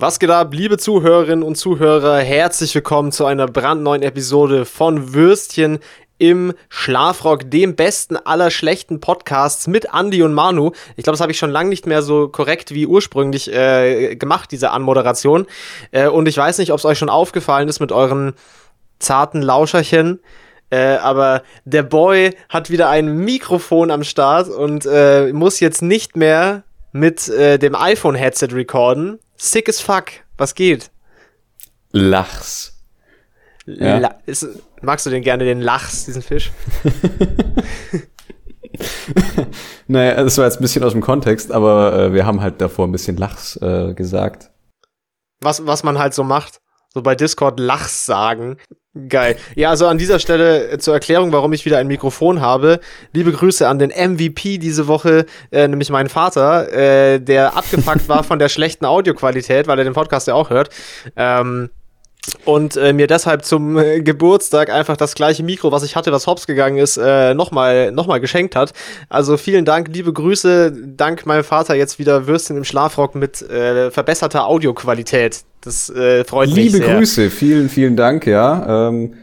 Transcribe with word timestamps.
Was 0.00 0.20
geht 0.20 0.30
ab, 0.30 0.54
liebe 0.54 0.78
Zuhörerinnen 0.78 1.42
und 1.42 1.56
Zuhörer? 1.56 2.18
Herzlich 2.18 2.72
willkommen 2.72 3.10
zu 3.10 3.26
einer 3.26 3.46
brandneuen 3.46 4.04
Episode 4.04 4.64
von 4.64 5.12
Würstchen 5.12 5.80
im 6.18 6.54
Schlafrock, 6.68 7.50
dem 7.50 7.74
besten 7.74 8.16
aller 8.16 8.52
schlechten 8.52 9.00
Podcasts 9.00 9.66
mit 9.66 9.88
Andy 9.92 10.22
und 10.22 10.34
Manu. 10.34 10.70
Ich 10.94 11.02
glaube, 11.02 11.14
das 11.14 11.20
habe 11.20 11.32
ich 11.32 11.38
schon 11.38 11.50
lange 11.50 11.70
nicht 11.70 11.84
mehr 11.84 12.02
so 12.02 12.28
korrekt 12.28 12.72
wie 12.72 12.86
ursprünglich 12.86 13.52
äh, 13.52 14.14
gemacht, 14.14 14.52
diese 14.52 14.70
Anmoderation. 14.70 15.46
Äh, 15.90 16.06
und 16.06 16.28
ich 16.28 16.36
weiß 16.36 16.58
nicht, 16.58 16.70
ob 16.70 16.78
es 16.78 16.84
euch 16.84 16.98
schon 16.98 17.10
aufgefallen 17.10 17.68
ist 17.68 17.80
mit 17.80 17.90
euren 17.90 18.34
zarten 19.00 19.42
Lauscherchen. 19.42 20.20
Äh, 20.70 20.98
aber 20.98 21.42
der 21.64 21.82
Boy 21.82 22.36
hat 22.48 22.70
wieder 22.70 22.88
ein 22.88 23.16
Mikrofon 23.16 23.90
am 23.90 24.04
Start 24.04 24.48
und 24.48 24.86
äh, 24.86 25.32
muss 25.32 25.58
jetzt 25.58 25.82
nicht 25.82 26.16
mehr 26.16 26.62
mit 26.92 27.28
äh, 27.28 27.58
dem 27.58 27.74
iPhone-Headset 27.74 28.50
recorden. 28.52 29.18
Sick 29.38 29.68
as 29.68 29.80
fuck. 29.80 30.10
Was 30.36 30.54
geht? 30.54 30.90
Lachs. 31.92 32.74
Ja. 33.66 33.98
La 33.98 34.18
ist, 34.26 34.46
magst 34.82 35.06
du 35.06 35.10
den 35.10 35.22
gerne, 35.22 35.44
den 35.44 35.60
Lachs, 35.60 36.06
diesen 36.06 36.22
Fisch? 36.22 36.50
naja, 39.86 40.22
das 40.22 40.38
war 40.38 40.46
jetzt 40.46 40.58
ein 40.58 40.62
bisschen 40.62 40.82
aus 40.82 40.92
dem 40.92 41.02
Kontext, 41.02 41.52
aber 41.52 41.92
äh, 41.92 42.12
wir 42.12 42.26
haben 42.26 42.40
halt 42.40 42.60
davor 42.60 42.86
ein 42.86 42.92
bisschen 42.92 43.16
Lachs 43.16 43.56
äh, 43.56 43.94
gesagt. 43.94 44.50
Was, 45.40 45.66
was 45.66 45.84
man 45.84 45.98
halt 45.98 46.14
so 46.14 46.24
macht. 46.24 46.60
So 46.98 47.02
bei 47.02 47.14
Discord 47.14 47.60
Lachs 47.60 48.06
sagen. 48.06 48.56
Geil. 49.08 49.36
Ja, 49.54 49.70
also 49.70 49.86
an 49.86 49.98
dieser 49.98 50.18
Stelle 50.18 50.68
äh, 50.68 50.78
zur 50.78 50.94
Erklärung, 50.94 51.30
warum 51.30 51.52
ich 51.52 51.64
wieder 51.64 51.78
ein 51.78 51.86
Mikrofon 51.86 52.40
habe. 52.40 52.80
Liebe 53.12 53.30
Grüße 53.30 53.68
an 53.68 53.78
den 53.78 53.90
MVP 53.90 54.58
diese 54.58 54.88
Woche, 54.88 55.26
äh, 55.52 55.68
nämlich 55.68 55.90
meinen 55.90 56.08
Vater, 56.08 56.72
äh, 56.72 57.20
der 57.20 57.56
abgefuckt 57.56 58.08
war 58.08 58.24
von 58.24 58.40
der 58.40 58.48
schlechten 58.48 58.84
Audioqualität, 58.84 59.68
weil 59.68 59.78
er 59.78 59.84
den 59.84 59.92
Podcast 59.92 60.26
ja 60.26 60.34
auch 60.34 60.50
hört. 60.50 60.70
Ähm, 61.14 61.70
und 62.44 62.76
äh, 62.76 62.92
mir 62.92 63.06
deshalb 63.06 63.44
zum 63.44 63.78
äh, 63.78 64.00
Geburtstag 64.00 64.70
einfach 64.70 64.96
das 64.96 65.14
gleiche 65.14 65.42
Mikro, 65.42 65.72
was 65.72 65.82
ich 65.82 65.96
hatte, 65.96 66.12
was 66.12 66.26
hops 66.26 66.46
gegangen 66.46 66.78
ist, 66.78 66.96
äh, 66.96 67.34
nochmal 67.34 67.92
noch 67.92 68.06
mal 68.06 68.20
geschenkt 68.20 68.56
hat. 68.56 68.72
Also 69.08 69.36
vielen 69.36 69.64
Dank, 69.64 69.88
liebe 69.92 70.12
Grüße, 70.12 70.72
dank 70.96 71.26
meinem 71.26 71.44
Vater 71.44 71.74
jetzt 71.74 71.98
wieder 71.98 72.26
Würstchen 72.26 72.56
im 72.56 72.64
Schlafrock 72.64 73.14
mit 73.14 73.42
äh, 73.42 73.90
verbesserter 73.90 74.46
Audioqualität. 74.46 75.42
Das 75.60 75.90
äh, 75.90 76.24
freut 76.24 76.48
Liebe 76.48 76.60
mich 76.60 76.72
sehr. 76.72 76.80
Liebe 76.80 76.94
Grüße, 76.98 77.30
vielen, 77.30 77.68
vielen 77.68 77.96
Dank, 77.96 78.26
ja. 78.26 78.88
Ähm 78.88 79.14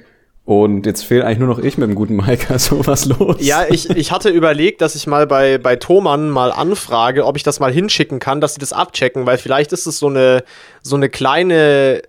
und 0.46 0.86
jetzt 0.86 1.04
fehlt 1.04 1.24
eigentlich 1.24 1.40
nur 1.40 1.48
noch 1.48 1.58
ich 1.58 1.80
mit 1.80 1.90
dem 1.90 1.96
guten 1.96 2.16
Mike, 2.16 2.46
also 2.54 2.86
was 2.86 3.06
los? 3.06 3.38
Ja, 3.40 3.66
ich, 3.68 3.90
ich 3.90 4.12
hatte 4.12 4.30
überlegt, 4.30 4.80
dass 4.82 4.96
ich 4.96 5.08
mal 5.08 5.26
bei, 5.26 5.58
bei 5.58 5.76
Thomann 5.76 6.30
mal 6.30 6.52
anfrage, 6.52 7.26
ob 7.26 7.36
ich 7.36 7.42
das 7.42 7.60
mal 7.60 7.74
hinschicken 7.74 8.20
kann, 8.20 8.42
dass 8.42 8.54
sie 8.54 8.60
das 8.60 8.72
abchecken, 8.72 9.26
weil 9.26 9.40
vielleicht 9.40 9.74
ist 9.74 9.88
es 9.88 9.98
so 9.98 10.08
eine, 10.08 10.44
so 10.84 10.96
eine 10.96 11.10
kleine 11.10 12.04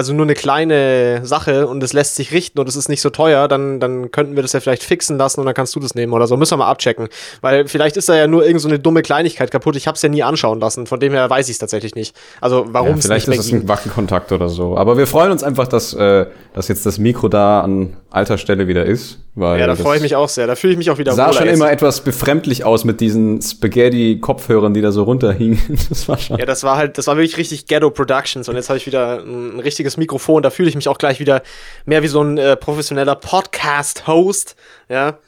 also 0.00 0.14
nur 0.14 0.24
eine 0.24 0.34
kleine 0.34 1.26
Sache 1.26 1.66
und 1.66 1.82
es 1.82 1.92
lässt 1.92 2.14
sich 2.14 2.32
richten 2.32 2.58
und 2.58 2.66
es 2.66 2.74
ist 2.74 2.88
nicht 2.88 3.02
so 3.02 3.10
teuer, 3.10 3.48
dann, 3.48 3.80
dann 3.80 4.10
könnten 4.10 4.34
wir 4.34 4.40
das 4.42 4.54
ja 4.54 4.60
vielleicht 4.60 4.82
fixen 4.82 5.18
lassen 5.18 5.40
und 5.40 5.46
dann 5.46 5.54
kannst 5.54 5.76
du 5.76 5.80
das 5.80 5.94
nehmen 5.94 6.14
oder 6.14 6.26
so. 6.26 6.38
Müssen 6.38 6.52
wir 6.52 6.64
mal 6.64 6.70
abchecken. 6.70 7.08
Weil 7.42 7.68
vielleicht 7.68 7.98
ist 7.98 8.08
da 8.08 8.16
ja 8.16 8.26
nur 8.26 8.46
irgendeine 8.46 8.76
so 8.76 8.80
dumme 8.80 9.02
Kleinigkeit 9.02 9.50
kaputt. 9.50 9.76
Ich 9.76 9.86
habe 9.86 9.96
es 9.96 10.00
ja 10.02 10.08
nie 10.08 10.22
anschauen 10.22 10.58
lassen. 10.58 10.86
Von 10.86 11.00
dem 11.00 11.12
her 11.12 11.28
weiß 11.28 11.50
ich 11.50 11.56
es 11.56 11.58
tatsächlich 11.58 11.94
nicht. 11.96 12.16
Also 12.40 12.64
warum 12.70 12.94
es 12.94 13.04
ja, 13.04 13.18
Vielleicht 13.18 13.28
ist 13.28 13.44
es 13.44 13.52
ein 13.52 13.68
Wackelkontakt 13.68 14.32
oder 14.32 14.48
so. 14.48 14.78
Aber 14.78 14.96
wir 14.96 15.06
freuen 15.06 15.32
uns 15.32 15.42
einfach, 15.42 15.68
dass, 15.68 15.92
äh, 15.92 16.24
dass 16.54 16.68
jetzt 16.68 16.86
das 16.86 16.96
Mikro 16.96 17.28
da 17.28 17.60
an 17.60 17.98
alter 18.08 18.38
Stelle 18.38 18.68
wieder 18.68 18.86
ist. 18.86 19.18
Ja, 19.40 19.66
da 19.66 19.74
freue 19.74 19.96
ich 19.96 20.02
mich 20.02 20.16
auch 20.16 20.28
sehr. 20.28 20.46
Da 20.46 20.54
fühle 20.54 20.72
ich 20.72 20.78
mich 20.78 20.90
auch 20.90 20.98
wieder. 20.98 21.12
Sah 21.12 21.32
schon 21.32 21.46
jetzt. 21.46 21.54
immer 21.54 21.70
etwas 21.70 22.02
befremdlich 22.02 22.64
aus 22.64 22.84
mit 22.84 23.00
diesen 23.00 23.40
Spaghetti-Kopfhörern, 23.40 24.74
die 24.74 24.80
da 24.80 24.92
so 24.92 25.02
runterhingen. 25.04 25.60
Das 25.90 26.08
war 26.08 26.18
schon. 26.18 26.38
Ja, 26.38 26.46
das 26.46 26.62
war 26.62 26.76
halt, 26.76 26.98
das 26.98 27.06
war 27.06 27.16
wirklich 27.16 27.36
richtig 27.36 27.66
Ghetto 27.66 27.90
Productions 27.90 28.48
und 28.48 28.56
jetzt 28.56 28.68
habe 28.68 28.76
ich 28.76 28.86
wieder 28.86 29.20
ein, 29.20 29.56
ein 29.56 29.60
richtiges 29.60 29.96
Mikrofon. 29.96 30.42
Da 30.42 30.50
fühle 30.50 30.68
ich 30.68 30.76
mich 30.76 30.88
auch 30.88 30.98
gleich 30.98 31.20
wieder 31.20 31.42
mehr 31.84 32.02
wie 32.02 32.08
so 32.08 32.22
ein 32.22 32.38
äh, 32.38 32.56
professioneller 32.56 33.16
Podcast-Host. 33.16 34.56
Ja. 34.88 35.18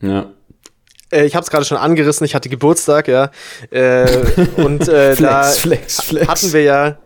Ja 0.00 0.26
äh, 1.12 1.24
ich 1.24 1.34
habe 1.34 1.44
es 1.44 1.50
gerade 1.50 1.64
schon 1.64 1.76
angerissen, 1.76 2.24
ich 2.24 2.34
hatte 2.34 2.48
Geburtstag, 2.48 3.08
ja. 3.08 3.30
Äh, 3.70 4.06
und 4.56 4.88
äh, 4.88 5.16
flex, 5.16 5.20
da 5.20 5.42
flex, 5.42 6.02
flex. 6.02 6.28
hatten 6.28 6.52
wir 6.52 6.62
ja. 6.62 6.98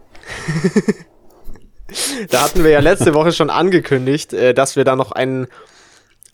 da 2.30 2.42
hatten 2.42 2.64
wir 2.64 2.70
ja 2.70 2.80
letzte 2.80 3.14
Woche 3.14 3.32
schon 3.32 3.50
angekündigt, 3.50 4.32
äh, 4.32 4.54
dass 4.54 4.76
wir 4.76 4.84
da 4.84 4.96
noch 4.96 5.12
einen 5.12 5.46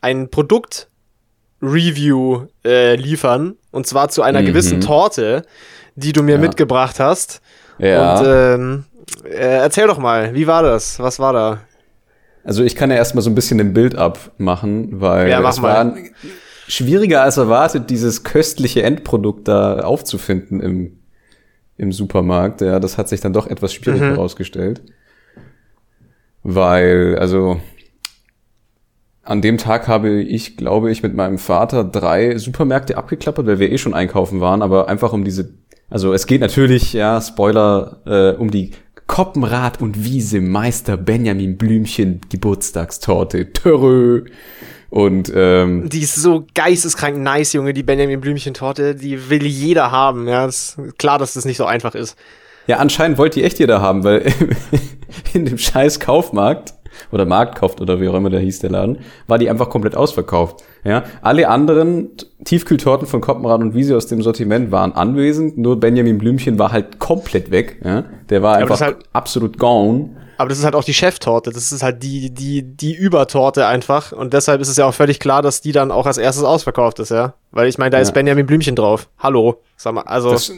ein 0.00 0.30
Produkt-Review 0.30 2.46
äh, 2.64 2.96
liefern. 2.96 3.56
Und 3.70 3.86
zwar 3.86 4.08
zu 4.08 4.22
einer 4.22 4.42
mhm. 4.42 4.46
gewissen 4.46 4.80
Torte, 4.80 5.44
die 5.94 6.12
du 6.12 6.22
mir 6.22 6.36
ja. 6.36 6.40
mitgebracht 6.40 7.00
hast. 7.00 7.40
Ja. 7.78 8.18
Und 8.18 8.26
ähm, 8.26 8.84
äh, 9.24 9.58
erzähl 9.58 9.86
doch 9.86 9.98
mal, 9.98 10.34
wie 10.34 10.46
war 10.46 10.62
das? 10.62 10.98
Was 10.98 11.18
war 11.18 11.32
da? 11.32 11.60
Also 12.44 12.64
ich 12.64 12.74
kann 12.74 12.90
ja 12.90 12.96
erstmal 12.96 13.22
so 13.22 13.30
ein 13.30 13.34
bisschen 13.34 13.60
ein 13.60 13.74
Bild 13.74 13.96
abmachen, 13.96 15.00
weil 15.00 15.28
ja, 15.28 15.46
es 15.48 15.60
war 15.60 15.94
schwieriger 16.68 17.22
als 17.22 17.36
erwartet, 17.36 17.90
dieses 17.90 18.24
köstliche 18.24 18.82
Endprodukt 18.82 19.48
da 19.48 19.80
aufzufinden 19.80 20.60
im, 20.60 21.00
im 21.76 21.92
Supermarkt. 21.92 22.62
Ja, 22.62 22.80
das 22.80 22.96
hat 22.96 23.08
sich 23.08 23.20
dann 23.20 23.32
doch 23.32 23.46
etwas 23.46 23.74
schwierig 23.74 24.00
mhm. 24.00 24.06
herausgestellt. 24.06 24.82
Weil, 26.42 27.18
also 27.18 27.60
an 29.30 29.42
dem 29.42 29.58
Tag 29.58 29.86
habe 29.86 30.20
ich, 30.20 30.56
glaube 30.56 30.90
ich, 30.90 31.04
mit 31.04 31.14
meinem 31.14 31.38
Vater 31.38 31.84
drei 31.84 32.36
Supermärkte 32.36 32.96
abgeklappert, 32.96 33.46
weil 33.46 33.60
wir 33.60 33.70
eh 33.70 33.78
schon 33.78 33.94
einkaufen 33.94 34.40
waren, 34.40 34.60
aber 34.60 34.88
einfach 34.88 35.12
um 35.12 35.22
diese, 35.22 35.54
also 35.88 36.12
es 36.12 36.26
geht 36.26 36.40
natürlich, 36.40 36.92
ja, 36.94 37.20
Spoiler, 37.20 38.00
äh, 38.06 38.36
um 38.36 38.50
die 38.50 38.72
Koppenrad 39.06 39.80
und 39.80 40.04
Wiese 40.04 40.40
Meister 40.40 40.96
Benjamin 40.96 41.56
Blümchen 41.56 42.20
Geburtstagstorte. 42.28 43.52
Törö. 43.52 44.24
Und 44.88 45.30
ähm, 45.32 45.88
die 45.88 46.00
ist 46.00 46.16
so 46.16 46.44
geisteskrank 46.54 47.16
nice, 47.16 47.52
Junge, 47.52 47.72
die 47.72 47.84
Benjamin 47.84 48.20
Blümchen 48.20 48.52
Torte, 48.52 48.96
die 48.96 49.30
will 49.30 49.46
jeder 49.46 49.92
haben, 49.92 50.26
ja, 50.26 50.46
ist 50.46 50.76
klar, 50.98 51.20
dass 51.20 51.34
das 51.34 51.44
nicht 51.44 51.58
so 51.58 51.66
einfach 51.66 51.94
ist. 51.94 52.18
Ja, 52.66 52.78
anscheinend 52.78 53.16
wollte 53.16 53.38
die 53.38 53.44
echt 53.46 53.60
jeder 53.60 53.80
haben, 53.80 54.02
weil 54.02 54.32
in 55.34 55.44
dem 55.44 55.56
scheiß 55.56 56.00
Kaufmarkt 56.00 56.74
oder 57.12 57.24
Marktkauf 57.24 57.80
oder 57.80 58.00
wie 58.00 58.08
auch 58.08 58.14
immer 58.14 58.30
der 58.30 58.40
hieß, 58.40 58.60
der 58.60 58.70
Laden, 58.70 58.98
war 59.26 59.38
die 59.38 59.48
einfach 59.48 59.70
komplett 59.70 59.96
ausverkauft. 59.96 60.64
Ja, 60.84 61.04
alle 61.22 61.48
anderen 61.48 62.10
Tiefkühltorten 62.44 63.06
von 63.06 63.20
Koppenrad 63.20 63.60
und 63.60 63.74
Wiese 63.74 63.96
aus 63.96 64.06
dem 64.06 64.22
Sortiment 64.22 64.72
waren 64.72 64.92
anwesend, 64.92 65.58
nur 65.58 65.78
Benjamin 65.78 66.18
Blümchen 66.18 66.58
war 66.58 66.72
halt 66.72 66.98
komplett 66.98 67.50
weg. 67.50 67.80
Ja, 67.84 68.04
der 68.30 68.42
war 68.42 68.56
einfach 68.56 68.80
halt, 68.80 68.96
absolut 69.12 69.58
gone. 69.58 70.10
Aber 70.38 70.48
das 70.48 70.58
ist 70.58 70.64
halt 70.64 70.74
auch 70.74 70.84
die 70.84 70.94
Cheftorte, 70.94 71.50
das 71.50 71.70
ist 71.70 71.82
halt 71.82 72.02
die 72.02 72.30
die 72.30 72.62
die 72.62 72.94
Übertorte 72.94 73.66
einfach 73.66 74.12
und 74.12 74.32
deshalb 74.32 74.62
ist 74.62 74.68
es 74.68 74.78
ja 74.78 74.86
auch 74.86 74.94
völlig 74.94 75.20
klar, 75.20 75.42
dass 75.42 75.60
die 75.60 75.72
dann 75.72 75.90
auch 75.90 76.06
als 76.06 76.16
erstes 76.16 76.44
ausverkauft 76.44 76.98
ist, 76.98 77.10
ja, 77.10 77.34
weil 77.50 77.68
ich 77.68 77.76
meine, 77.76 77.90
da 77.90 77.98
ja. 77.98 78.02
ist 78.02 78.14
Benjamin 78.14 78.46
Blümchen 78.46 78.74
drauf. 78.74 79.10
Hallo, 79.18 79.60
sag 79.76 79.92
mal, 79.92 80.02
also 80.02 80.30
das, 80.30 80.50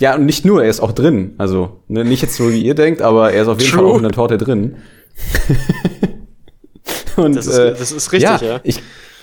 ja, 0.00 0.14
und 0.14 0.24
nicht 0.24 0.46
nur, 0.46 0.62
er 0.64 0.70
ist 0.70 0.80
auch 0.80 0.92
drin. 0.92 1.34
Also, 1.36 1.82
ne, 1.86 2.04
nicht 2.04 2.22
jetzt 2.22 2.34
so, 2.34 2.50
wie 2.50 2.62
ihr 2.62 2.74
denkt, 2.74 3.02
aber 3.02 3.32
er 3.32 3.42
ist 3.42 3.48
auf 3.48 3.60
jeden 3.60 3.70
True. 3.70 3.82
Fall 3.82 3.92
auch 3.92 3.96
in 3.98 4.02
der 4.02 4.12
Torte 4.12 4.38
drin. 4.38 4.76
Und, 7.16 7.36
das, 7.36 7.46
ist, 7.46 7.58
äh, 7.58 7.70
das 7.72 7.92
ist 7.92 8.12
richtig, 8.12 8.40
ja. 8.40 8.54
ja. 8.54 8.60
Ich, 8.62 8.80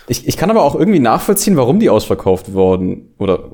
ich, 0.08 0.28
ich 0.28 0.38
kann 0.38 0.50
aber 0.50 0.64
auch 0.64 0.76
irgendwie 0.76 1.00
nachvollziehen, 1.00 1.58
warum 1.58 1.80
die 1.80 1.90
ausverkauft 1.90 2.54
worden 2.54 3.14
oder 3.18 3.50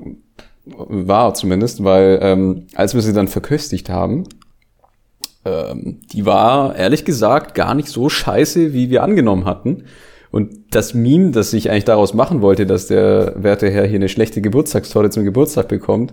war 0.66 1.34
zumindest, 1.34 1.84
weil 1.84 2.18
ähm, 2.22 2.66
als 2.74 2.94
wir 2.94 3.02
sie 3.02 3.12
dann 3.12 3.28
verköstigt 3.28 3.90
haben, 3.90 4.24
ähm, 5.44 6.00
die 6.12 6.24
war 6.24 6.74
ehrlich 6.76 7.04
gesagt 7.04 7.54
gar 7.54 7.74
nicht 7.74 7.88
so 7.88 8.08
scheiße, 8.08 8.72
wie 8.72 8.90
wir 8.90 9.02
angenommen 9.02 9.44
hatten. 9.44 9.84
Und 10.30 10.74
das 10.74 10.94
Meme, 10.94 11.30
das 11.30 11.52
ich 11.52 11.70
eigentlich 11.70 11.84
daraus 11.84 12.14
machen 12.14 12.42
wollte, 12.42 12.66
dass 12.66 12.88
der 12.88 13.34
werte 13.36 13.70
Herr 13.70 13.86
hier 13.86 13.96
eine 13.96 14.08
schlechte 14.08 14.40
Geburtstagstorte 14.40 15.10
zum 15.10 15.24
Geburtstag 15.24 15.68
bekommt, 15.68 16.12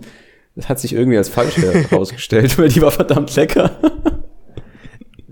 das 0.54 0.68
hat 0.68 0.78
sich 0.78 0.92
irgendwie 0.92 1.18
als 1.18 1.28
falsch 1.28 1.56
herausgestellt, 1.90 2.58
weil 2.58 2.68
die 2.68 2.82
war 2.82 2.90
verdammt 2.90 3.34
lecker 3.34 3.70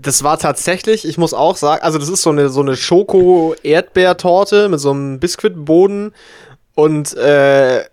das 0.01 0.23
war 0.23 0.37
tatsächlich, 0.39 1.05
ich 1.05 1.17
muss 1.17 1.33
auch 1.33 1.55
sagen, 1.55 1.83
also 1.83 1.97
das 1.97 2.09
ist 2.09 2.21
so 2.21 2.31
eine, 2.31 2.49
so 2.49 2.61
eine 2.61 2.75
Schoko-Erdbeertorte 2.75 4.69
mit 4.69 4.79
so 4.79 4.91
einem 4.91 5.19
Biskuitboden 5.19 6.13
und 6.75 7.15
äh, 7.15 7.83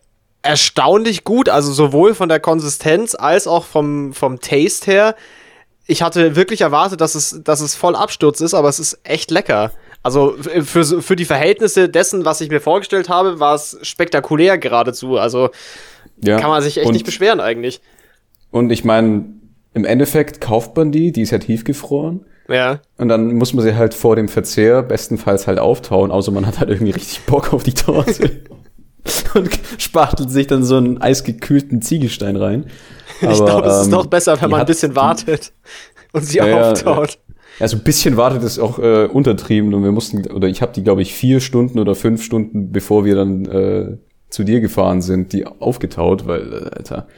erstaunlich 0.43 1.25
gut, 1.25 1.49
also 1.49 1.73
sowohl 1.73 2.15
von 2.15 2.29
der 2.29 2.41
Konsistenz 2.41 3.15
als 3.15 3.47
auch 3.47 3.65
vom, 3.65 4.13
vom 4.13 4.41
Taste 4.41 4.91
her. 4.91 5.17
Ich 5.87 6.03
hatte 6.03 6.37
wirklich 6.37 6.61
erwartet, 6.61 7.01
dass 7.01 7.15
es, 7.15 7.41
dass 7.45 7.61
es 7.61 7.75
voll 7.75 7.97
Absturz 7.97 8.41
ist, 8.41 8.55
aber 8.55 8.69
es 8.69 8.79
ist 8.79 9.01
echt 9.05 9.31
lecker. 9.31 9.73
Also 10.03 10.37
für, 10.39 11.03
für 11.03 11.17
die 11.17 11.25
Verhältnisse 11.25 11.89
dessen, 11.89 12.25
was 12.25 12.41
ich 12.41 12.51
mir 12.51 12.61
vorgestellt 12.61 13.09
habe, 13.09 13.41
war 13.41 13.55
es 13.55 13.79
spektakulär 13.83 14.57
geradezu. 14.59 15.19
Also 15.19 15.51
ja. 16.23 16.39
kann 16.39 16.51
man 16.51 16.63
sich 16.63 16.79
echt 16.79 16.93
nicht 16.93 17.05
beschweren 17.05 17.41
eigentlich. 17.41 17.81
Und 18.51 18.71
ich 18.71 18.85
meine, 18.85 19.25
im 19.79 19.85
Endeffekt 19.85 20.41
kauft 20.41 20.77
man 20.77 20.91
die, 20.91 21.13
die 21.13 21.23
ist 21.23 21.31
ja 21.31 21.39
tiefgefroren. 21.39 22.27
Ja. 22.49 22.81
Und 22.97 23.09
dann 23.09 23.35
muss 23.35 23.53
man 23.55 23.65
sie 23.65 23.77
halt 23.77 23.95
vor 23.95 24.17
dem 24.17 24.29
Verzehr 24.29 24.83
bestenfalls 24.83 25.47
halt 25.47 25.59
auftauen, 25.59 26.11
außer 26.11 26.33
man 26.33 26.47
hat 26.47 26.59
halt 26.59 26.71
irgendwie 26.71 26.93
richtig 26.93 27.21
Bock 27.27 27.53
auf 27.53 27.63
die 27.63 27.75
Torte. 27.75 28.43
und 29.35 29.51
spachtelt 29.79 30.31
sich 30.31 30.49
dann 30.49 30.65
so 30.65 30.77
einen 30.77 30.99
eisgekühlten 30.99 31.81
Ziegelstein 31.81 32.37
rein. 32.37 32.67
ich 33.21 33.45
glaube, 33.45 33.69
es 33.69 33.83
ist 33.83 33.93
doch 33.93 34.07
besser, 34.07 34.41
wenn 34.41 34.51
man 34.51 34.61
ein 34.61 34.67
bisschen 34.67 34.97
wartet 34.97 35.53
und 36.13 36.25
sie 36.25 36.39
Ja, 36.39 36.71
auftaut. 36.71 37.19
Also 37.61 37.77
ein 37.77 37.83
bisschen 37.83 38.17
wartet 38.17 38.43
ist 38.43 38.59
auch 38.59 38.79
äh, 38.79 39.07
untertrieben 39.07 39.75
und 39.75 39.83
wir 39.85 39.93
mussten, 39.93 40.27
oder 40.31 40.49
ich 40.49 40.63
habe 40.63 40.73
die, 40.73 40.83
glaube 40.83 41.03
ich, 41.03 41.15
vier 41.15 41.41
Stunden 41.41 41.79
oder 41.79 41.95
fünf 41.95 42.23
Stunden, 42.23 42.73
bevor 42.73 43.05
wir 43.05 43.15
dann 43.15 43.45
äh, 43.47 43.97
zu 44.31 44.45
dir 44.45 44.61
gefahren 44.61 45.03
sind, 45.03 45.33
die 45.33 45.47
aufgetaut, 45.47 46.27
weil, 46.27 46.53
äh, 46.53 46.77
Alter, 46.77 47.09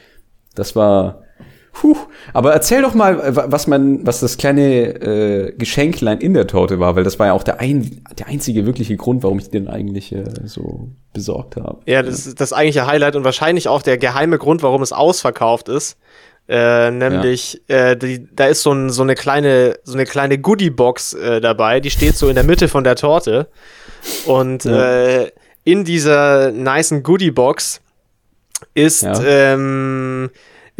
das 0.55 0.77
war. 0.77 1.23
Puh. 1.73 1.97
Aber 2.33 2.53
erzähl 2.53 2.83
doch 2.83 2.95
mal, 2.95 3.35
was 3.37 3.67
man, 3.67 4.07
was 4.07 4.21
das 4.21 4.37
kleine 4.39 4.87
äh, 5.01 5.53
Geschenklein 5.57 6.19
in 6.19 6.35
der 6.35 6.47
Torte 6.47 6.81
war, 6.81 6.97
weil 6.97 7.05
das 7.05 7.19
war 7.19 7.29
ja 7.29 7.33
auch 7.33 7.43
der, 7.45 7.61
ein, 7.61 8.03
der 8.19 8.27
einzige 8.27 8.67
wirkliche 8.67 8.97
Grund, 8.97 9.23
warum 9.23 9.39
ich 9.39 9.51
den 9.51 9.69
eigentlich 9.69 10.13
äh, 10.13 10.25
so 10.45 10.89
besorgt 11.13 11.57
habe. 11.57 11.81
Ja, 11.87 12.03
das 12.03 12.27
ist 12.27 12.41
das 12.41 12.53
eigentliche 12.53 12.87
Highlight 12.87 13.17
und 13.17 13.25
wahrscheinlich 13.25 13.69
auch 13.69 13.83
der 13.83 13.99
geheime 13.99 14.39
Grund, 14.39 14.63
warum 14.63 14.83
es 14.83 14.93
ausverkauft 14.93 15.69
ist. 15.69 15.97
Äh, 16.49 16.91
nämlich, 16.91 17.63
äh, 17.69 17.97
die, 17.97 18.27
da 18.35 18.47
ist 18.47 18.63
so, 18.63 18.73
ein, 18.73 18.91
so 18.91 19.03
eine 19.03 19.15
kleine, 19.15 19.79
so 19.85 19.95
eine 19.95 20.05
kleine 20.05 20.39
Goodie-Box 20.39 21.13
äh, 21.15 21.41
dabei, 21.41 21.79
die 21.79 21.91
steht 21.91 22.17
so 22.17 22.29
in 22.29 22.35
der 22.35 22.43
Mitte 22.45 22.67
von 22.67 22.83
der 22.83 22.97
Torte. 22.97 23.47
Und 24.27 24.65
Ja. 24.65 24.95
äh, 25.21 25.31
in 25.63 25.85
dieser 25.85 26.51
nicen 26.51 27.05
Goodie-Box 27.05 27.81
ist, 28.75 29.03
Ja. 29.03 29.21
ähm, 29.23 30.31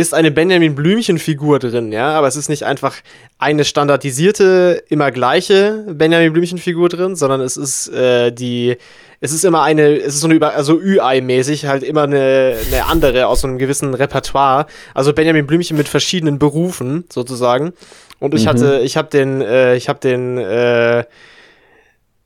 ist 0.01 0.15
eine 0.15 0.31
Benjamin 0.31 0.75
Blümchen-Figur 0.75 1.59
drin, 1.59 1.93
ja, 1.93 2.11
aber 2.13 2.27
es 2.27 2.37
ist 2.37 2.49
nicht 2.49 2.65
einfach 2.65 2.97
eine 3.39 3.65
standardisierte, 3.65 4.83
immer 4.89 5.11
gleiche 5.11 5.85
Benjamin 5.89 6.33
Blümchen-Figur 6.33 6.89
drin, 6.89 7.17
sondern 7.17 7.41
es 7.41 7.57
ist 7.57 7.89
äh, 7.89 8.31
die, 8.33 8.77
es 9.21 9.33
ist 9.33 9.45
immer 9.45 9.63
eine, 9.63 9.99
es 9.99 10.15
ist 10.15 10.21
so 10.21 10.27
eine 10.27 10.35
über, 10.35 10.55
also 10.55 10.79
Ü-Ei-mäßig, 10.81 11.67
halt 11.67 11.83
immer 11.83 12.05
eine, 12.05 12.57
eine 12.67 12.87
andere 12.87 13.27
aus 13.27 13.43
so 13.43 13.49
einem 13.49 13.59
gewissen 13.59 13.95
Repertoire. 13.95 14.67
Also 14.95 15.13
Benjamin 15.13 15.47
Blümchen 15.47 15.77
mit 15.77 15.89
verschiedenen 15.89 16.39
Berufen 16.39 17.05
sozusagen. 17.13 17.73
Und 18.19 18.35
ich 18.35 18.45
Mhm. 18.45 18.49
hatte, 18.49 18.81
ich 18.83 18.97
habe 18.97 19.09
den, 19.11 19.41
äh, 19.41 19.77
ich 19.77 19.89
habe 19.89 20.01
den, 20.01 20.39
äh, 20.39 21.05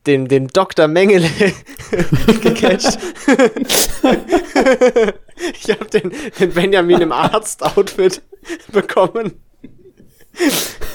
den, 0.06 0.28
den 0.28 0.48
Dr. 0.48 0.88
Mengele 0.88 1.28
gecatcht. 2.42 2.98
ich 5.62 5.70
habe 5.70 5.86
den, 5.92 6.12
den 6.38 6.52
Benjamin 6.52 7.00
im 7.00 7.12
Arzt-Outfit 7.12 8.22
bekommen. 8.72 9.32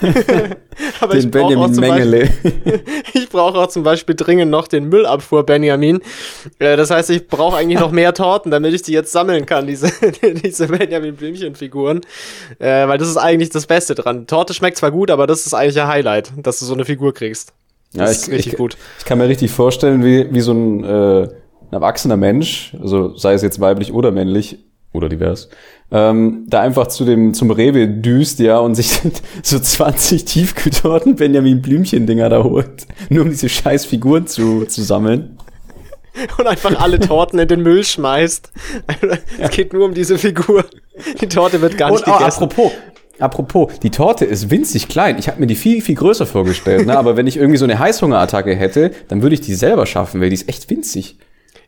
Aber 0.99 1.13
den 1.13 1.19
ich 1.25 1.31
Benjamin 1.31 1.73
zum 1.73 1.81
Beispiel- 1.87 2.29
Mengele. 2.43 2.83
ich 3.13 3.29
brauche 3.29 3.57
auch 3.57 3.67
zum 3.67 3.83
Beispiel 3.83 4.15
dringend 4.15 4.51
noch 4.51 4.67
den 4.67 4.89
Müllabfuhr 4.89 5.45
Benjamin. 5.45 6.01
Äh, 6.59 6.75
das 6.75 6.91
heißt, 6.91 7.09
ich 7.09 7.27
brauche 7.27 7.55
eigentlich 7.57 7.79
noch 7.79 7.91
mehr 7.91 8.13
Torten, 8.13 8.51
damit 8.51 8.73
ich 8.73 8.81
die 8.81 8.91
jetzt 8.91 9.11
sammeln 9.13 9.45
kann, 9.45 9.65
diese, 9.65 9.91
diese 10.43 10.67
Benjamin 10.67 11.15
Blümchen-Figuren. 11.15 12.01
Äh, 12.59 12.87
weil 12.87 12.97
das 12.97 13.07
ist 13.09 13.17
eigentlich 13.17 13.49
das 13.49 13.65
Beste 13.65 13.95
dran. 13.95 14.27
Torte 14.27 14.53
schmeckt 14.53 14.77
zwar 14.77 14.91
gut, 14.91 15.09
aber 15.09 15.25
das 15.25 15.45
ist 15.45 15.53
eigentlich 15.53 15.79
ein 15.81 15.87
Highlight, 15.87 16.31
dass 16.37 16.59
du 16.59 16.65
so 16.65 16.73
eine 16.73 16.83
Figur 16.85 17.13
kriegst. 17.13 17.53
Ja, 17.93 18.09
ich, 18.09 18.27
richtig 18.29 18.53
ich, 18.53 18.57
gut. 18.57 18.77
Ich 18.99 19.05
kann 19.05 19.17
mir 19.17 19.27
richtig 19.27 19.51
vorstellen, 19.51 20.03
wie, 20.03 20.31
wie 20.31 20.41
so 20.41 20.53
ein, 20.53 20.83
äh, 20.83 21.23
ein 21.23 21.73
erwachsener 21.73 22.17
Mensch, 22.17 22.75
also 22.81 23.15
sei 23.15 23.33
es 23.33 23.41
jetzt 23.41 23.59
weiblich 23.59 23.93
oder 23.93 24.11
männlich 24.11 24.59
oder 24.93 25.09
divers, 25.09 25.49
ähm, 25.91 26.45
da 26.47 26.61
einfach 26.61 26.87
zu 26.87 27.03
dem, 27.05 27.33
zum 27.33 27.49
Rewe 27.51 27.87
düst, 27.87 28.39
ja, 28.39 28.59
und 28.59 28.75
sich 28.75 28.91
so 29.43 29.59
20 29.59 30.25
Tiefkühltorten 30.25 31.15
Benjamin 31.15 31.61
Blümchen-Dinger 31.61 32.29
da 32.29 32.43
holt, 32.43 32.85
nur 33.09 33.23
um 33.23 33.29
diese 33.29 33.49
scheiß 33.49 33.85
Figuren 33.85 34.27
zu, 34.27 34.65
zu 34.65 34.83
sammeln. 34.83 35.37
Und 36.37 36.47
einfach 36.47 36.79
alle 36.79 36.99
Torten 36.99 37.39
in 37.39 37.47
den 37.47 37.61
Müll 37.61 37.83
schmeißt. 37.83 38.51
Es 39.39 39.51
geht 39.51 39.73
nur 39.73 39.85
um 39.85 39.93
diese 39.93 40.17
Figur. 40.17 40.65
Die 41.21 41.27
Torte 41.27 41.61
wird 41.61 41.77
gar 41.77 41.91
nicht 41.91 42.05
Und, 42.05 42.13
oh, 42.13 42.17
gegessen. 42.17 42.43
apropos, 42.43 42.71
apropos, 43.19 43.71
die 43.83 43.89
Torte 43.89 44.25
ist 44.25 44.49
winzig 44.49 44.87
klein. 44.87 45.17
Ich 45.19 45.27
habe 45.27 45.39
mir 45.39 45.47
die 45.47 45.55
viel, 45.55 45.81
viel 45.81 45.95
größer 45.95 46.25
vorgestellt, 46.25 46.85
ne? 46.87 46.97
aber 46.97 47.17
wenn 47.17 47.27
ich 47.27 47.37
irgendwie 47.37 47.57
so 47.57 47.65
eine 47.65 47.79
Heißhungerattacke 47.79 48.55
hätte, 48.55 48.91
dann 49.07 49.21
würde 49.21 49.35
ich 49.35 49.41
die 49.41 49.55
selber 49.55 49.85
schaffen, 49.85 50.21
weil 50.21 50.29
die 50.29 50.35
ist 50.35 50.49
echt 50.49 50.69
winzig. 50.69 51.17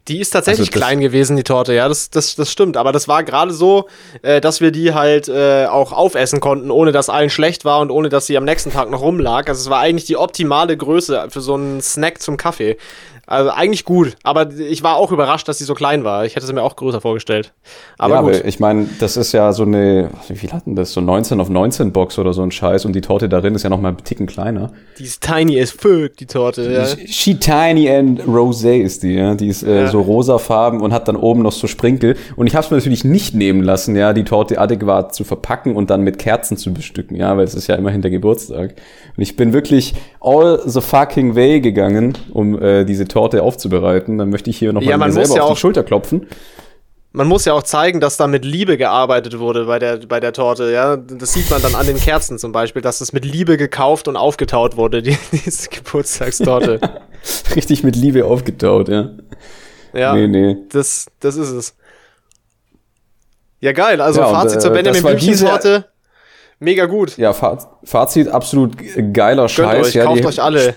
Die 0.08 0.20
ist 0.20 0.32
tatsächlich 0.32 0.70
Also 0.70 0.80
klein 0.80 1.00
gewesen, 1.00 1.38
die 1.38 1.44
Torte, 1.44 1.74
ja, 1.74 1.88
das, 1.88 2.10
das, 2.10 2.36
das 2.36 2.52
stimmt. 2.52 2.76
Aber 2.76 2.92
das 2.92 3.08
war 3.08 3.24
gerade 3.24 3.54
so, 3.54 3.88
äh, 4.24 4.42
dass 4.42 4.60
wir 4.60 4.72
die 4.72 4.94
halt 4.94 5.28
äh, 5.28 5.68
auch 5.68 5.92
aufessen 5.92 6.40
konnten, 6.40 6.72
ohne 6.72 6.92
dass 6.92 7.10
allen 7.10 7.30
schlecht 7.30 7.66
war 7.66 7.82
und 7.82 7.92
ohne 7.92 8.10
dass 8.10 8.26
sie 8.26 8.36
am 8.36 8.44
nächsten 8.44 8.72
Tag 8.72 8.90
noch 8.90 9.02
rumlag. 9.02 9.48
Also 9.48 9.62
es 9.62 9.70
war 9.70 9.80
eigentlich 9.80 10.06
die 10.06 10.18
optimale 10.18 10.76
Größe 10.76 11.28
für 11.30 11.42
so 11.42 11.54
einen 11.54 11.82
Snack 11.82 12.20
zum 12.20 12.36
Kaffee. 12.36 12.78
Also 13.28 13.50
eigentlich 13.52 13.86
gut, 13.86 14.18
aber 14.24 14.52
ich 14.52 14.84
war 14.84 14.98
auch 14.98 15.12
überrascht, 15.12 15.48
dass 15.48 15.58
sie 15.58 15.64
so 15.64 15.74
klein 15.74 16.04
war. 16.04 16.26
Ich 16.26 16.36
hätte 16.36 16.46
sie 16.46 16.54
mir 16.54 16.64
auch 16.64 16.76
größer 16.76 17.00
vorgestellt. 17.00 17.54
Aber 17.98 18.16
ja, 18.16 18.22
gut. 18.22 18.44
ich 18.46 18.60
meine, 18.60 18.88
das 19.00 19.16
ist 19.16 19.32
ja 19.32 19.54
so 19.54 19.64
eine, 19.64 20.10
wie 20.28 20.36
viel 20.36 20.52
hatten 20.52 20.76
das? 20.76 20.92
So 20.94 21.02
19 21.02 21.40
auf 21.40 21.50
19 21.50 21.94
Box 21.94 22.20
oder 22.20 22.34
so 22.34 22.42
ein 22.42 22.52
Scheiß 22.52 22.86
und 22.86 22.94
die 22.94 23.02
Torte 23.02 23.30
darin 23.30 23.56
ist 23.56 23.64
ja 23.64 23.70
noch 23.70 23.80
mal 23.80 23.90
einen 23.90 24.04
Ticken 24.04 24.26
kleiner. 24.28 24.72
Die 25.00 25.04
ist 25.04 25.24
tiny 25.24 25.62
as 25.62 25.72
fuck, 25.72 26.18
die 26.18 26.26
Torte. 26.26 26.72
Ja. 26.72 26.86
She 27.08 27.36
Tiny 27.36 27.90
and 27.90 28.22
Rosé 28.24 28.82
ist 28.82 29.04
die, 29.04 29.14
ja. 29.14 29.36
Die 29.36 29.48
ist 29.48 29.64
äh, 29.64 29.84
Ja. 29.84 29.88
so 29.88 30.02
rosafarben 30.02 30.82
und 30.82 30.92
hat 30.94 31.08
dann 31.08 31.16
oben 31.16 31.42
noch 31.42 31.52
so 31.54 31.68
Sprinkel. 31.68 32.16
Und 32.36 32.48
ich 32.48 32.56
habe 32.56 32.66
es 32.66 32.72
mir 32.72 32.78
natürlich 32.78 33.04
nicht 33.06 33.34
nehmen 33.34 33.64
lassen, 33.64 33.96
ja, 33.96 34.14
die 34.14 34.24
Torte 34.24 34.60
adäquat 34.60 35.16
zu 35.16 35.24
verpacken 35.24 35.76
und 35.76 35.90
dann 35.90 36.02
mit 36.02 36.20
Kerzen 36.20 36.58
zu 36.58 36.74
bestücken, 36.74 37.16
ja, 37.16 37.38
weil 37.38 37.44
es 37.46 37.54
ist 37.56 37.68
ja 37.68 37.76
immerhin 37.76 38.02
der 38.02 38.12
Geburtstag. 38.12 38.76
Und 39.16 39.24
ich 39.24 39.36
bin 39.36 39.54
wirklich 39.54 39.94
all 40.20 40.62
the 40.66 40.82
fucking 40.82 41.36
way 41.36 41.62
gegangen, 41.62 42.18
um 42.34 42.62
äh, 42.62 42.84
diese 42.86 43.08
Torte 43.12 43.44
aufzubereiten. 43.44 44.18
Dann 44.18 44.30
möchte 44.30 44.50
ich 44.50 44.58
hier 44.58 44.74
noch 44.74 44.82
Ja, 44.82 44.92
mal 44.98 45.06
man 45.08 45.12
selber 45.12 45.36
ja 45.36 45.42
auf 45.44 45.50
auch- 45.52 45.54
die 45.54 45.60
Schulter 45.60 45.84
klopfen. 45.84 46.28
Man 47.14 47.28
muss 47.28 47.44
ja 47.44 47.52
auch 47.52 47.64
zeigen, 47.64 48.00
dass 48.00 48.16
da 48.16 48.26
mit 48.28 48.46
Liebe 48.46 48.78
gearbeitet 48.78 49.38
wurde 49.38 49.66
bei 49.66 49.80
der, 49.80 49.98
bei 49.98 50.22
der 50.22 50.32
Torte, 50.32 50.72
ja. 50.72 50.96
Das 50.96 51.34
sieht 51.34 51.50
man 51.50 51.62
dann 51.62 51.76
an 51.76 51.86
den 51.86 51.98
Kerzen 51.98 52.40
zum 52.40 52.54
Beispiel, 52.54 52.82
dass 52.82 53.00
das 53.00 53.12
mit 53.12 53.26
Liebe 53.26 53.58
gekauft 53.58 54.08
und 54.08 54.16
aufgetaut 54.16 54.78
wurde, 54.78 55.02
die, 55.02 55.18
diese 55.46 55.68
Geburtstagstorte. 55.70 56.80
Richtig 57.56 57.84
mit 57.84 57.98
Liebe 57.98 58.24
aufgetaut, 58.26 58.88
ja. 58.88 59.10
Ja, 59.94 60.16
Nee, 60.16 60.28
nee. 60.28 60.56
Das, 60.70 61.08
das 61.20 61.36
ist 61.36 61.50
es. 61.52 61.76
Ja, 63.60 63.74
geil. 63.74 64.00
Also 64.02 64.22
Ja, 64.22 64.28
und, 64.28 64.34
Fazit 64.36 64.58
äh, 64.58 64.62
zur 64.62 64.72
Benjamin 64.72 65.02
Blümchen-Torte. 65.04 65.86
Mega 66.60 66.86
gut. 66.86 67.18
Ja, 67.18 67.32
Faz- 67.34 67.68
Fazit, 67.84 68.28
absolut 68.30 68.78
geiler 69.14 69.44
Gönnt 69.44 69.52
Scheiß. 69.52 69.88
euch, 69.88 69.94
ja, 69.96 70.06
kauft 70.06 70.26
euch 70.26 70.42
alle. 70.42 70.76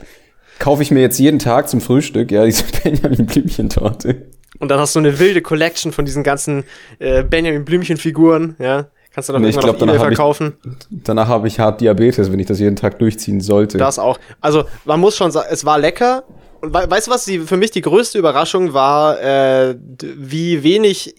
Kaufe 0.59 0.83
ich 0.83 0.91
mir 0.91 1.01
jetzt 1.01 1.19
jeden 1.19 1.39
Tag 1.39 1.69
zum 1.69 1.81
Frühstück, 1.81 2.31
ja, 2.31 2.45
diese 2.45 2.65
Benjamin 2.85 3.27
Blümchen-Torte. 3.27 4.27
Und 4.61 4.69
dann 4.71 4.79
hast 4.79 4.95
du 4.95 5.01
eine 5.01 5.19
wilde 5.19 5.43
Collection 5.43 5.93
von 5.93 6.05
diesen 6.05 6.23
ganzen 6.23 6.65
äh, 6.99 7.23
Benjamin 7.25 7.65
Blümchen-Figuren, 7.65 8.57
ja. 8.59 8.87
Kannst 9.13 9.29
du 9.29 9.33
dann 9.33 9.43
Nee, 9.43 9.49
irgendwann 9.49 9.77
glaub, 9.77 9.77
auf 9.77 9.83
Ebay 9.83 9.99
hab 9.99 10.11
ich- 10.11 10.17
verkaufen. 10.17 10.55
Danach 10.91 11.29
habe 11.29 11.47
ich 11.47 11.61
hart 11.61 11.81
Diabetes, 11.81 12.33
wenn 12.33 12.39
ich 12.41 12.47
das 12.47 12.59
jeden 12.59 12.75
Tag 12.77 12.99
durchziehen 12.99 13.41
sollte. 13.41 13.79
Das 13.79 13.99
auch. 13.99 14.19
Also, 14.41 14.65
man 14.85 14.99
muss 14.99 15.17
schon 15.17 15.31
sagen, 15.31 15.47
es 15.51 15.65
war 15.65 15.79
lecker. 15.79 16.25
Und 16.61 16.73
we 16.75 16.85
weißt 16.91 17.07
du, 17.07 17.11
was 17.13 17.25
die, 17.25 17.39
für 17.41 17.57
mich 17.57 17.71
die 17.71 17.81
größte 17.83 18.19
Überraschung 18.19 18.73
war, 18.75 19.21
äh, 19.23 19.77
wie 20.01 20.63
wenig 20.65 21.15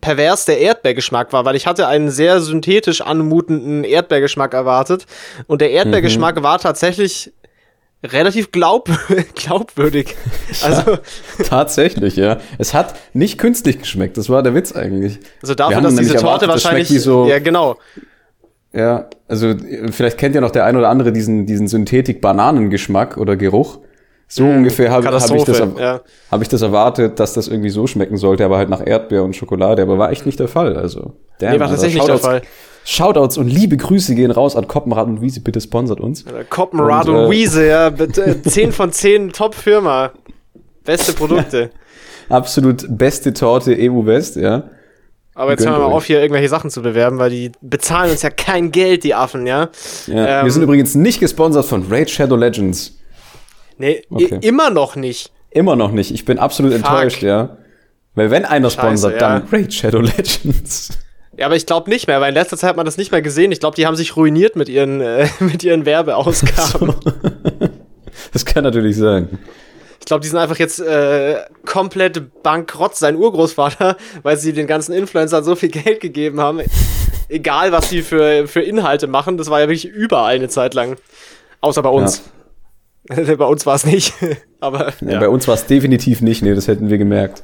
pervers 0.00 0.44
der 0.46 0.60
Erdbeergeschmack 0.60 1.32
war, 1.32 1.44
weil 1.44 1.56
ich 1.56 1.66
hatte 1.66 1.88
einen 1.88 2.10
sehr 2.10 2.40
synthetisch 2.40 3.00
anmutenden 3.02 3.84
Erdbeergeschmack 3.84 4.54
erwartet. 4.54 5.06
Und 5.46 5.60
der 5.60 5.70
Erdbeergeschmack 5.72 6.42
war 6.42 6.58
tatsächlich 6.58 7.32
relativ 8.04 8.52
glaub 8.52 8.88
glaubwürdig. 9.34 10.14
Also, 10.62 10.98
Tatsächlich, 11.48 12.16
ja. 12.16 12.38
Es 12.58 12.74
hat 12.74 12.94
nicht 13.14 13.38
künstlich 13.38 13.78
geschmeckt, 13.80 14.16
das 14.16 14.28
war 14.28 14.42
der 14.42 14.54
Witz 14.54 14.72
eigentlich. 14.72 15.18
also 15.42 15.54
dafür, 15.54 15.80
dass 15.80 15.96
diese 15.96 16.12
Torte 16.14 16.46
erwartet, 16.46 16.48
wahrscheinlich. 16.48 16.88
so- 17.02 17.26
ja, 17.26 17.38
genau. 17.38 17.76
Ja, 18.72 19.08
also 19.26 19.48
äh, 19.48 19.90
vielleicht 19.90 20.18
kennt 20.18 20.34
ja 20.34 20.40
noch 20.42 20.50
der 20.50 20.64
ein 20.66 20.76
oder 20.76 20.90
andere 20.90 21.12
diesen, 21.12 21.46
diesen 21.46 21.66
Synthetik-Bananengeschmack 21.68 23.16
oder 23.16 23.36
Geruch. 23.36 23.78
So 24.28 24.44
ungefähr 24.44 24.90
habe 24.90 25.06
hab 25.06 25.30
ich, 25.34 25.44
das, 25.44 25.58
ja. 25.78 26.00
hab 26.32 26.42
ich 26.42 26.48
das 26.48 26.60
erwartet, 26.62 27.20
dass 27.20 27.32
das 27.34 27.46
irgendwie 27.46 27.68
so 27.70 27.86
schmecken 27.86 28.16
sollte, 28.16 28.44
aber 28.44 28.56
halt 28.58 28.68
nach 28.68 28.84
Erdbeer 28.84 29.22
und 29.22 29.36
Schokolade, 29.36 29.82
aber 29.82 29.98
war 29.98 30.10
echt 30.10 30.26
nicht 30.26 30.40
der 30.40 30.48
Fall. 30.48 30.76
Also, 30.76 31.12
damn, 31.38 31.52
Nee, 31.52 31.60
war 31.60 31.66
Alter. 31.68 31.74
tatsächlich 31.74 31.94
nicht 32.02 32.08
der 32.08 32.16
Shoutouts- 32.16 32.20
Fall. 32.22 32.42
Shoutouts 32.84 33.38
und 33.38 33.48
liebe 33.48 33.76
Grüße 33.76 34.14
gehen 34.14 34.30
raus 34.32 34.54
an 34.56 34.66
Koppenrad 34.68 35.06
und 35.06 35.20
Wiese, 35.20 35.40
bitte 35.40 35.60
sponsert 35.60 36.00
uns. 36.00 36.24
Koppenrad 36.50 37.08
Und, 37.08 37.16
und, 37.16 37.26
äh, 37.26 37.30
Wiese, 37.30 37.66
ja, 37.66 37.90
bitte, 37.90 38.42
10 38.42 38.72
von 38.72 38.92
10 38.92 39.32
Top-Firma. 39.32 40.12
Beste 40.84 41.12
Produkte. 41.12 41.70
Absolut 42.28 42.84
beste 42.88 43.32
Torte 43.32 43.76
EU-West, 43.78 44.36
ja. 44.36 44.64
Aber 45.34 45.50
jetzt 45.50 45.60
Gönnt 45.60 45.70
hören 45.70 45.80
wir 45.82 45.86
mal 45.88 45.90
euch. 45.92 45.96
auf, 45.98 46.04
hier 46.06 46.20
irgendwelche 46.20 46.48
Sachen 46.48 46.70
zu 46.70 46.80
bewerben, 46.82 47.18
weil 47.18 47.30
die 47.30 47.52
bezahlen 47.60 48.10
uns 48.10 48.22
ja 48.22 48.30
kein 48.30 48.72
Geld, 48.72 49.04
die 49.04 49.14
Affen, 49.14 49.46
ja? 49.46 49.68
ja. 50.06 50.40
Ähm, 50.40 50.44
Wir 50.46 50.52
sind 50.52 50.62
übrigens 50.62 50.94
nicht 50.94 51.20
gesponsert 51.20 51.64
von 51.66 51.84
Raid 51.90 52.08
Shadow 52.10 52.36
Legends. 52.36 52.98
Nee, 53.78 54.02
Okay. 54.10 54.38
immer 54.42 54.70
noch 54.70 54.96
nicht. 54.96 55.32
Immer 55.50 55.76
noch 55.76 55.90
nicht. 55.92 56.10
Ich 56.10 56.24
bin 56.24 56.38
absolut 56.38 56.72
Fuck. 56.72 56.80
enttäuscht, 56.84 57.22
ja. 57.22 57.56
Weil 58.14 58.30
wenn 58.30 58.44
einer 58.44 58.70
Scheiße, 58.70 58.80
sponsert, 58.80 59.12
ja. 59.14 59.18
dann 59.18 59.48
Raid 59.52 59.72
Shadow 59.72 60.00
Legends. 60.00 60.90
Ja, 61.38 61.46
aber 61.46 61.56
ich 61.56 61.66
glaube 61.66 61.90
nicht 61.90 62.06
mehr, 62.06 62.20
weil 62.20 62.30
in 62.30 62.34
letzter 62.34 62.56
Zeit 62.56 62.70
hat 62.70 62.76
man 62.76 62.86
das 62.86 62.96
nicht 62.96 63.12
mehr 63.12 63.20
gesehen. 63.20 63.52
Ich 63.52 63.60
glaube, 63.60 63.76
die 63.76 63.86
haben 63.86 63.96
sich 63.96 64.16
ruiniert 64.16 64.56
mit 64.56 64.68
ihren, 64.70 65.00
äh, 65.02 65.28
mit 65.40 65.62
ihren 65.64 65.84
Werbeausgaben. 65.84 66.94
Das 68.32 68.46
kann 68.46 68.64
natürlich 68.64 68.96
sein. 68.96 69.38
Ich 70.00 70.06
glaube, 70.06 70.22
die 70.22 70.28
sind 70.28 70.38
einfach 70.38 70.58
jetzt 70.58 70.78
äh, 70.80 71.36
komplett 71.66 72.42
bankrott, 72.42 72.96
sein 72.96 73.16
Urgroßvater, 73.16 73.96
weil 74.22 74.36
sie 74.38 74.52
den 74.52 74.66
ganzen 74.66 74.92
Influencern 74.92 75.44
so 75.44 75.54
viel 75.56 75.68
Geld 75.68 76.00
gegeben 76.00 76.40
haben. 76.40 76.60
egal 77.28 77.72
was 77.72 77.88
die 77.90 78.02
für, 78.02 78.46
für 78.46 78.60
Inhalte 78.62 79.06
machen, 79.08 79.36
das 79.36 79.50
war 79.50 79.60
ja 79.60 79.66
wirklich 79.68 79.84
überall 79.86 80.36
eine 80.36 80.48
Zeit 80.48 80.74
lang. 80.74 80.96
Außer 81.60 81.82
bei 81.82 81.90
uns. 81.90 82.18
Ja. 82.18 82.22
bei 83.38 83.44
uns 83.44 83.66
war 83.66 83.74
es 83.74 83.86
nicht. 83.86 84.14
Aber 84.60 84.92
ja, 85.00 85.20
bei 85.20 85.28
uns 85.28 85.46
war 85.46 85.54
es 85.54 85.66
definitiv 85.66 86.20
nicht, 86.20 86.42
nee, 86.42 86.54
das 86.54 86.68
hätten 86.68 86.90
wir 86.90 86.98
gemerkt. 86.98 87.42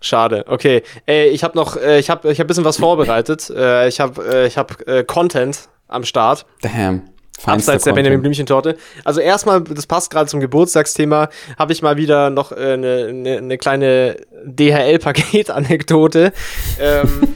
Schade. 0.00 0.44
Okay, 0.46 0.82
äh, 1.08 1.28
ich 1.28 1.42
habe 1.42 1.56
noch, 1.56 1.76
äh, 1.76 1.98
ich 1.98 2.08
habe, 2.08 2.30
ich 2.30 2.38
habe 2.38 2.46
bisschen 2.46 2.64
was 2.64 2.76
vorbereitet. 2.76 3.50
Äh, 3.58 3.88
ich 3.88 3.98
habe, 3.98 4.22
äh, 4.24 4.46
ich 4.46 4.56
habe 4.56 4.86
äh, 4.86 5.02
Content 5.02 5.68
am 5.88 6.04
Start. 6.04 6.46
Damn. 6.62 7.02
Abseits 7.44 7.84
der 7.84 7.92
Benjamin 7.92 8.20
Blümchen-Torte. 8.20 8.76
Also 9.04 9.20
erstmal, 9.20 9.62
das 9.62 9.86
passt 9.86 10.10
gerade 10.10 10.28
zum 10.28 10.40
Geburtstagsthema, 10.40 11.28
habe 11.58 11.72
ich 11.72 11.82
mal 11.82 11.96
wieder 11.96 12.30
noch 12.30 12.52
eine 12.52 12.66
äh, 12.66 12.76
ne, 12.76 13.12
ne, 13.12 13.42
ne 13.42 13.58
kleine 13.58 14.16
DHL-Paket-Anekdote. 14.44 16.32
ähm, 16.80 17.28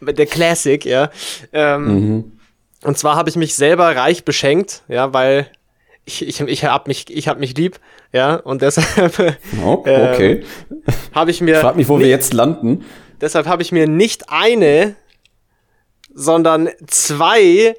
der 0.00 0.26
Classic, 0.26 0.84
ja. 0.84 1.10
Ähm, 1.52 1.84
mhm. 1.86 2.32
Und 2.82 2.98
zwar 2.98 3.16
habe 3.16 3.30
ich 3.30 3.36
mich 3.36 3.54
selber 3.54 3.96
reich 3.96 4.24
beschenkt, 4.24 4.82
ja, 4.88 5.12
weil 5.12 5.46
ich, 6.04 6.26
ich, 6.26 6.40
ich 6.40 6.64
hab 6.64 6.86
mich, 6.86 7.06
ich 7.08 7.28
hab 7.28 7.38
mich 7.38 7.56
lieb, 7.56 7.78
ja, 8.12 8.36
und 8.36 8.62
deshalb 8.62 9.36
oh, 9.64 9.72
okay. 9.84 10.32
äh, 10.32 10.44
habe 11.14 11.30
ich 11.30 11.40
mir. 11.40 11.54
Ich 11.54 11.60
frag 11.60 11.76
mich, 11.76 11.88
wo 11.88 11.96
nicht, 11.96 12.04
wir 12.04 12.10
jetzt 12.10 12.32
landen. 12.32 12.84
Deshalb 13.20 13.46
habe 13.46 13.62
ich 13.62 13.72
mir 13.72 13.88
nicht 13.88 14.30
eine, 14.30 14.96
sondern 16.12 16.68
zwei 16.86 17.74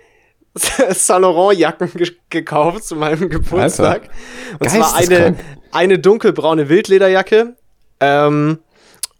Saint 0.55 1.22
Laurent 1.22 1.60
Jacken 1.60 1.91
ge 1.94 2.12
gekauft 2.29 2.86
zu 2.86 2.96
meinem 2.96 3.29
Geburtstag. 3.29 4.03
Alter. 4.03 4.60
Und 4.60 4.70
zwar 4.70 4.96
eine, 4.96 5.36
eine 5.72 6.00
dunkelbraune 6.00 6.70
Wildlederjacke. 6.70 7.55
Ähm, 8.00 8.60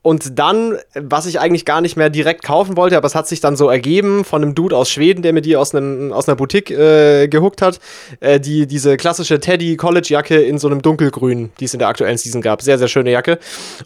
und 0.05 0.38
dann, 0.38 0.77
was 0.93 1.25
ich 1.25 1.39
eigentlich 1.39 1.65
gar 1.65 1.81
nicht 1.81 1.97
mehr 1.97 2.12
direkt 2.12 2.43
kaufen 2.43 2.77
wollte, 2.77 2.95
aber 2.95 3.07
es 3.07 3.15
hat 3.15 3.27
sich 3.27 3.39
dann 3.39 3.55
so 3.55 3.69
ergeben 3.69 4.24
von 4.24 4.43
einem 4.43 4.53
Dude 4.53 4.77
aus 4.77 4.91
Schweden, 4.91 5.24
der 5.24 5.33
mir 5.33 5.41
die 5.41 5.57
aus, 5.57 5.74
einem, 5.74 6.13
aus 6.13 6.29
einer 6.29 6.35
Boutique 6.35 6.69
äh, 6.69 7.27
gehuckt 7.27 7.63
hat, 7.63 7.79
äh, 8.19 8.39
die, 8.39 8.67
diese 8.67 8.97
klassische 8.97 9.39
Teddy 9.39 9.77
College 9.77 10.09
Jacke 10.12 10.39
in 10.39 10.59
so 10.59 10.67
einem 10.67 10.83
dunkelgrün, 10.83 11.50
die 11.59 11.65
es 11.65 11.74
in 11.74 11.79
der 11.79 11.88
aktuellen 11.88 12.19
Season 12.19 12.43
gab. 12.43 12.62
Sehr, 12.62 12.77
sehr 12.77 12.88
schöne 12.88 13.09
Jacke. 13.09 13.39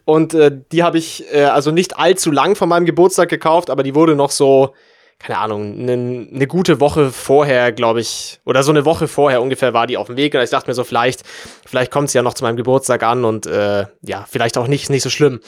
Und 0.03 0.33
äh, 0.33 0.51
die 0.73 0.83
habe 0.83 0.97
ich 0.97 1.23
äh, 1.31 1.43
also 1.43 1.71
nicht 1.71 1.97
allzu 1.97 2.31
lang 2.31 2.57
von 2.57 2.67
meinem 2.67 2.85
Geburtstag 2.85 3.29
gekauft, 3.29 3.69
aber 3.69 3.83
die 3.83 3.95
wurde 3.95 4.17
noch 4.17 4.31
so, 4.31 4.73
keine 5.19 5.37
Ahnung, 5.37 5.73
eine 5.77 5.97
ne 5.97 6.47
gute 6.47 6.79
Woche 6.79 7.11
vorher, 7.11 7.73
glaube 7.73 7.99
ich, 7.99 8.39
oder 8.45 8.63
so 8.63 8.71
eine 8.71 8.85
Woche 8.85 9.09
vorher 9.09 9.41
ungefähr 9.41 9.73
war 9.73 9.85
die 9.85 9.97
auf 9.97 10.07
dem 10.07 10.15
Weg. 10.15 10.33
Und 10.33 10.41
ich 10.41 10.49
dachte 10.49 10.69
mir 10.69 10.73
so, 10.73 10.85
vielleicht, 10.85 11.23
vielleicht 11.65 11.91
kommt 11.91 12.07
es 12.07 12.13
ja 12.13 12.21
noch 12.21 12.33
zu 12.33 12.45
meinem 12.45 12.55
Geburtstag 12.55 13.03
an 13.03 13.25
und 13.25 13.45
äh, 13.45 13.85
ja, 14.01 14.25
vielleicht 14.29 14.57
auch 14.57 14.67
nicht, 14.67 14.89
nicht 14.89 15.03
so 15.03 15.09
schlimm. 15.09 15.41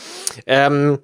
Ähm, 0.45 0.99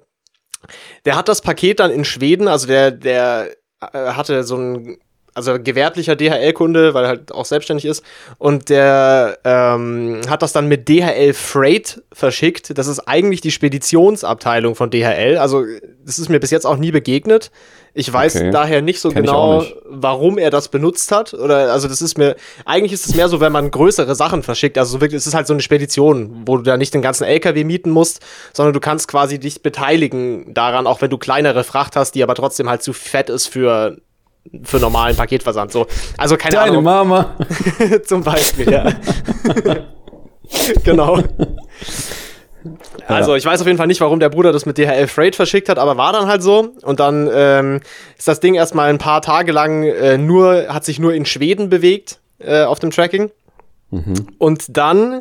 der 1.06 1.16
hat 1.16 1.28
das 1.28 1.40
Paket 1.40 1.80
dann 1.80 1.90
in 1.90 2.04
Schweden, 2.04 2.46
also 2.46 2.66
der, 2.66 2.90
der 2.90 3.56
äh, 3.80 4.10
hatte 4.12 4.44
so 4.44 4.56
ein 4.56 4.98
also 5.38 5.54
gewerblicher 5.58 6.16
DHL-Kunde, 6.16 6.92
weil 6.92 7.04
er 7.04 7.08
halt 7.08 7.32
auch 7.32 7.44
selbstständig 7.44 7.84
ist. 7.84 8.04
Und 8.38 8.68
der 8.68 9.38
ähm, 9.44 10.20
hat 10.28 10.42
das 10.42 10.52
dann 10.52 10.66
mit 10.66 10.88
DHL 10.88 11.32
Freight 11.32 12.02
verschickt. 12.12 12.76
Das 12.76 12.88
ist 12.88 13.00
eigentlich 13.00 13.40
die 13.40 13.52
Speditionsabteilung 13.52 14.74
von 14.74 14.90
DHL. 14.90 15.38
Also 15.38 15.64
das 16.04 16.18
ist 16.18 16.28
mir 16.28 16.40
bis 16.40 16.50
jetzt 16.50 16.66
auch 16.66 16.76
nie 16.76 16.90
begegnet. 16.90 17.50
Ich 17.94 18.12
weiß 18.12 18.36
okay. 18.36 18.50
daher 18.50 18.82
nicht 18.82 19.00
so 19.00 19.10
Kenn 19.10 19.24
genau, 19.24 19.60
nicht. 19.60 19.76
warum 19.84 20.38
er 20.38 20.50
das 20.50 20.68
benutzt 20.68 21.12
hat. 21.12 21.34
Oder 21.34 21.72
also 21.72 21.88
das 21.88 22.02
ist 22.02 22.18
mir, 22.18 22.36
eigentlich 22.64 22.92
ist 22.92 23.06
es 23.06 23.14
mehr 23.14 23.28
so, 23.28 23.40
wenn 23.40 23.52
man 23.52 23.70
größere 23.70 24.14
Sachen 24.14 24.42
verschickt. 24.42 24.76
Also 24.76 24.92
so 24.92 25.00
wirklich, 25.00 25.18
es 25.18 25.26
ist 25.26 25.34
halt 25.34 25.46
so 25.46 25.54
eine 25.54 25.62
Spedition, 25.62 26.42
wo 26.46 26.56
du 26.56 26.64
da 26.64 26.76
nicht 26.76 26.94
den 26.94 27.02
ganzen 27.02 27.24
LKW 27.24 27.64
mieten 27.64 27.90
musst, 27.90 28.20
sondern 28.52 28.72
du 28.72 28.80
kannst 28.80 29.08
quasi 29.08 29.38
dich 29.38 29.62
beteiligen 29.62 30.52
daran, 30.52 30.86
auch 30.86 31.00
wenn 31.00 31.10
du 31.10 31.18
kleinere 31.18 31.64
Fracht 31.64 31.96
hast, 31.96 32.14
die 32.16 32.22
aber 32.22 32.34
trotzdem 32.34 32.68
halt 32.68 32.82
zu 32.82 32.92
fett 32.92 33.30
ist 33.30 33.46
für 33.46 33.98
für 34.64 34.78
normalen 34.78 35.16
Paketversand. 35.16 35.72
So. 35.72 35.86
Also 36.16 36.36
keine 36.36 36.56
Deine 36.56 36.70
Ahnung. 36.72 36.84
Mama. 36.84 37.36
Zum 38.04 38.22
Beispiel, 38.22 38.70
ja. 38.70 38.92
genau. 40.84 41.22
Also 43.06 43.34
ich 43.36 43.44
weiß 43.44 43.60
auf 43.60 43.66
jeden 43.66 43.78
Fall 43.78 43.86
nicht, 43.86 44.00
warum 44.00 44.20
der 44.20 44.28
Bruder 44.28 44.52
das 44.52 44.66
mit 44.66 44.76
DHL 44.78 45.06
Freight 45.06 45.36
verschickt 45.36 45.68
hat, 45.68 45.78
aber 45.78 45.96
war 45.96 46.12
dann 46.12 46.26
halt 46.26 46.42
so. 46.42 46.74
Und 46.82 47.00
dann 47.00 47.28
ähm, 47.32 47.80
ist 48.16 48.28
das 48.28 48.40
Ding 48.40 48.54
erstmal 48.54 48.90
ein 48.90 48.98
paar 48.98 49.22
Tage 49.22 49.52
lang 49.52 49.84
äh, 49.84 50.18
nur, 50.18 50.66
hat 50.68 50.84
sich 50.84 50.98
nur 50.98 51.14
in 51.14 51.24
Schweden 51.24 51.68
bewegt 51.70 52.18
äh, 52.38 52.62
auf 52.62 52.78
dem 52.78 52.90
Tracking. 52.90 53.30
Mhm. 53.90 54.26
Und 54.38 54.76
dann 54.76 55.20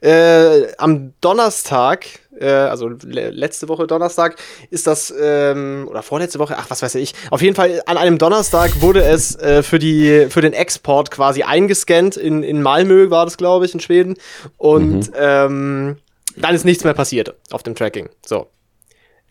äh, 0.00 0.72
am 0.76 1.14
Donnerstag 1.20 2.06
äh, 2.40 2.46
also 2.46 2.88
le 2.88 3.30
letzte 3.30 3.68
Woche 3.68 3.86
Donnerstag, 3.86 4.36
ist 4.70 4.86
das, 4.86 5.12
ähm, 5.20 5.86
oder 5.88 6.02
vorletzte 6.02 6.38
Woche, 6.38 6.56
ach, 6.56 6.70
was 6.70 6.82
weiß 6.82 6.94
ich. 6.96 7.14
Auf 7.30 7.42
jeden 7.42 7.54
Fall 7.54 7.82
an 7.86 7.96
einem 7.96 8.18
Donnerstag 8.18 8.80
wurde 8.80 9.02
es 9.02 9.36
äh, 9.36 9.62
für, 9.62 9.78
die, 9.78 10.26
für 10.30 10.40
den 10.40 10.52
Export 10.52 11.10
quasi 11.10 11.42
eingescannt. 11.42 12.16
In, 12.16 12.42
in 12.42 12.62
Malmö 12.62 13.10
war 13.10 13.24
das, 13.24 13.36
glaube 13.36 13.66
ich, 13.66 13.74
in 13.74 13.80
Schweden. 13.80 14.16
Und 14.56 15.08
mhm. 15.08 15.14
ähm, 15.16 15.96
dann 16.36 16.54
ist 16.54 16.64
nichts 16.64 16.84
mehr 16.84 16.94
passiert 16.94 17.34
auf 17.50 17.62
dem 17.62 17.74
Tracking. 17.74 18.08
So. 18.24 18.46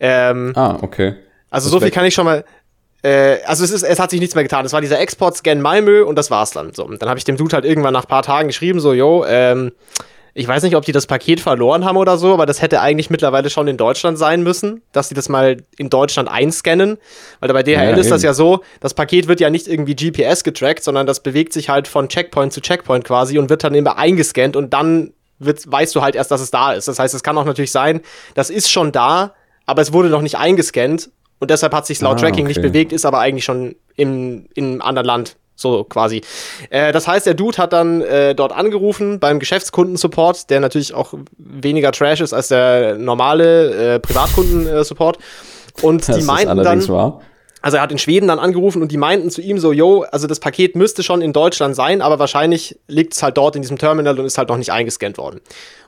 Ähm, 0.00 0.52
ah, 0.54 0.78
okay. 0.82 1.14
Also 1.50 1.66
das 1.66 1.72
so 1.72 1.80
viel 1.80 1.90
kann 1.90 2.04
ich 2.04 2.14
schon 2.14 2.26
mal. 2.26 2.44
Äh, 3.02 3.38
also 3.44 3.64
es 3.64 3.70
ist, 3.70 3.82
es 3.82 3.98
hat 3.98 4.10
sich 4.10 4.20
nichts 4.20 4.34
mehr 4.34 4.44
getan. 4.44 4.64
Es 4.64 4.72
war 4.72 4.80
dieser 4.80 5.00
Export-Scan 5.00 5.60
Malmö 5.60 6.04
und 6.04 6.16
das 6.16 6.30
war's 6.30 6.50
dann. 6.50 6.72
So, 6.74 6.84
und 6.84 7.00
dann 7.00 7.08
habe 7.08 7.18
ich 7.18 7.24
dem 7.24 7.36
Dude 7.36 7.54
halt 7.54 7.64
irgendwann 7.64 7.92
nach 7.92 8.04
ein 8.04 8.08
paar 8.08 8.22
Tagen 8.22 8.48
geschrieben, 8.48 8.80
so, 8.80 8.92
yo, 8.92 9.24
ähm, 9.26 9.72
ich 10.34 10.46
weiß 10.46 10.62
nicht, 10.62 10.76
ob 10.76 10.84
die 10.84 10.92
das 10.92 11.06
Paket 11.06 11.40
verloren 11.40 11.84
haben 11.84 11.96
oder 11.96 12.16
so, 12.16 12.32
aber 12.32 12.46
das 12.46 12.62
hätte 12.62 12.80
eigentlich 12.80 13.10
mittlerweile 13.10 13.50
schon 13.50 13.66
in 13.66 13.76
Deutschland 13.76 14.18
sein 14.18 14.44
müssen, 14.44 14.82
dass 14.92 15.08
sie 15.08 15.16
das 15.16 15.28
mal 15.28 15.64
in 15.78 15.90
Deutschland 15.90 16.28
einscannen. 16.28 16.98
Weil 17.40 17.52
bei 17.52 17.64
DHL 17.64 17.72
ja, 17.72 17.90
ist 17.90 18.06
eben. 18.06 18.10
das 18.10 18.22
ja 18.22 18.34
so, 18.34 18.60
das 18.78 18.94
Paket 18.94 19.26
wird 19.26 19.40
ja 19.40 19.50
nicht 19.50 19.66
irgendwie 19.66 19.96
GPS 19.96 20.44
getrackt, 20.44 20.84
sondern 20.84 21.08
das 21.08 21.24
bewegt 21.24 21.52
sich 21.52 21.68
halt 21.68 21.88
von 21.88 22.08
Checkpoint 22.08 22.52
zu 22.52 22.60
Checkpoint 22.60 23.04
quasi 23.04 23.36
und 23.36 23.50
wird 23.50 23.64
dann 23.64 23.74
immer 23.74 23.98
eingescannt 23.98 24.54
und 24.54 24.72
dann 24.74 25.12
wird, 25.40 25.70
weißt 25.70 25.94
du 25.96 26.02
halt 26.02 26.14
erst, 26.14 26.30
dass 26.30 26.40
es 26.40 26.52
da 26.52 26.72
ist. 26.72 26.86
Das 26.86 27.00
heißt, 27.00 27.14
es 27.14 27.24
kann 27.24 27.36
auch 27.36 27.44
natürlich 27.44 27.72
sein, 27.72 28.00
das 28.34 28.48
ist 28.48 28.70
schon 28.70 28.92
da, 28.92 29.34
aber 29.66 29.82
es 29.82 29.92
wurde 29.92 30.08
noch 30.08 30.22
nicht 30.22 30.38
eingescannt 30.38 31.10
und 31.38 31.50
deshalb 31.50 31.72
hat 31.74 31.86
sich 31.86 32.00
laut 32.00 32.16
ah, 32.16 32.20
Tracking 32.20 32.44
okay. 32.44 32.48
nicht 32.48 32.62
bewegt, 32.62 32.92
ist 32.92 33.06
aber 33.06 33.20
eigentlich 33.20 33.44
schon 33.44 33.76
im, 33.96 34.46
in 34.54 34.72
einem 34.72 34.82
anderen 34.82 35.06
Land 35.06 35.36
so 35.58 35.84
quasi. 35.84 36.22
Äh, 36.70 36.92
das 36.92 37.08
heißt, 37.08 37.26
der 37.26 37.34
Dude 37.34 37.58
hat 37.58 37.72
dann 37.72 38.00
äh, 38.02 38.34
dort 38.34 38.52
angerufen 38.52 39.18
beim 39.18 39.38
Geschäftskundensupport, 39.40 40.50
der 40.50 40.60
natürlich 40.60 40.94
auch 40.94 41.14
weniger 41.36 41.92
Trash 41.92 42.20
ist 42.20 42.32
als 42.32 42.48
der 42.48 42.96
normale 42.96 43.94
äh, 43.94 44.00
Privatkundensupport. 44.00 45.18
Und 45.82 46.08
das 46.08 46.16
die 46.16 46.24
meinten 46.24 46.62
dann. 46.62 46.88
Wahr. 46.88 47.20
Also 47.60 47.76
er 47.76 47.82
hat 47.82 47.90
in 47.90 47.98
Schweden 47.98 48.28
dann 48.28 48.38
angerufen 48.38 48.82
und 48.82 48.92
die 48.92 48.96
meinten 48.96 49.30
zu 49.30 49.40
ihm 49.40 49.58
so, 49.58 49.72
yo, 49.72 50.02
also 50.12 50.26
das 50.26 50.38
Paket 50.38 50.76
müsste 50.76 51.02
schon 51.02 51.20
in 51.20 51.32
Deutschland 51.32 51.74
sein, 51.74 52.02
aber 52.02 52.18
wahrscheinlich 52.18 52.78
liegt 52.86 53.14
es 53.14 53.22
halt 53.22 53.36
dort 53.36 53.56
in 53.56 53.62
diesem 53.62 53.78
Terminal 53.78 54.18
und 54.18 54.26
ist 54.26 54.38
halt 54.38 54.48
noch 54.48 54.56
nicht 54.56 54.70
eingescannt 54.70 55.18
worden. 55.18 55.40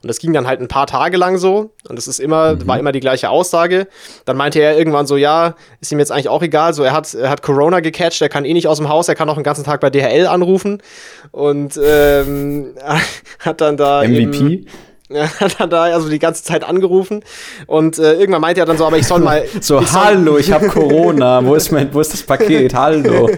Und 0.02 0.08
das 0.08 0.18
ging 0.18 0.32
dann 0.32 0.46
halt 0.46 0.60
ein 0.60 0.68
paar 0.68 0.86
Tage 0.86 1.16
lang 1.16 1.38
so 1.38 1.72
und 1.88 1.96
das 1.96 2.08
ist 2.08 2.18
immer, 2.18 2.54
mhm. 2.54 2.66
war 2.66 2.78
immer 2.78 2.90
die 2.90 3.00
gleiche 3.00 3.30
Aussage. 3.30 3.86
Dann 4.24 4.36
meinte 4.36 4.60
er 4.60 4.76
irgendwann 4.76 5.06
so, 5.06 5.16
ja, 5.16 5.54
ist 5.80 5.92
ihm 5.92 6.00
jetzt 6.00 6.10
eigentlich 6.10 6.28
auch 6.28 6.42
egal, 6.42 6.74
so 6.74 6.82
er 6.82 6.92
hat, 6.92 7.14
er 7.14 7.30
hat 7.30 7.42
Corona 7.42 7.80
gecatcht, 7.80 8.20
er 8.20 8.28
kann 8.28 8.44
eh 8.44 8.52
nicht 8.52 8.66
aus 8.66 8.78
dem 8.78 8.88
Haus, 8.88 9.08
er 9.08 9.14
kann 9.14 9.28
auch 9.28 9.34
den 9.36 9.44
ganzen 9.44 9.64
Tag 9.64 9.80
bei 9.80 9.90
DHL 9.90 10.26
anrufen 10.26 10.82
und 11.30 11.78
ähm, 11.82 12.74
hat 13.38 13.60
dann 13.60 13.76
da 13.76 14.02
MVP? 14.02 14.36
Eben, 14.38 14.66
ja, 15.10 15.28
hat 15.40 15.60
er 15.60 15.66
da 15.66 15.82
also 15.84 16.08
die 16.08 16.18
ganze 16.18 16.42
Zeit 16.44 16.64
angerufen 16.64 17.22
und 17.66 17.98
äh, 17.98 18.14
irgendwann 18.14 18.40
meinte 18.40 18.60
er 18.60 18.66
dann 18.66 18.78
so, 18.78 18.86
aber 18.86 18.98
ich 18.98 19.06
soll 19.06 19.20
mal. 19.20 19.44
so, 19.60 19.80
ich 19.80 19.92
hallo, 19.92 20.38
ich 20.38 20.52
habe 20.52 20.68
Corona, 20.68 21.44
wo 21.44 21.54
ist 21.54 21.70
mein, 21.72 21.92
wo 21.92 22.00
ist 22.00 22.12
das 22.12 22.22
Paket? 22.22 22.74
Hallo. 22.74 23.28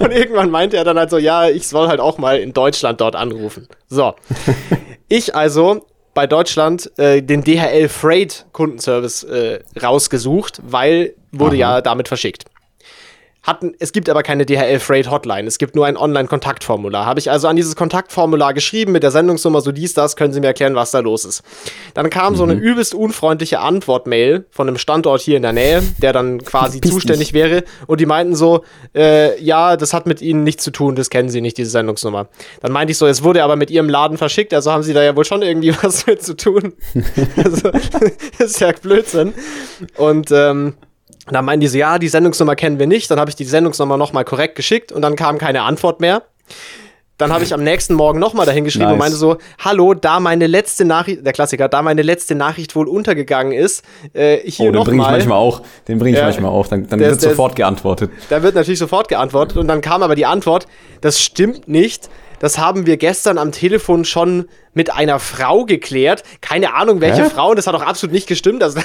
und 0.00 0.12
irgendwann 0.12 0.50
meinte 0.50 0.76
er 0.76 0.84
dann 0.84 0.98
halt 0.98 1.10
so, 1.10 1.18
ja, 1.18 1.48
ich 1.48 1.68
soll 1.68 1.88
halt 1.88 2.00
auch 2.00 2.18
mal 2.18 2.38
in 2.38 2.52
Deutschland 2.52 3.00
dort 3.00 3.16
anrufen. 3.16 3.68
So. 3.88 4.14
Ich 5.08 5.34
also 5.34 5.86
bei 6.12 6.26
Deutschland 6.26 6.90
äh, 6.98 7.22
den 7.22 7.44
DHL 7.44 7.88
Freight 7.88 8.46
Kundenservice 8.52 9.22
äh, 9.24 9.60
rausgesucht, 9.80 10.60
weil 10.66 11.14
wurde 11.30 11.56
Aha. 11.56 11.76
ja 11.76 11.80
damit 11.80 12.08
verschickt 12.08 12.46
hatten, 13.46 13.74
es 13.78 13.92
gibt 13.92 14.08
aber 14.08 14.22
keine 14.22 14.44
DHL 14.44 14.80
Freight 14.80 15.10
Hotline, 15.10 15.46
es 15.46 15.58
gibt 15.58 15.76
nur 15.76 15.86
ein 15.86 15.96
Online-Kontaktformular. 15.96 17.06
Habe 17.06 17.20
ich 17.20 17.30
also 17.30 17.46
an 17.46 17.54
dieses 17.54 17.76
Kontaktformular 17.76 18.52
geschrieben 18.54 18.92
mit 18.92 19.04
der 19.04 19.12
Sendungsnummer, 19.12 19.60
so 19.60 19.70
dies, 19.70 19.94
das, 19.94 20.16
können 20.16 20.32
Sie 20.32 20.40
mir 20.40 20.48
erklären, 20.48 20.74
was 20.74 20.90
da 20.90 20.98
los 20.98 21.24
ist. 21.24 21.42
Dann 21.94 22.10
kam 22.10 22.32
mhm. 22.32 22.36
so 22.36 22.42
eine 22.42 22.56
mhm. 22.56 22.60
übelst 22.60 22.94
unfreundliche 22.94 23.60
Antwortmail 23.60 24.46
von 24.50 24.66
einem 24.66 24.78
Standort 24.78 25.20
hier 25.20 25.36
in 25.36 25.42
der 25.42 25.52
Nähe, 25.52 25.82
der 25.98 26.12
dann 26.12 26.38
quasi 26.44 26.80
zuständig 26.80 27.32
wäre 27.32 27.62
und 27.86 28.00
die 28.00 28.06
meinten 28.06 28.34
so, 28.34 28.64
äh, 28.94 29.40
ja, 29.40 29.76
das 29.76 29.92
hat 29.92 30.06
mit 30.06 30.20
Ihnen 30.20 30.42
nichts 30.42 30.64
zu 30.64 30.72
tun, 30.72 30.96
das 30.96 31.08
kennen 31.08 31.28
Sie 31.28 31.40
nicht, 31.40 31.56
diese 31.56 31.70
Sendungsnummer. 31.70 32.28
Dann 32.62 32.72
meinte 32.72 32.90
ich 32.90 32.98
so, 32.98 33.06
es 33.06 33.22
wurde 33.22 33.44
aber 33.44 33.54
mit 33.54 33.70
Ihrem 33.70 33.88
Laden 33.88 34.18
verschickt, 34.18 34.52
also 34.54 34.72
haben 34.72 34.82
Sie 34.82 34.92
da 34.92 35.04
ja 35.04 35.14
wohl 35.14 35.24
schon 35.24 35.42
irgendwie 35.42 35.72
was 35.82 36.06
mit 36.06 36.22
zu 36.22 36.36
tun. 36.36 36.72
also, 37.36 37.70
das 38.38 38.50
ist 38.50 38.60
ja 38.60 38.72
Blödsinn. 38.72 39.34
Und 39.96 40.30
ähm, 40.32 40.74
und 41.26 41.32
dann 41.34 41.44
meinen 41.44 41.60
die 41.60 41.66
so, 41.68 41.76
ja, 41.78 41.98
die 41.98 42.08
Sendungsnummer 42.08 42.54
kennen 42.56 42.78
wir 42.78 42.86
nicht. 42.86 43.10
Dann 43.10 43.18
habe 43.20 43.30
ich 43.30 43.36
die 43.36 43.44
Sendungsnummer 43.44 43.96
nochmal 43.96 44.24
korrekt 44.24 44.54
geschickt 44.54 44.92
und 44.92 45.02
dann 45.02 45.16
kam 45.16 45.38
keine 45.38 45.62
Antwort 45.62 46.00
mehr. 46.00 46.22
dann 47.18 47.32
habe 47.32 47.42
ich 47.44 47.54
am 47.54 47.64
nächsten 47.64 47.94
Morgen 47.94 48.18
nochmal 48.18 48.44
dahin 48.44 48.64
geschrieben 48.64 48.84
nice. 48.84 48.92
und 48.92 48.98
meinte 48.98 49.16
so, 49.16 49.38
hallo, 49.58 49.94
da 49.94 50.20
meine 50.20 50.46
letzte 50.46 50.84
Nachricht, 50.84 51.24
der 51.24 51.32
Klassiker, 51.32 51.66
da 51.66 51.80
meine 51.80 52.02
letzte 52.02 52.34
Nachricht 52.34 52.76
wohl 52.76 52.86
untergegangen 52.88 53.52
ist, 53.52 53.82
äh, 54.12 54.38
hier 54.44 54.68
oh, 54.68 54.72
den 54.72 54.84
bringe 54.84 55.02
ich 55.02 55.08
manchmal 55.10 55.38
auch, 55.38 55.62
den 55.88 55.98
bringe 55.98 56.12
ich 56.12 56.18
Ja. 56.18 56.26
manchmal 56.26 56.50
auch, 56.50 56.66
dann, 56.66 56.86
dann 56.88 56.98
Der- 56.98 57.10
wird 57.10 57.22
der- 57.22 57.30
sofort 57.30 57.56
geantwortet. 57.56 58.10
Da 58.28 58.42
wird 58.42 58.54
natürlich 58.54 58.78
sofort 58.78 59.08
geantwortet 59.08 59.56
und 59.56 59.66
dann 59.66 59.80
kam 59.80 60.02
aber 60.02 60.14
die 60.14 60.26
Antwort, 60.26 60.66
das 61.00 61.18
stimmt 61.20 61.66
nicht. 61.68 62.10
Das 62.38 62.58
haben 62.58 62.86
wir 62.86 62.96
gestern 62.96 63.38
am 63.38 63.52
Telefon 63.52 64.04
schon 64.04 64.48
mit 64.74 64.92
einer 64.92 65.18
Frau 65.18 65.64
geklärt. 65.64 66.22
Keine 66.40 66.74
Ahnung, 66.74 67.00
welche 67.00 67.24
Hä? 67.24 67.30
Frau. 67.30 67.54
Das 67.54 67.66
hat 67.66 67.74
auch 67.74 67.82
absolut 67.82 68.12
nicht 68.12 68.26
gestimmt. 68.26 68.62
Das 68.66 68.74
da 68.74 68.82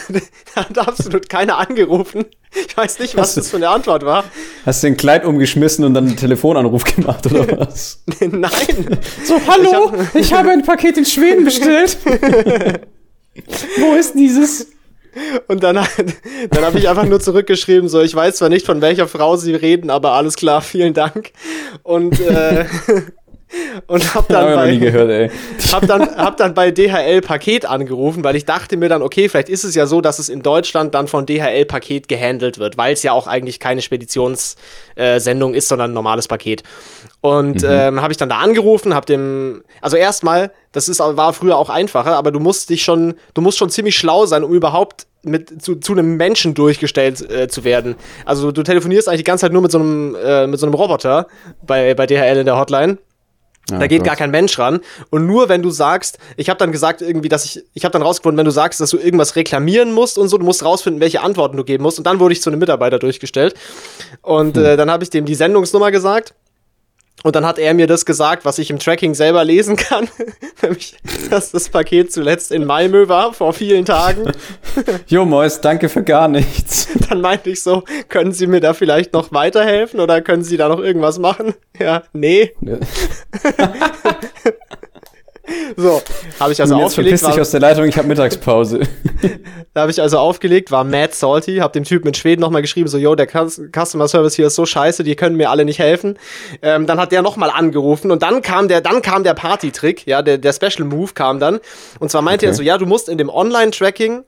hat 0.55 0.77
absolut 0.77 1.29
keiner 1.29 1.57
angerufen. 1.57 2.25
Ich 2.67 2.75
weiß 2.75 2.99
nicht, 2.99 3.15
was 3.15 3.29
Hast 3.29 3.37
das 3.37 3.49
für 3.49 3.57
eine 3.57 3.69
Antwort 3.69 4.05
war. 4.05 4.25
Hast 4.65 4.83
du 4.83 4.87
den 4.87 4.97
Kleid 4.97 5.25
umgeschmissen 5.25 5.85
und 5.85 5.93
dann 5.93 6.07
einen 6.07 6.17
Telefonanruf 6.17 6.83
gemacht 6.83 7.25
oder 7.25 7.59
was? 7.59 8.03
Nein. 8.19 8.99
So, 9.23 9.39
hallo, 9.47 9.93
ich, 10.13 10.33
habe 10.33 10.51
ein 10.51 10.63
Paket 10.63 10.97
in 10.97 11.05
Schweden 11.05 11.45
bestellt. 11.45 11.97
Wo 13.77 13.95
ist 13.95 14.15
dieses? 14.15 14.67
Und 15.47 15.63
dann, 15.63 15.75
dann 16.49 16.65
habe 16.65 16.79
ich 16.79 16.87
einfach 16.87 17.05
nur 17.05 17.19
zurückgeschrieben, 17.19 17.89
so, 17.89 18.01
ich 18.01 18.15
weiß 18.15 18.35
zwar 18.37 18.49
nicht, 18.49 18.65
von 18.65 18.81
welcher 18.81 19.07
Frau 19.07 19.35
Sie 19.35 19.53
reden, 19.53 19.89
aber 19.89 20.13
alles 20.13 20.35
klar, 20.35 20.61
vielen 20.61 20.93
Dank. 20.93 21.31
Und, 21.83 22.19
äh, 22.21 22.65
und 23.87 24.15
hab 24.15 24.27
dann 24.27 24.55
bei, 24.55 24.75
gehört, 24.75 25.31
hab 25.71 25.87
dann, 25.87 26.15
hab 26.15 26.37
dann 26.37 26.53
bei 26.53 26.71
DHL 26.71 27.21
Paket 27.21 27.65
angerufen, 27.65 28.23
weil 28.23 28.35
ich 28.35 28.45
dachte 28.45 28.77
mir 28.77 28.89
dann, 28.89 29.01
okay, 29.01 29.29
vielleicht 29.29 29.49
ist 29.49 29.63
es 29.63 29.75
ja 29.75 29.85
so, 29.85 30.01
dass 30.01 30.19
es 30.19 30.29
in 30.29 30.41
Deutschland 30.41 30.93
dann 30.93 31.07
von 31.07 31.25
DHL 31.25 31.65
Paket 31.65 32.07
gehandelt 32.07 32.59
wird, 32.59 32.77
weil 32.77 32.93
es 32.93 33.03
ja 33.03 33.11
auch 33.11 33.27
eigentlich 33.27 33.59
keine 33.59 33.81
Speditionssendung 33.81 35.53
ist, 35.53 35.67
sondern 35.67 35.91
ein 35.91 35.93
normales 35.93 36.27
Paket. 36.27 36.63
Und 37.21 37.63
ähm, 37.63 38.01
habe 38.01 38.11
ich 38.11 38.17
dann 38.17 38.29
da 38.29 38.37
angerufen, 38.37 38.95
hab 38.95 39.05
dem, 39.05 39.63
also 39.81 39.97
erstmal, 39.97 40.51
das 40.71 40.89
ist, 40.89 40.99
war 40.99 41.33
früher 41.33 41.57
auch 41.57 41.69
einfacher, 41.69 42.15
aber 42.15 42.31
du 42.31 42.39
musst 42.39 42.69
dich 42.69 42.83
schon, 42.83 43.15
du 43.33 43.41
musst 43.41 43.57
schon 43.57 43.69
ziemlich 43.69 43.95
schlau 43.95 44.25
sein, 44.25 44.43
um 44.43 44.53
überhaupt 44.53 45.05
mit 45.23 45.61
zu, 45.61 45.75
zu 45.75 45.91
einem 45.91 46.17
Menschen 46.17 46.53
durchgestellt 46.53 47.29
äh, 47.29 47.47
zu 47.47 47.63
werden. 47.63 47.95
Also 48.25 48.51
du 48.51 48.63
telefonierst 48.63 49.07
eigentlich 49.07 49.19
die 49.19 49.25
ganze 49.25 49.41
Zeit 49.41 49.53
nur 49.53 49.61
mit 49.61 49.71
so 49.71 49.79
einem, 49.79 50.15
äh, 50.15 50.47
mit 50.47 50.59
so 50.59 50.65
einem 50.65 50.73
Roboter 50.73 51.27
bei, 51.61 51.93
bei 51.93 52.07
DHL 52.07 52.37
in 52.37 52.45
der 52.45 52.57
Hotline. 52.57 52.97
Da 53.79 53.87
geht 53.87 54.03
gar 54.03 54.15
kein 54.15 54.31
Mensch 54.31 54.57
ran. 54.59 54.79
Und 55.09 55.25
nur 55.25 55.49
wenn 55.49 55.61
du 55.61 55.69
sagst, 55.69 56.17
ich 56.37 56.49
habe 56.49 56.57
dann 56.57 56.71
gesagt 56.71 57.01
irgendwie, 57.01 57.29
dass 57.29 57.45
ich, 57.45 57.63
ich 57.73 57.85
habe 57.85 57.93
dann 57.93 58.01
rausgefunden, 58.01 58.37
wenn 58.37 58.45
du 58.45 58.51
sagst, 58.51 58.79
dass 58.79 58.89
du 58.89 58.97
irgendwas 58.97 59.35
reklamieren 59.35 59.93
musst 59.93 60.17
und 60.17 60.27
so, 60.27 60.37
du 60.37 60.45
musst 60.45 60.63
rausfinden, 60.63 61.01
welche 61.01 61.21
Antworten 61.21 61.57
du 61.57 61.63
geben 61.63 61.83
musst. 61.83 61.97
Und 61.97 62.05
dann 62.05 62.19
wurde 62.19 62.33
ich 62.33 62.41
zu 62.41 62.49
einem 62.49 62.59
Mitarbeiter 62.59 62.99
durchgestellt. 62.99 63.55
Und 64.21 64.57
äh, 64.57 64.77
dann 64.77 64.91
habe 64.91 65.03
ich 65.03 65.09
dem 65.09 65.25
die 65.25 65.35
Sendungsnummer 65.35 65.91
gesagt. 65.91 66.33
Und 67.23 67.35
dann 67.35 67.45
hat 67.45 67.59
er 67.59 67.73
mir 67.73 67.87
das 67.87 68.05
gesagt, 68.05 68.45
was 68.45 68.57
ich 68.57 68.69
im 68.69 68.79
Tracking 68.79 69.13
selber 69.13 69.43
lesen 69.43 69.75
kann. 69.75 70.07
Nämlich, 70.61 70.97
dass 71.29 71.51
das 71.51 71.69
Paket 71.69 72.11
zuletzt 72.11 72.51
in 72.51 72.65
Malmö 72.65 73.07
war, 73.07 73.33
vor 73.33 73.53
vielen 73.53 73.85
Tagen. 73.85 74.31
Jo, 75.07 75.25
Mois, 75.25 75.59
danke 75.61 75.89
für 75.89 76.03
gar 76.03 76.27
nichts. 76.27 76.87
Dann 77.09 77.19
meinte 77.19 77.49
ich 77.49 77.61
so, 77.61 77.83
können 78.07 78.31
Sie 78.31 78.47
mir 78.47 78.61
da 78.61 78.73
vielleicht 78.73 79.13
noch 79.13 79.33
weiterhelfen 79.33 79.99
oder 79.99 80.21
können 80.21 80.43
Sie 80.43 80.55
da 80.55 80.69
noch 80.69 80.79
irgendwas 80.79 81.19
machen? 81.19 81.53
Ja, 81.77 82.03
nee. 82.13 82.53
So, 85.77 86.01
habe 86.39 86.51
ich 86.51 86.61
also 86.61 86.75
jetzt 86.75 86.85
aufgelegt. 86.85 87.19
verpiss 87.19 87.33
dich 87.35 87.41
aus 87.41 87.51
der 87.51 87.59
Leitung, 87.59 87.85
ich 87.85 87.97
habe 87.97 88.07
Mittagspause. 88.07 88.81
da 89.73 89.81
habe 89.81 89.91
ich 89.91 90.01
also 90.01 90.17
aufgelegt, 90.19 90.71
war 90.71 90.83
mad 90.83 91.13
salty, 91.13 91.57
habe 91.57 91.73
dem 91.73 91.83
Typen 91.83 92.07
in 92.09 92.13
Schweden 92.13 92.41
nochmal 92.41 92.61
geschrieben, 92.61 92.87
so, 92.87 92.97
yo, 92.97 93.15
der 93.15 93.29
Cus- 93.29 93.61
Customer 93.71 94.07
Service 94.07 94.35
hier 94.35 94.47
ist 94.47 94.55
so 94.55 94.65
scheiße, 94.65 95.03
die 95.03 95.15
können 95.15 95.35
mir 95.37 95.49
alle 95.49 95.65
nicht 95.65 95.79
helfen. 95.79 96.17
Ähm, 96.61 96.87
dann 96.87 96.99
hat 96.99 97.11
der 97.11 97.21
nochmal 97.21 97.49
angerufen 97.49 98.11
und 98.11 98.21
dann 98.23 98.41
kam 98.41 98.67
der, 98.67 98.81
dann 98.81 99.01
kam 99.01 99.23
der 99.23 99.33
Party-Trick, 99.33 100.05
ja, 100.07 100.21
der, 100.21 100.37
der 100.37 100.53
Special 100.53 100.87
Move 100.87 101.11
kam 101.13 101.39
dann. 101.39 101.59
Und 101.99 102.11
zwar 102.11 102.21
meinte 102.21 102.45
Okay. 102.45 102.51
er 102.51 102.55
so, 102.55 102.63
ja, 102.63 102.77
du 102.77 102.85
musst 102.85 103.09
in 103.09 103.17
dem 103.17 103.29
Online-Tracking 103.29 104.23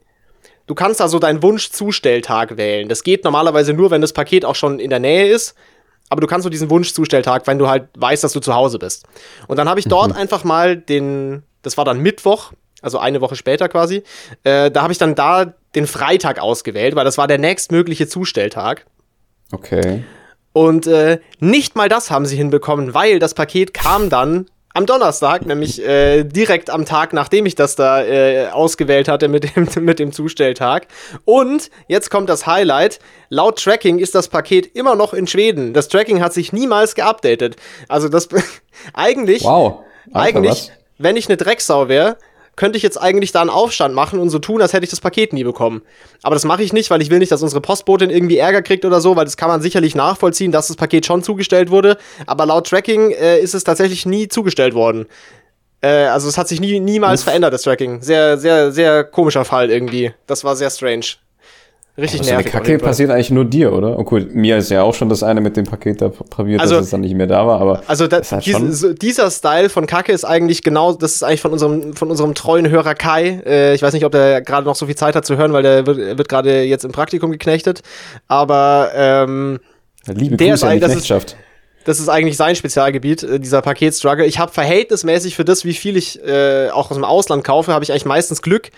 Du 0.66 0.74
kannst 0.74 1.02
also 1.02 1.18
deinen 1.18 1.42
Wunschzustelltag 1.42 2.56
wählen. 2.56 2.88
Das 2.88 3.02
geht 3.02 3.22
normalerweise 3.24 3.74
nur, 3.74 3.90
wenn 3.90 4.00
das 4.00 4.14
Paket 4.14 4.46
auch 4.46 4.54
schon 4.54 4.78
in 4.80 4.88
der 4.88 4.98
Nähe 4.98 5.26
ist. 5.28 5.54
Aber 6.08 6.20
du 6.20 6.26
kannst 6.26 6.44
nur 6.44 6.50
diesen 6.50 6.70
Wunschzustelltag, 6.70 7.46
wenn 7.46 7.58
du 7.58 7.68
halt 7.68 7.88
weißt, 7.96 8.22
dass 8.22 8.32
du 8.32 8.40
zu 8.40 8.54
Hause 8.54 8.78
bist. 8.78 9.06
Und 9.48 9.56
dann 9.56 9.68
habe 9.68 9.80
ich 9.80 9.86
dort 9.86 10.14
einfach 10.14 10.44
mal 10.44 10.76
den, 10.76 11.42
das 11.62 11.76
war 11.76 11.84
dann 11.84 11.98
Mittwoch, 11.98 12.52
also 12.82 12.98
eine 12.98 13.20
Woche 13.20 13.36
später 13.36 13.68
quasi, 13.68 14.02
äh, 14.44 14.70
da 14.70 14.82
habe 14.82 14.92
ich 14.92 14.98
dann 14.98 15.14
da 15.14 15.54
den 15.74 15.86
Freitag 15.86 16.38
ausgewählt, 16.38 16.94
weil 16.94 17.04
das 17.04 17.18
war 17.18 17.26
der 17.26 17.38
nächstmögliche 17.38 18.06
Zustelltag. 18.06 18.86
Okay. 19.50 20.04
Und 20.52 20.86
äh, 20.86 21.18
nicht 21.40 21.74
mal 21.74 21.88
das 21.88 22.10
haben 22.10 22.26
sie 22.26 22.36
hinbekommen, 22.36 22.94
weil 22.94 23.18
das 23.18 23.34
Paket 23.34 23.74
kam 23.74 24.08
dann 24.08 24.46
am 24.74 24.86
Donnerstag, 24.86 25.46
nämlich 25.46 25.80
äh, 25.82 26.24
direkt 26.24 26.68
am 26.68 26.84
Tag, 26.84 27.12
nachdem 27.12 27.46
ich 27.46 27.54
das 27.54 27.76
da 27.76 28.04
äh, 28.04 28.48
ausgewählt 28.48 29.08
hatte 29.08 29.28
mit 29.28 29.56
dem, 29.56 29.68
mit 29.84 29.98
dem 30.00 30.12
Zustelltag. 30.12 30.88
Und 31.24 31.70
jetzt 31.86 32.10
kommt 32.10 32.28
das 32.28 32.46
Highlight. 32.46 32.98
Laut 33.28 33.62
Tracking 33.62 33.98
ist 34.00 34.14
das 34.16 34.28
Paket 34.28 34.74
immer 34.74 34.96
noch 34.96 35.14
in 35.14 35.26
Schweden. 35.28 35.72
Das 35.72 35.88
Tracking 35.88 36.20
hat 36.20 36.32
sich 36.32 36.52
niemals 36.52 36.96
geupdatet. 36.96 37.56
Also 37.88 38.08
das 38.08 38.28
eigentlich, 38.92 39.44
Wow. 39.44 39.84
Alter, 40.12 40.38
eigentlich, 40.38 40.50
was? 40.50 40.70
wenn 40.98 41.16
ich 41.16 41.28
eine 41.28 41.36
Drecksau 41.36 41.88
wäre, 41.88 42.16
könnte 42.56 42.76
ich 42.76 42.82
jetzt 42.82 43.00
eigentlich 43.00 43.32
da 43.32 43.40
einen 43.40 43.50
Aufstand 43.50 43.94
machen 43.94 44.18
und 44.18 44.30
so 44.30 44.38
tun, 44.38 44.62
als 44.62 44.72
hätte 44.72 44.84
ich 44.84 44.90
das 44.90 45.00
Paket 45.00 45.32
nie 45.32 45.44
bekommen. 45.44 45.82
Aber 46.22 46.34
das 46.34 46.44
mache 46.44 46.62
ich 46.62 46.72
nicht, 46.72 46.90
weil 46.90 47.02
ich 47.02 47.10
will 47.10 47.18
nicht, 47.18 47.32
dass 47.32 47.42
unsere 47.42 47.60
Postbotin 47.60 48.10
irgendwie 48.10 48.38
Ärger 48.38 48.62
kriegt 48.62 48.84
oder 48.84 49.00
so, 49.00 49.16
weil 49.16 49.24
das 49.24 49.36
kann 49.36 49.48
man 49.48 49.62
sicherlich 49.62 49.94
nachvollziehen, 49.94 50.52
dass 50.52 50.68
das 50.68 50.76
Paket 50.76 51.06
schon 51.06 51.22
zugestellt 51.22 51.70
wurde. 51.70 51.96
Aber 52.26 52.46
laut 52.46 52.68
Tracking 52.68 53.10
äh, 53.10 53.38
ist 53.38 53.54
es 53.54 53.64
tatsächlich 53.64 54.06
nie 54.06 54.28
zugestellt 54.28 54.74
worden. 54.74 55.06
Äh, 55.80 56.06
also 56.06 56.28
es 56.28 56.38
hat 56.38 56.48
sich 56.48 56.60
nie, 56.60 56.80
niemals 56.80 57.22
verändert, 57.22 57.52
das 57.52 57.62
Tracking. 57.62 58.00
Sehr, 58.02 58.38
sehr, 58.38 58.72
sehr 58.72 59.04
komischer 59.04 59.44
Fall 59.44 59.70
irgendwie. 59.70 60.12
Das 60.26 60.44
war 60.44 60.56
sehr 60.56 60.70
strange. 60.70 61.04
Richtig 61.96 62.22
So 62.22 62.26
eine 62.28 62.38
nervig. 62.38 62.46
auf 62.54 62.60
Kacke 62.62 62.78
passiert 62.78 63.10
eigentlich 63.10 63.30
nur 63.30 63.44
dir, 63.44 63.72
oder? 63.72 63.96
Oh 63.98 64.04
cool, 64.10 64.28
mir 64.32 64.56
ist 64.58 64.68
ja 64.68 64.82
auch 64.82 64.94
schon 64.94 65.08
das 65.08 65.22
eine 65.22 65.40
mit 65.40 65.56
dem 65.56 65.64
Paket 65.64 66.00
da 66.02 66.08
probiert, 66.08 66.60
Also- 66.60 66.74
dass 66.76 66.86
es 66.86 66.90
dann 66.90 67.02
nicht 67.02 67.14
mehr 67.14 67.28
da 67.28 67.46
war, 67.46 67.60
aber 67.60 67.82
Also 67.86 68.08
da, 68.08 68.20
halt 68.20 68.44
dies, 68.44 68.84
dieser 69.00 69.30
Style 69.30 69.68
von 69.68 69.86
Kacke 69.86 70.10
ist 70.10 70.24
eigentlich 70.24 70.64
genau, 70.64 70.92
das 70.94 71.14
ist 71.14 71.22
eigentlich 71.22 71.40
von 71.40 71.52
unserem, 71.52 71.94
von 71.94 72.10
unserem 72.10 72.34
treuen 72.34 72.68
Hörer 72.68 72.94
Kai. 72.94 73.40
Äh, 73.46 73.74
ich 73.74 73.82
weiß 73.82 73.92
nicht, 73.94 74.04
ob 74.04 74.10
der 74.10 74.40
gerade 74.42 74.66
noch 74.66 74.74
so 74.74 74.86
viel 74.86 74.96
Zeit 74.96 75.14
hat 75.14 75.24
zu 75.24 75.36
hören, 75.36 75.52
weil 75.52 75.62
der 75.62 75.86
wird, 75.86 76.18
wird 76.18 76.28
gerade 76.28 76.62
jetzt 76.64 76.84
im 76.84 76.90
Praktikum 76.90 77.30
geknechtet. 77.30 77.82
Aber 78.26 78.90
ähm, 78.96 79.60
liebe 80.12 80.36
der 80.36 80.48
Grüße 80.48 80.54
ist 80.54 80.64
an 80.64 80.74
die 80.74 80.80
das 80.80 80.90
ist- 80.90 80.96
Knechtschaft. 80.96 81.36
Das 81.84 82.00
ist 82.00 82.08
eigentlich 82.08 82.36
sein 82.36 82.56
Spezialgebiet, 82.56 83.22
äh, 83.22 83.40
dieser 83.40 83.62
Paketstruggle. 83.62 84.26
Ich 84.26 84.38
habe 84.38 84.52
verhältnismäßig 84.52 85.36
für 85.36 85.44
das, 85.44 85.64
wie 85.64 85.74
viel 85.74 85.96
ich 85.96 86.22
äh, 86.24 86.70
auch 86.70 86.90
aus 86.90 86.96
dem 86.96 87.04
Ausland 87.04 87.44
kaufe, 87.44 87.72
habe 87.72 87.84
ich 87.84 87.92
eigentlich 87.92 88.04
meistens 88.04 88.42
Glück. 88.42 88.70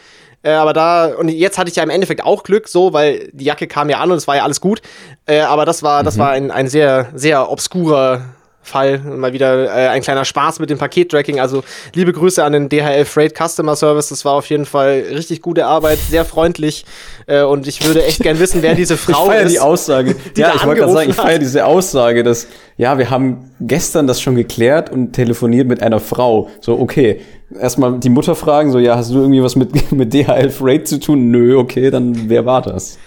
Äh, 0.42 0.52
aber 0.52 0.72
da, 0.72 1.06
und 1.06 1.28
jetzt 1.28 1.58
hatte 1.58 1.70
ich 1.70 1.76
ja 1.76 1.82
im 1.82 1.90
Endeffekt 1.90 2.22
auch 2.22 2.42
Glück, 2.42 2.68
so, 2.68 2.92
weil 2.92 3.30
die 3.32 3.44
Jacke 3.44 3.66
kam 3.66 3.88
ja 3.90 3.98
an 3.98 4.10
und 4.10 4.16
es 4.16 4.28
war 4.28 4.36
ja 4.36 4.44
alles 4.44 4.60
gut. 4.60 4.80
Äh, 5.26 5.40
aber 5.40 5.64
das 5.64 5.82
war, 5.82 6.04
das 6.04 6.18
war 6.18 6.30
ein, 6.30 6.50
ein 6.50 6.68
sehr, 6.68 7.08
sehr 7.14 7.50
obskurer 7.50 8.35
Fall. 8.66 8.98
Mal 8.98 9.32
wieder 9.32 9.64
äh, 9.66 9.88
ein 9.88 10.02
kleiner 10.02 10.24
Spaß 10.24 10.58
mit 10.58 10.68
dem 10.70 10.78
Pakettracking. 10.78 11.40
Also 11.40 11.64
liebe 11.94 12.12
Grüße 12.12 12.44
an 12.44 12.52
den 12.52 12.68
DHL 12.68 13.04
Freight 13.04 13.34
Customer 13.36 13.74
Service. 13.76 14.08
Das 14.08 14.24
war 14.24 14.32
auf 14.34 14.48
jeden 14.50 14.66
Fall 14.66 15.04
richtig 15.10 15.40
gute 15.40 15.66
Arbeit, 15.66 15.98
sehr 16.10 16.24
freundlich. 16.24 16.84
Äh, 17.26 17.42
und 17.42 17.66
ich 17.66 17.84
würde 17.86 18.04
echt 18.04 18.20
gern 18.20 18.38
wissen, 18.38 18.62
wer 18.62 18.74
diese 18.74 18.94
Ich 18.94 19.00
Frau 19.00 19.26
feiere 19.26 19.42
ist. 19.44 19.52
die 19.52 19.60
Aussage. 19.60 20.14
die 20.36 20.40
ja, 20.40 20.52
ich 20.54 20.64
wollte 20.66 20.80
gerade 20.80 20.92
sagen, 20.92 21.10
ich 21.10 21.16
feiere 21.16 21.38
diese 21.38 21.64
Aussage, 21.64 22.22
dass, 22.22 22.46
ja, 22.76 22.98
wir 22.98 23.08
haben 23.10 23.50
gestern 23.60 24.06
das 24.06 24.20
schon 24.20 24.34
geklärt 24.34 24.90
und 24.90 25.12
telefoniert 25.12 25.66
mit 25.68 25.82
einer 25.82 26.00
Frau. 26.00 26.50
So, 26.60 26.78
okay. 26.78 27.20
Erstmal 27.60 27.98
die 28.00 28.08
Mutter 28.10 28.34
fragen, 28.34 28.72
so, 28.72 28.78
ja, 28.80 28.96
hast 28.96 29.12
du 29.12 29.20
irgendwie 29.20 29.42
was 29.42 29.54
mit, 29.54 29.92
mit 29.92 30.12
DHL 30.12 30.50
Freight 30.50 30.88
zu 30.88 30.98
tun? 30.98 31.30
Nö, 31.30 31.56
okay, 31.56 31.90
dann 31.90 32.28
wer 32.28 32.44
war 32.44 32.60
das? 32.62 32.98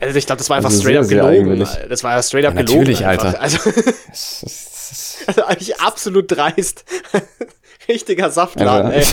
Also 0.00 0.16
ich 0.18 0.26
glaube, 0.26 0.38
das 0.38 0.50
war 0.50 0.56
einfach 0.56 0.70
Also 0.70 0.80
straight 0.80 1.04
sehr, 1.06 1.22
up 1.24 1.30
gelogen. 1.30 1.66
Das 1.88 2.02
war 2.02 2.16
ja 2.16 2.22
straight 2.22 2.46
up 2.46 2.54
Ja, 2.56 2.62
gelogen. 2.62 2.80
natürlich. 2.80 3.06
Alter. 3.06 3.40
Also, 3.40 3.58
also 5.26 5.42
eigentlich 5.44 5.80
absolut 5.80 6.30
dreist. 6.30 6.84
Richtiger 7.88 8.30
Saftladen, 8.30 8.92
Ja. 8.92 8.98
ey. 8.98 9.04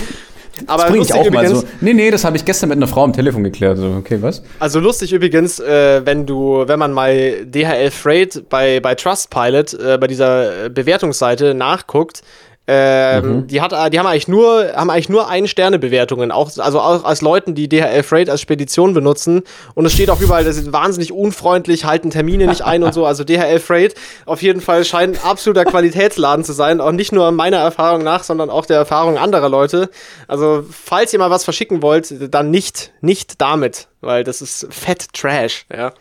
Aber 0.66 0.82
das 0.82 0.90
bringe 0.90 1.04
ich 1.04 1.12
auch 1.14 1.18
mal 1.30 1.44
übrigens, 1.44 1.60
so. 1.60 1.66
Nee, 1.80 1.94
nee, 1.94 2.10
das 2.10 2.24
habe 2.24 2.36
ich 2.36 2.44
gestern 2.44 2.68
mit 2.68 2.76
einer 2.76 2.86
Frau 2.86 3.04
am 3.04 3.12
Telefon 3.12 3.42
geklärt. 3.42 3.78
So, 3.78 3.86
okay, 3.98 4.18
was? 4.20 4.42
also 4.58 4.80
lustig 4.80 5.12
übrigens, 5.12 5.58
äh, 5.60 6.04
wenn 6.04 6.26
du, 6.26 6.64
wenn 6.66 6.78
man 6.78 6.92
mal 6.92 7.44
DHL 7.46 7.90
Freight 7.90 8.44
bei, 8.48 8.78
bei 8.80 8.94
Trustpilot, 8.94 9.74
äh, 9.74 9.98
bei 9.98 10.06
dieser 10.06 10.66
äh, 10.66 10.68
Bewertungsseite 10.68 11.54
nachguckt, 11.54 12.22
ähm, 12.68 13.48
die, 13.48 13.60
hat, 13.60 13.72
die 13.92 13.98
haben 13.98 14.06
eigentlich 14.06 14.28
nur, 14.28 14.72
haben 14.74 14.88
eigentlich 14.88 15.08
nur 15.08 15.28
Ein-Sterne-Bewertungen, 15.28 16.30
auch, 16.30 16.50
also 16.58 16.80
auch 16.80 17.02
als 17.02 17.20
Leuten, 17.20 17.56
die 17.56 17.68
DHL 17.68 18.04
Freight 18.04 18.30
als 18.30 18.40
Spedition 18.40 18.94
benutzen. 18.94 19.42
Und 19.74 19.84
es 19.84 19.92
steht 19.92 20.10
auch 20.10 20.20
überall, 20.20 20.44
das 20.44 20.56
ist 20.56 20.72
wahnsinnig 20.72 21.12
unfreundlich, 21.12 21.84
halten 21.84 22.10
Termine 22.10 22.46
nicht 22.46 22.62
ein 22.62 22.84
und 22.84 22.94
so. 22.94 23.04
Also 23.04 23.24
DHL 23.24 23.58
Freight 23.58 23.94
auf 24.26 24.42
jeden 24.42 24.60
Fall 24.60 24.84
scheint 24.84 25.16
ein 25.16 25.24
absoluter 25.28 25.64
Qualitätsladen 25.64 26.44
zu 26.44 26.52
sein. 26.52 26.80
Auch 26.80 26.92
nicht 26.92 27.10
nur 27.10 27.32
meiner 27.32 27.58
Erfahrung 27.58 28.04
nach, 28.04 28.22
sondern 28.22 28.48
auch 28.48 28.64
der 28.64 28.76
Erfahrung 28.76 29.18
anderer 29.18 29.48
Leute. 29.48 29.90
Also, 30.28 30.64
falls 30.70 31.12
ihr 31.12 31.18
mal 31.18 31.30
was 31.30 31.42
verschicken 31.42 31.82
wollt, 31.82 32.32
dann 32.32 32.50
nicht, 32.50 32.92
nicht 33.00 33.40
damit, 33.40 33.88
weil 34.00 34.22
das 34.22 34.40
ist 34.40 34.68
fett 34.70 35.12
Trash, 35.12 35.66
ja. 35.72 35.92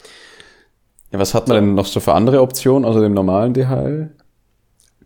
Ja, 1.11 1.19
was 1.19 1.33
hat 1.33 1.47
man 1.47 1.55
denn 1.55 1.73
noch 1.73 1.87
so 1.87 1.99
für 1.99 2.13
andere 2.13 2.41
Optionen 2.41 2.85
außer 2.85 3.01
dem 3.01 3.13
normalen 3.13 3.53
DHL? 3.53 4.11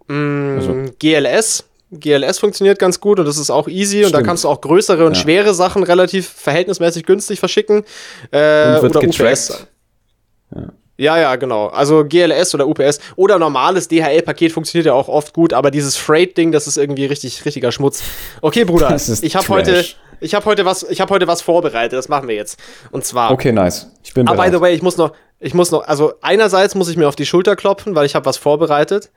Mm, 0.07 0.57
also. 0.57 0.75
GLS. 0.99 1.65
GLS 1.91 2.39
funktioniert 2.39 2.79
ganz 2.79 2.99
gut 2.99 3.19
und 3.19 3.25
das 3.25 3.37
ist 3.37 3.49
auch 3.49 3.67
easy 3.67 3.97
Stimmt. 3.97 4.05
und 4.07 4.13
da 4.13 4.21
kannst 4.21 4.43
du 4.43 4.49
auch 4.49 4.59
größere 4.59 5.05
und 5.05 5.15
ja. 5.15 5.21
schwere 5.21 5.53
Sachen 5.53 5.83
relativ 5.83 6.27
verhältnismäßig 6.27 7.05
günstig 7.05 7.39
verschicken. 7.39 7.83
Äh, 8.31 8.79
oder 8.79 8.99
getrackt. 8.99 9.21
UPS. 9.21 9.67
Ja. 10.53 10.69
Ja, 10.97 11.17
ja, 11.17 11.35
genau. 11.35 11.67
Also 11.67 12.05
GLS 12.05 12.55
oder 12.55 12.67
UPS 12.67 12.99
oder 13.17 13.37
normales 13.37 13.89
DHL-Paket 13.89 14.53
funktioniert 14.53 14.85
ja 14.85 14.93
auch 14.93 15.09
oft 15.09 15.33
gut, 15.33 15.51
aber 15.51 15.69
dieses 15.69 15.97
Freight-Ding, 15.97 16.53
das 16.53 16.67
ist 16.67 16.77
irgendwie 16.77 17.05
richtig, 17.05 17.43
richtiger 17.43 17.71
Schmutz. 17.73 18.01
Okay, 18.41 18.63
Bruder, 18.63 18.95
ich 19.21 19.35
habe 19.35 19.47
heute, 19.49 19.83
ich 20.21 20.33
habe 20.33 20.45
heute 20.45 20.63
was, 20.63 20.83
ich 20.83 21.01
habe 21.01 21.13
heute 21.13 21.27
was 21.27 21.41
vorbereitet. 21.41 21.97
Das 21.97 22.07
machen 22.07 22.29
wir 22.29 22.35
jetzt. 22.35 22.57
Und 22.91 23.03
zwar. 23.03 23.31
Okay, 23.31 23.51
nice. 23.51 23.91
Ich 24.03 24.13
bin 24.13 24.25
bereit. 24.25 24.39
Ah, 24.39 24.43
by 24.43 24.55
the 24.55 24.61
way, 24.61 24.73
ich 24.73 24.81
muss 24.81 24.95
noch, 24.95 25.11
ich 25.39 25.53
muss 25.53 25.69
noch, 25.71 25.85
also 25.85 26.13
einerseits 26.21 26.75
muss 26.75 26.87
ich 26.87 26.95
mir 26.95 27.09
auf 27.09 27.17
die 27.17 27.25
Schulter 27.25 27.57
klopfen, 27.57 27.93
weil 27.95 28.05
ich 28.05 28.15
habe 28.15 28.25
was 28.25 28.37
vorbereitet. 28.37 29.11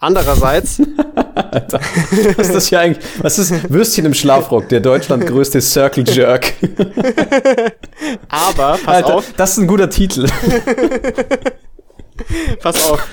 Andererseits. 0.00 0.80
Alter, 1.34 1.78
was 2.36 2.48
ist 2.48 2.54
das 2.54 2.68
hier 2.68 2.80
eigentlich? 2.80 3.04
Was 3.18 3.38
ist 3.38 3.70
Würstchen 3.70 4.06
im 4.06 4.14
Schlafrock, 4.14 4.68
der 4.70 4.80
Deutschland 4.80 5.26
größte 5.26 5.60
Circle 5.60 6.08
Jerk? 6.08 6.54
Aber, 8.30 8.78
pass 8.82 8.86
Alter, 8.86 9.14
auf. 9.14 9.32
Das 9.36 9.52
ist 9.52 9.58
ein 9.58 9.66
guter 9.66 9.90
Titel. 9.90 10.26
pass 12.62 12.90
auf. 12.90 13.06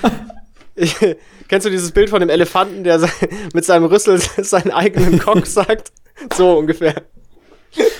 Ich, 0.74 0.96
kennst 1.48 1.66
du 1.66 1.70
dieses 1.70 1.92
Bild 1.92 2.08
von 2.08 2.20
dem 2.20 2.30
Elefanten, 2.30 2.84
der 2.84 3.06
mit 3.52 3.66
seinem 3.66 3.84
Rüssel 3.84 4.18
seinen 4.38 4.70
eigenen 4.70 5.18
Cock 5.18 5.46
sagt? 5.46 5.92
So 6.36 6.58
ungefähr. 6.58 7.02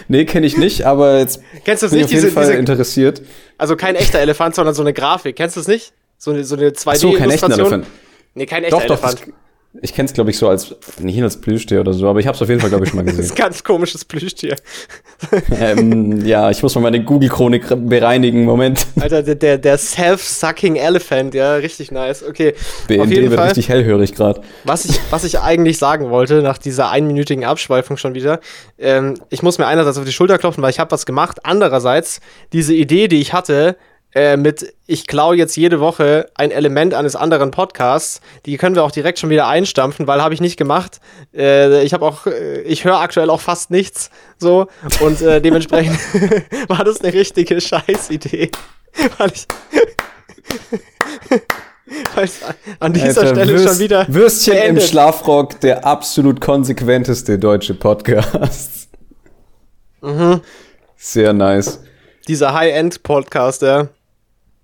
Nee, 0.09 0.25
kenne 0.25 0.47
ich 0.47 0.57
nicht, 0.57 0.87
aber 0.87 1.19
jetzt 1.19 1.43
Kennst 1.67 1.83
du 1.83 1.91
bin 1.91 1.99
nicht, 1.99 2.07
ich 2.07 2.07
auf 2.07 2.13
jeden 2.13 2.25
diese, 2.25 2.33
Fall 2.33 2.47
diese, 2.47 2.59
interessiert. 2.59 3.21
Also 3.59 3.77
kein 3.77 3.97
echter 3.97 4.19
Elefant, 4.19 4.55
sondern 4.55 4.75
so 4.75 4.83
eine 4.83 4.95
Grafik. 4.95 5.37
Kennst 5.37 5.57
du 5.57 5.61
es 5.61 5.69
nicht? 5.69 5.93
So 6.17 6.31
eine, 6.31 6.45
so 6.45 6.57
eine 6.57 6.71
2D-Illustration. 6.71 7.13
So, 7.13 7.19
kein 7.19 7.31
echter 7.31 7.53
Elefant. 7.53 7.87
Nee, 8.39 8.47
kein 8.47 8.65
echter 8.65 8.79
doch, 8.79 8.85
Elefant. 8.85 9.21
Doch, 9.21 9.33
ich 9.83 9.95
kenne 9.95 10.07
es, 10.07 10.15
glaube 10.15 10.31
ich, 10.31 10.39
so 10.39 10.49
als, 10.49 10.75
nicht 10.99 11.23
als 11.23 11.41
Plüschtier 11.41 11.81
oder 11.81 11.93
so, 11.93 12.09
aber 12.09 12.21
ich 12.21 12.27
habe 12.27 12.35
es 12.35 12.41
auf 12.41 12.49
jeden 12.49 12.61
Fall, 12.61 12.71
glaube 12.71 12.85
ich, 12.85 12.91
schon 12.91 12.97
mal 12.97 13.03
gesehen. 13.05 13.19
das 13.19 13.27
ist 13.27 13.33
ein 13.33 13.45
ganz 13.45 13.63
komisches 13.63 14.05
Plüschtier. 14.05 14.57
ähm, 15.61 16.25
ja, 16.25 16.51
ich 16.51 16.63
muss 16.63 16.75
mal 16.75 16.81
meine 16.81 17.05
Google-Chronik 17.05 17.67
bereinigen. 17.89 18.45
Moment. 18.45 18.87
Alter, 19.01 19.23
der, 19.23 19.35
der, 19.35 19.59
der 19.59 19.77
Self-Sucking 19.77 20.77
Elephant, 20.77 21.35
ja, 21.35 21.55
richtig 21.57 21.91
nice. 21.91 22.25
Okay. 22.25 22.55
BND 22.87 23.01
auf 23.01 23.11
jeden 23.11 23.31
wird 23.31 23.39
Fall, 23.39 23.49
richtig 23.49 23.69
hellhörig 23.69 24.15
gerade. 24.15 24.41
Was 24.65 24.87
ich, 24.87 24.99
was 25.11 25.25
ich 25.25 25.39
eigentlich 25.39 25.79
sagen 25.79 26.09
wollte, 26.09 26.43
nach 26.43 26.59
dieser 26.59 26.91
einminütigen 26.91 27.45
Abschweifung 27.45 27.99
schon 27.99 28.15
wieder, 28.15 28.41
ähm, 28.79 29.15
ich 29.29 29.43
muss 29.43 29.59
mir 29.59 29.67
einerseits 29.67 29.99
auf 29.99 30.05
die 30.05 30.13
Schulter 30.13 30.39
klopfen, 30.39 30.63
weil 30.63 30.71
ich 30.71 30.81
habe 30.81 30.91
was 30.93 31.05
gemacht. 31.05 31.41
Andererseits, 31.45 32.21
diese 32.55 32.75
Idee, 32.75 33.09
die 33.09 33.21
ich 33.21 33.35
hatte, 33.35 33.77
äh, 34.15 34.37
mit 34.37 34.75
ich 34.87 35.07
klaue 35.07 35.37
jetzt 35.37 35.57
jede 35.57 35.81
Woche 35.81 36.31
ein 36.35 36.51
Element 36.51 36.95
eines 36.95 37.15
anderen 37.15 37.51
Podcasts. 37.51 38.21
Die 38.47 38.57
können 38.57 38.75
wir 38.75 38.83
auch 38.83 38.91
direkt 38.91 39.19
schon 39.19 39.29
wieder 39.29 39.47
einstampfen, 39.47 40.07
weil 40.07 40.23
habe 40.23 40.33
ich 40.33 40.41
nicht 40.41 40.57
gemacht. 40.57 41.01
Äh, 41.35 41.83
ich 41.83 41.93
habe 41.93 42.07
auch, 42.07 42.27
äh, 42.27 42.63
ich 42.63 42.85
höre 42.85 42.99
aktuell 43.01 43.29
auch 43.29 43.41
fast 43.41 43.71
nichts 43.71 44.11
so 44.39 44.69
und 45.01 45.21
äh, 45.21 45.41
dementsprechend 45.41 45.99
war 46.69 46.85
das 46.85 47.03
eine 47.03 47.13
richtige 47.13 47.61
Scheißidee, 47.61 48.51
weil 49.19 49.31
ich 49.33 49.47
weil 52.15 52.29
an 52.81 52.93
dieser 52.93 53.21
Alter, 53.21 53.27
Stelle 53.29 53.53
Würst, 53.53 53.69
schon 53.69 53.79
wieder 53.79 54.07
Würstchen 54.09 54.55
beendet. 54.55 54.85
im 54.85 54.89
Schlafrock, 54.89 55.61
der 55.61 55.85
absolut 55.85 56.41
konsequenteste 56.41 57.39
deutsche 57.39 57.75
Podcast. 57.75 58.89
Mhm. 60.01 60.41
Sehr 60.97 61.33
nice. 61.33 61.83
Dieser 62.27 62.55
High-End-Podcast, 62.55 63.63
ja. 63.63 63.89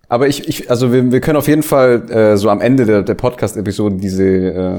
Aber 0.08 0.28
ich, 0.28 0.48
ich 0.48 0.70
also 0.70 0.92
wir, 0.92 1.12
wir 1.12 1.20
können 1.20 1.36
auf 1.36 1.48
jeden 1.48 1.62
Fall 1.62 2.10
äh, 2.10 2.36
so 2.36 2.50
am 2.50 2.60
Ende 2.60 2.86
der, 2.86 3.02
der 3.02 3.14
Podcast-Episode 3.14 3.96
diese, 3.96 4.24
äh, 4.24 4.74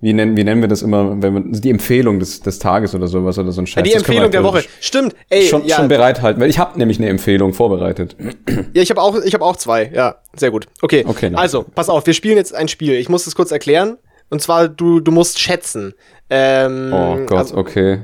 wie 0.00 0.12
nennen, 0.12 0.36
wie 0.36 0.44
nennen 0.44 0.62
wir 0.62 0.68
das 0.68 0.82
immer, 0.82 1.20
wenn 1.22 1.34
man 1.34 1.52
die 1.52 1.70
Empfehlung 1.70 2.18
des, 2.18 2.40
des 2.40 2.58
Tages 2.58 2.94
oder 2.94 3.06
sowas 3.06 3.38
oder 3.38 3.52
so 3.52 3.60
ein 3.60 3.66
Scheiß. 3.66 3.76
Ja, 3.76 3.82
die 3.82 3.92
Empfehlung 3.92 4.22
halt 4.22 4.34
der 4.34 4.44
Woche. 4.44 4.64
Stimmt. 4.80 5.14
Ey, 5.28 5.46
schon, 5.46 5.66
ja. 5.66 5.76
schon 5.76 5.88
bereithalten, 5.88 6.40
weil 6.40 6.48
ich 6.48 6.58
habe 6.58 6.78
nämlich 6.78 6.98
eine 6.98 7.08
Empfehlung 7.08 7.52
vorbereitet. 7.52 8.16
Ja, 8.72 8.82
ich 8.82 8.90
habe 8.90 9.00
auch, 9.00 9.20
ich 9.20 9.34
habe 9.34 9.44
auch 9.44 9.56
zwei. 9.56 9.90
Ja, 9.92 10.16
sehr 10.36 10.50
gut. 10.50 10.66
Okay. 10.80 11.04
Okay. 11.06 11.32
Also, 11.34 11.64
pass 11.64 11.88
auf, 11.88 12.06
wir 12.06 12.14
spielen 12.14 12.36
jetzt 12.36 12.54
ein 12.54 12.68
Spiel. 12.68 12.94
Ich 12.94 13.08
muss 13.08 13.24
das 13.24 13.34
kurz 13.34 13.50
erklären. 13.50 13.96
Und 14.28 14.40
zwar, 14.40 14.68
du, 14.68 15.00
du 15.00 15.10
musst 15.10 15.40
schätzen. 15.40 15.94
Ähm, 16.28 16.92
oh 16.92 17.16
Gott, 17.26 17.38
also, 17.38 17.56
okay. 17.56 18.02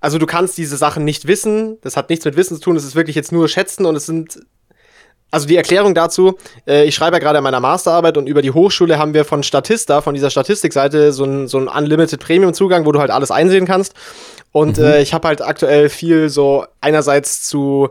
Also 0.00 0.18
du 0.18 0.26
kannst 0.26 0.56
diese 0.56 0.76
Sachen 0.76 1.04
nicht 1.04 1.26
wissen. 1.26 1.78
Das 1.82 1.96
hat 1.96 2.10
nichts 2.10 2.24
mit 2.24 2.36
Wissen 2.36 2.56
zu 2.56 2.62
tun. 2.62 2.76
Es 2.76 2.84
ist 2.84 2.96
wirklich 2.96 3.16
jetzt 3.16 3.32
nur 3.32 3.48
Schätzen 3.48 3.86
und 3.86 3.96
es 3.96 4.06
sind 4.06 4.40
also 5.32 5.48
die 5.48 5.56
Erklärung 5.56 5.94
dazu, 5.94 6.36
äh, 6.68 6.84
ich 6.84 6.94
schreibe 6.94 7.16
ja 7.16 7.20
gerade 7.20 7.38
an 7.38 7.44
meiner 7.44 7.58
Masterarbeit 7.58 8.18
und 8.18 8.28
über 8.28 8.42
die 8.42 8.52
Hochschule 8.52 8.98
haben 8.98 9.14
wir 9.14 9.24
von 9.24 9.42
Statista, 9.42 10.02
von 10.02 10.14
dieser 10.14 10.30
Statistikseite, 10.30 11.12
so 11.12 11.24
ein, 11.24 11.48
so 11.48 11.58
Unlimited 11.58 12.20
Premium-Zugang, 12.20 12.84
wo 12.84 12.92
du 12.92 13.00
halt 13.00 13.10
alles 13.10 13.30
einsehen 13.30 13.66
kannst. 13.66 13.94
Und 14.52 14.76
mhm. 14.78 14.84
äh, 14.84 15.02
ich 15.02 15.14
habe 15.14 15.26
halt 15.26 15.40
aktuell 15.40 15.88
viel 15.88 16.28
so 16.28 16.66
einerseits 16.82 17.48
zu 17.48 17.88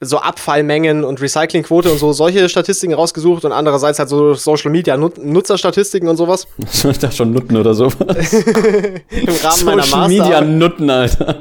so 0.00 0.18
Abfallmengen 0.18 1.04
und 1.04 1.22
Recyclingquote 1.22 1.90
und 1.90 1.98
so 1.98 2.12
solche 2.12 2.48
Statistiken 2.50 2.92
rausgesucht 2.92 3.46
und 3.46 3.52
andererseits 3.52 3.98
halt 3.98 4.10
so 4.10 4.34
Social 4.34 4.70
Media 4.70 4.98
Nut 4.98 5.16
Nutzerstatistiken 5.16 6.08
und 6.08 6.18
sowas. 6.18 6.46
ich 6.90 6.98
dachte 6.98 7.16
schon 7.16 7.32
Nutten 7.32 7.56
oder 7.56 7.72
sowas. 7.72 7.94
Im 8.34 9.34
Rahmen 9.42 9.56
Social 9.56 9.64
meiner 9.64 9.86
Master. 9.86 10.08
Media 10.08 10.40
Nutten, 10.42 10.90
Alter. 10.90 11.36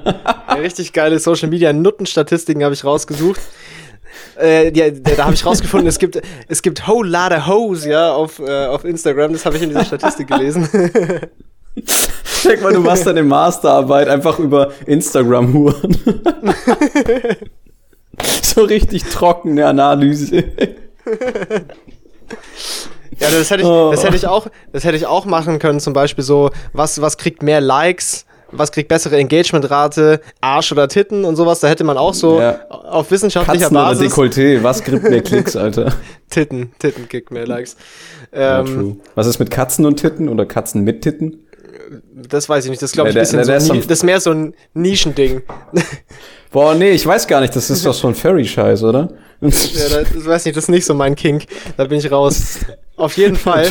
richtig 0.61 0.93
geile 0.93 1.19
Social 1.19 1.49
Media 1.49 1.73
Nutten-Statistiken 1.73 2.63
habe 2.63 2.73
ich 2.73 2.85
rausgesucht. 2.85 3.41
Äh, 4.39 4.71
ja, 4.75 4.89
da 4.89 5.25
habe 5.25 5.33
ich 5.33 5.45
rausgefunden, 5.45 5.87
es 5.87 5.99
gibt, 5.99 6.21
es 6.47 6.61
gibt 6.61 6.87
Whole 6.87 7.09
Lotta 7.09 7.47
Hose, 7.47 7.89
ja, 7.89 8.13
auf, 8.13 8.39
äh, 8.39 8.65
auf 8.65 8.85
Instagram. 8.85 9.33
Das 9.33 9.45
habe 9.45 9.57
ich 9.57 9.63
in 9.63 9.69
dieser 9.69 9.85
Statistik 9.85 10.27
gelesen. 10.27 10.67
Check 12.41 12.61
mal, 12.61 12.73
du 12.73 12.81
machst 12.81 13.07
deine 13.07 13.23
Masterarbeit 13.23 14.07
einfach 14.07 14.39
über 14.39 14.71
Instagram-Huren. 14.85 15.97
so 18.41 18.63
richtig 18.63 19.03
trockene 19.05 19.65
Analyse. 19.65 20.43
Ja, 23.19 23.29
das 23.31 23.49
hätte 23.49 23.63
ich, 23.63 23.67
das 23.67 24.03
hätte 24.03 24.15
ich 24.15 24.27
auch, 24.27 24.47
das 24.71 24.83
hätte 24.83 24.97
ich 24.97 25.05
auch 25.05 25.25
machen 25.25 25.59
können. 25.59 25.79
Zum 25.79 25.93
Beispiel 25.93 26.23
so, 26.23 26.51
was, 26.73 27.01
was 27.01 27.17
kriegt 27.17 27.43
mehr 27.43 27.61
Likes? 27.61 28.25
Was 28.53 28.71
kriegt 28.71 28.89
bessere 28.89 29.17
Engagementrate, 29.17 30.21
Arsch 30.41 30.71
oder 30.71 30.87
Titten 30.87 31.25
und 31.25 31.35
sowas, 31.35 31.59
da 31.59 31.67
hätte 31.67 31.83
man 31.83 31.97
auch 31.97 32.13
so 32.13 32.39
ja. 32.39 32.59
auf 32.69 33.09
wissenschaftlicher 33.11 33.69
Katzen 33.69 33.75
Basis. 33.75 34.17
Oder 34.17 34.29
Dekolleté, 34.29 34.63
was 34.63 34.83
kriegt 34.83 35.03
mehr 35.03 35.21
Klicks, 35.23 35.55
Alter? 35.55 35.93
Titten, 36.29 36.71
Titten 36.79 37.07
kriegt 37.07 37.31
mehr 37.31 37.47
Likes. 37.47 37.75
Ähm, 38.31 38.97
ja, 38.99 39.05
was 39.15 39.27
ist 39.27 39.39
mit 39.39 39.51
Katzen 39.51 39.85
und 39.85 39.97
Titten 39.97 40.29
oder 40.29 40.45
Katzen 40.45 40.83
mit 40.83 41.01
Titten? 41.01 41.45
Das 42.15 42.49
weiß 42.49 42.65
ich 42.65 42.71
nicht, 42.71 42.81
das 42.81 42.91
glaube 42.91 43.09
ich 43.09 43.15
ja, 43.15 43.21
bisschen 43.21 43.37
der, 43.37 43.45
der 43.45 43.61
so, 43.61 43.73
ist, 43.73 43.89
das 43.89 43.99
ist 43.99 44.03
mehr 44.03 44.19
so 44.19 44.31
ein 44.31 44.55
Nischending. 44.73 45.41
Boah, 46.51 46.75
nee, 46.75 46.91
ich 46.91 47.05
weiß 47.05 47.27
gar 47.27 47.41
nicht, 47.41 47.55
das 47.55 47.69
ist 47.69 47.85
doch 47.85 47.93
so 47.93 48.07
ein 48.07 48.15
Furry-Scheiß, 48.15 48.83
oder? 48.83 49.09
ja, 49.41 49.49
das, 49.49 50.13
das 50.13 50.25
weiß 50.25 50.45
nicht, 50.45 50.55
das 50.55 50.65
ist 50.65 50.69
nicht 50.69 50.85
so 50.85 50.93
mein 50.93 51.15
Kink. 51.15 51.45
Da 51.77 51.85
bin 51.85 51.99
ich 51.99 52.11
raus. 52.11 52.59
Auf 52.95 53.17
jeden 53.17 53.35
Fall 53.35 53.65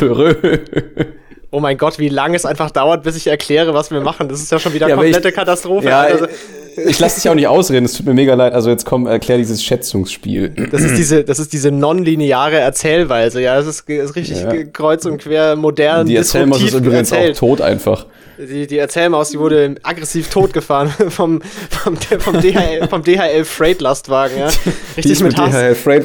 oh 1.53 1.61
mein 1.61 1.79
Gott, 1.79 1.99
wie 1.99 2.09
lange 2.09 2.35
es 2.35 2.45
einfach 2.45 2.71
dauert, 2.71 3.05
bis 3.05 3.15
ich 3.15 3.29
erkläre, 3.29 3.75
was 3.75 3.91
wir 3.91 4.01
machen. 4.01 4.29
Das 4.29 4.41
ist 4.41 4.51
ja 4.51 4.59
schon 4.59 4.73
wieder 4.73 4.89
ja, 4.89 4.97
komplette 4.97 5.29
ich, 5.29 5.35
Katastrophe. 5.35 5.87
Ja, 5.87 6.01
also, 6.01 6.27
ich 6.77 6.99
lasse 6.99 7.21
dich 7.21 7.29
auch 7.29 7.35
nicht 7.35 7.47
ausreden, 7.47 7.85
es 7.85 7.95
tut 7.95 8.07
mir 8.07 8.15
mega 8.15 8.35
leid. 8.35 8.53
Also 8.53 8.71
jetzt 8.71 8.85
komm, 8.85 9.07
erklär 9.07 9.39
dieses 9.39 9.63
Schätzungsspiel. 9.63 10.51
Das 10.71 10.83
ist 10.83 10.97
diese, 10.97 11.25
das 11.25 11.39
ist 11.39 11.53
diese 11.53 11.71
nonlineare 11.71 12.59
Erzählweise, 12.59 13.41
ja. 13.43 13.57
Das 13.57 13.67
ist, 13.67 13.89
ist 13.89 14.17
richtig 14.17 14.41
ja. 14.41 14.65
kreuz 14.73 15.05
und 15.05 15.19
quer 15.19 15.57
modern. 15.57 16.07
Die 16.07 16.17
Erzählmaus 16.17 16.63
ist 16.63 16.75
übrigens 16.75 17.13
erzählt. 17.13 17.37
auch 17.37 17.41
tot 17.41 17.61
einfach. 17.61 18.07
Die, 18.39 18.67
die 18.67 18.79
Erzählmaus, 18.79 19.31
die 19.31 19.39
wurde 19.39 19.77
aggressiv 19.83 20.31
totgefahren 20.31 20.91
vom, 21.11 21.43
vom, 21.71 21.97
vom, 21.97 22.41
DHL, 22.41 22.89
vom 22.89 23.03
DHL 23.03 23.45
Freight 23.45 23.81
Lastwagen, 23.81 24.39
ja. 24.39 24.47
Richtig 24.97 25.05
die 25.05 25.13
ist 25.13 25.23
mit, 25.23 25.37
mit 25.37 25.53
DHL 25.53 25.75
Freight 25.75 26.05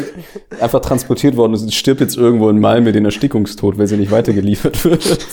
einfach 0.60 0.82
transportiert 0.82 1.38
worden 1.38 1.54
und 1.54 1.74
stirbt 1.74 2.02
jetzt 2.02 2.18
irgendwo 2.18 2.50
in 2.50 2.60
Malmö 2.60 2.92
den 2.92 3.06
Erstickungstod, 3.06 3.78
weil 3.78 3.88
sie 3.88 3.98
nicht 3.98 4.12
weitergeliefert 4.12 4.84
wird. 4.84 5.18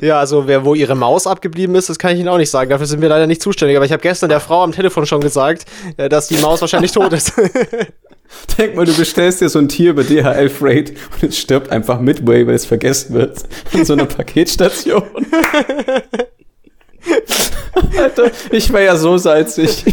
Ja, 0.00 0.18
also 0.18 0.46
wer, 0.46 0.64
wo 0.64 0.74
ihre 0.74 0.94
Maus 0.94 1.26
abgeblieben 1.26 1.74
ist, 1.74 1.88
das 1.88 1.98
kann 1.98 2.12
ich 2.14 2.20
Ihnen 2.20 2.28
auch 2.28 2.38
nicht 2.38 2.50
sagen. 2.50 2.70
Dafür 2.70 2.86
sind 2.86 3.00
wir 3.00 3.08
leider 3.08 3.26
nicht 3.26 3.42
zuständig. 3.42 3.76
Aber 3.76 3.86
ich 3.86 3.92
habe 3.92 4.02
gestern 4.02 4.28
der 4.28 4.40
Frau 4.40 4.62
am 4.62 4.72
Telefon 4.72 5.06
schon 5.06 5.20
gesagt, 5.20 5.64
äh, 5.96 6.08
dass 6.08 6.28
die 6.28 6.36
Maus 6.38 6.60
wahrscheinlich 6.60 6.92
tot 6.92 7.12
ist. 7.12 7.32
Denk 8.58 8.74
mal, 8.74 8.84
du 8.84 8.94
bestellst 8.94 9.40
dir 9.40 9.48
so 9.48 9.58
ein 9.58 9.68
Tier 9.68 9.90
über 9.90 10.02
DHL 10.02 10.48
Freight 10.48 10.92
und 11.22 11.30
es 11.30 11.38
stirbt 11.38 11.70
einfach 11.70 12.00
midway, 12.00 12.46
weil 12.46 12.54
es 12.54 12.66
vergessen 12.66 13.14
wird. 13.14 13.38
In 13.72 13.84
so 13.84 13.92
einer 13.92 14.06
Paketstation. 14.06 15.04
Alter, 17.98 18.30
ich 18.50 18.72
wäre 18.72 18.84
ja 18.84 18.96
so 18.96 19.16
salzig. 19.16 19.84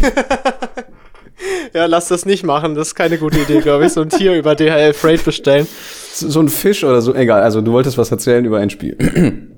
Ja, 1.72 1.86
lass 1.86 2.08
das 2.08 2.26
nicht 2.26 2.44
machen. 2.44 2.74
Das 2.74 2.88
ist 2.88 2.94
keine 2.94 3.18
gute 3.18 3.38
Idee, 3.38 3.60
glaube 3.60 3.86
ich. 3.86 3.92
So 3.92 4.02
ein 4.02 4.08
Tier 4.08 4.34
über 4.34 4.54
DHL 4.54 4.92
Freight 4.94 5.24
bestellen. 5.24 5.66
So, 6.12 6.28
so 6.28 6.40
ein 6.40 6.48
Fisch 6.48 6.82
oder 6.84 7.02
so. 7.02 7.14
Egal, 7.14 7.42
also 7.42 7.60
du 7.60 7.72
wolltest 7.72 7.98
was 7.98 8.10
erzählen 8.10 8.44
über 8.44 8.58
ein 8.58 8.70
Spiel. 8.70 9.53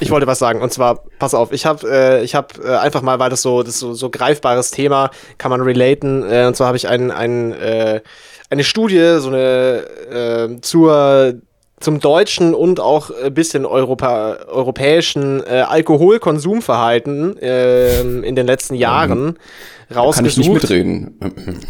Ich 0.00 0.10
wollte 0.10 0.26
was 0.26 0.38
sagen 0.38 0.62
und 0.62 0.72
zwar, 0.72 1.04
pass 1.18 1.34
auf, 1.34 1.52
ich 1.52 1.66
habe 1.66 1.88
äh, 1.88 2.24
ich 2.24 2.34
hab, 2.34 2.58
äh, 2.58 2.76
einfach 2.76 3.02
mal, 3.02 3.18
weil 3.18 3.30
das 3.30 3.42
so 3.42 3.62
das 3.62 3.78
so, 3.78 3.94
so 3.94 4.10
greifbares 4.10 4.70
Thema 4.70 5.10
kann 5.38 5.50
man 5.50 5.60
relaten 5.60 6.22
äh, 6.28 6.46
und 6.46 6.56
zwar 6.56 6.68
habe 6.68 6.76
ich 6.76 6.88
ein, 6.88 7.10
ein, 7.10 7.52
äh, 7.52 8.00
eine 8.50 8.64
Studie, 8.64 9.16
so 9.18 9.28
eine 9.28 9.84
äh, 10.10 10.60
zur 10.60 11.34
zum 11.84 12.00
deutschen 12.00 12.54
und 12.54 12.80
auch 12.80 13.10
ein 13.10 13.32
bisschen 13.34 13.66
Europa, 13.66 14.38
europäischen 14.48 15.42
äh, 15.46 15.60
Alkoholkonsumverhalten 15.60 17.36
äh, 17.38 18.00
in 18.00 18.34
den 18.34 18.46
letzten 18.46 18.74
Jahren 18.74 19.38
rausgesucht. 19.94 20.16
Kann 20.16 20.26
ich 20.26 20.38
nicht 20.38 20.52
mitreden. 20.52 21.20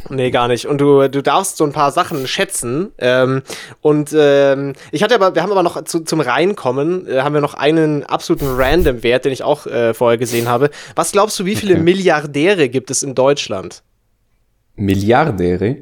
Nee, 0.09 0.31
gar 0.31 0.47
nicht. 0.47 0.67
Und 0.67 0.81
du, 0.81 1.09
du 1.09 1.21
darfst 1.21 1.57
so 1.57 1.65
ein 1.65 1.73
paar 1.73 1.91
Sachen 1.91 2.29
schätzen. 2.29 2.93
Ähm, 2.99 3.43
und 3.81 4.15
ähm, 4.17 4.75
ich 4.93 5.03
hatte 5.03 5.17
aber, 5.17 5.35
wir 5.35 5.43
haben 5.43 5.51
aber 5.51 5.65
noch 5.65 5.83
zu, 5.85 6.01
zum 6.01 6.21
Reinkommen, 6.21 7.09
äh, 7.09 7.23
haben 7.23 7.35
wir 7.35 7.41
noch 7.41 7.55
einen 7.55 8.05
absoluten 8.05 8.47
Random-Wert, 8.49 9.25
den 9.25 9.33
ich 9.33 9.43
auch 9.43 9.67
äh, 9.67 9.95
vorher 9.95 10.17
gesehen 10.17 10.49
habe. 10.49 10.71
Was 10.95 11.11
glaubst 11.11 11.39
du, 11.41 11.45
wie 11.45 11.57
viele 11.57 11.75
Okay. 11.75 11.83
Milliardäre 11.83 12.69
gibt 12.69 12.93
es 12.93 13.03
in 13.03 13.17
Deutschland? 13.17 13.83
Milliardäre? 14.77 15.77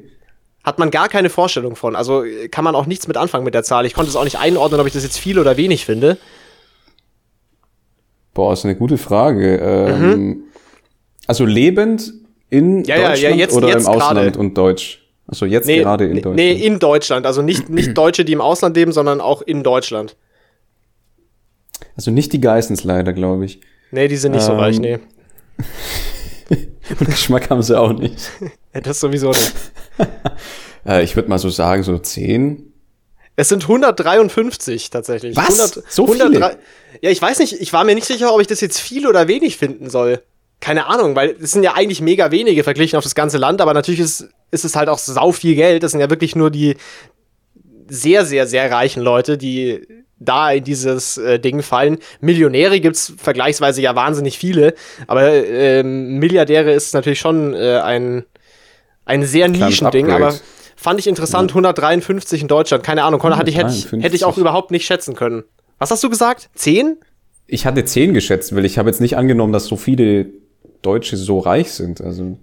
Hat 0.64 0.78
man 0.78 0.90
gar 0.90 1.08
keine 1.08 1.28
Vorstellung 1.28 1.74
von. 1.76 1.96
Also 1.96 2.24
kann 2.50 2.64
man 2.64 2.74
auch 2.74 2.86
nichts 2.86 3.08
mit 3.08 3.16
anfangen 3.16 3.44
mit 3.44 3.54
der 3.54 3.64
Zahl. 3.64 3.84
Ich 3.86 3.94
konnte 3.94 4.10
es 4.10 4.16
auch 4.16 4.24
nicht 4.24 4.38
einordnen, 4.38 4.80
ob 4.80 4.86
ich 4.86 4.92
das 4.92 5.02
jetzt 5.02 5.18
viel 5.18 5.38
oder 5.38 5.56
wenig 5.56 5.84
finde. 5.84 6.18
Boah, 8.34 8.52
ist 8.52 8.64
eine 8.64 8.76
gute 8.76 8.96
Frage. 8.98 9.56
Ähm, 9.56 10.44
Also 11.26 11.44
lebend 11.44 12.12
in 12.50 12.78
Mhm. 12.78 12.84
Ja, 12.84 12.96
ja, 12.96 13.02
ja, 13.02 13.08
Deutschland 13.10 13.36
jetzt- 13.38 13.54
oder 13.56 13.68
jetzt 13.68 13.82
im 13.82 13.88
Ausland 13.88 14.20
gerade. 14.20 14.38
und 14.38 14.58
Deutsch? 14.58 14.98
Also 15.26 15.46
jetzt 15.46 15.66
Nee, 15.66 15.78
gerade 15.80 16.04
in 16.06 16.16
Deutschland. 16.16 16.36
nee, 16.36 16.52
in 16.52 16.78
Deutschland. 16.78 17.26
Also 17.26 17.42
nicht, 17.42 17.68
nicht 17.68 17.96
Deutsche, 17.98 18.24
die 18.24 18.32
im 18.32 18.40
Ausland 18.40 18.76
leben, 18.76 18.92
sondern 18.92 19.20
auch 19.20 19.42
in 19.42 19.62
Deutschland. 19.62 20.16
also 21.96 22.10
nicht 22.10 22.32
die 22.32 22.40
Geissens 22.40 22.84
leider, 22.84 23.12
glaube 23.12 23.44
ich. 23.44 23.60
Nee, 23.90 24.08
die 24.08 24.16
sind 24.16 24.32
nicht 24.32 24.42
so 24.44 24.52
Ähm, 24.52 24.58
reich, 24.58 24.78
nee. 24.80 24.98
Und 26.98 27.06
Geschmack 27.06 27.50
haben 27.50 27.62
sie 27.62 27.78
auch 27.78 27.92
nicht. 27.92 28.30
Das 28.82 29.00
sowieso 29.00 29.28
nicht. 29.28 29.52
Äh, 30.84 31.04
ich 31.04 31.14
würde 31.14 31.28
mal 31.28 31.38
so 31.38 31.48
sagen, 31.48 31.84
so 31.84 31.96
10. 31.96 32.72
Es 33.36 33.48
sind 33.48 33.62
153 33.62 34.90
tatsächlich. 34.90 35.36
Was? 35.36 35.80
So 35.88 36.08
viele? 36.08 36.58
Ja, 37.00 37.10
ich 37.10 37.22
weiß 37.22 37.38
nicht, 37.38 37.60
ich 37.60 37.72
war 37.72 37.84
mir 37.84 37.94
nicht 37.94 38.06
sicher, 38.06 38.34
ob 38.34 38.40
ich 38.40 38.48
das 38.48 38.60
jetzt 38.60 38.80
viel 38.80 39.06
oder 39.06 39.28
wenig 39.28 39.56
finden 39.56 39.88
soll. 39.88 40.22
Keine 40.60 40.86
Ahnung, 40.86 41.16
weil 41.16 41.36
es 41.40 41.52
sind 41.52 41.62
ja 41.62 41.74
eigentlich 41.74 42.00
mega 42.00 42.30
wenige 42.30 42.62
verglichen 42.62 42.96
auf 42.96 43.04
das 43.04 43.14
ganze 43.14 43.38
Land, 43.38 43.60
aber 43.60 43.74
natürlich 43.74 44.00
ist, 44.00 44.28
ist 44.50 44.64
es 44.64 44.76
halt 44.76 44.88
auch 44.88 44.98
sau 44.98 45.32
viel 45.32 45.54
Geld. 45.54 45.82
Das 45.82 45.92
sind 45.92 46.00
ja 46.00 46.10
wirklich 46.10 46.36
nur 46.36 46.50
die 46.50 46.76
sehr, 47.88 48.24
sehr, 48.26 48.46
sehr 48.46 48.70
reichen 48.70 49.02
Leute, 49.02 49.38
die 49.38 49.86
da 50.24 50.52
in 50.52 50.64
dieses 50.64 51.16
äh, 51.18 51.38
Ding 51.38 51.62
fallen. 51.62 51.98
Millionäre 52.20 52.80
gibt's 52.80 53.12
vergleichsweise 53.16 53.82
ja 53.82 53.96
wahnsinnig 53.96 54.38
viele, 54.38 54.74
aber 55.06 55.32
ähm, 55.32 56.18
Milliardäre 56.18 56.72
ist 56.72 56.94
natürlich 56.94 57.20
schon 57.20 57.54
äh, 57.54 57.80
ein, 57.82 58.24
ein 59.04 59.24
sehr 59.24 59.48
Nischending, 59.48 60.10
aber 60.10 60.34
fand 60.76 60.98
ich 61.00 61.06
interessant, 61.06 61.50
153 61.50 62.42
in 62.42 62.48
Deutschland. 62.48 62.82
Keine 62.84 63.04
Ahnung, 63.04 63.22
hatte 63.22 63.50
ich, 63.50 63.56
hätte, 63.56 63.70
ich, 63.70 63.86
153. 63.86 64.02
hätte 64.04 64.16
ich 64.16 64.24
auch 64.24 64.38
überhaupt 64.38 64.70
nicht 64.70 64.86
schätzen 64.86 65.14
können. 65.14 65.44
Was 65.78 65.90
hast 65.90 66.02
du 66.04 66.10
gesagt? 66.10 66.50
Zehn? 66.54 66.96
Ich 67.46 67.66
hatte 67.66 67.84
10 67.84 68.14
geschätzt, 68.14 68.54
weil 68.54 68.64
ich 68.64 68.78
habe 68.78 68.88
jetzt 68.88 69.00
nicht 69.00 69.16
angenommen, 69.16 69.52
dass 69.52 69.66
so 69.66 69.76
viele 69.76 70.26
Deutsche 70.82 71.16
so 71.16 71.38
reich 71.38 71.72
sind. 71.72 72.00
Also 72.00 72.38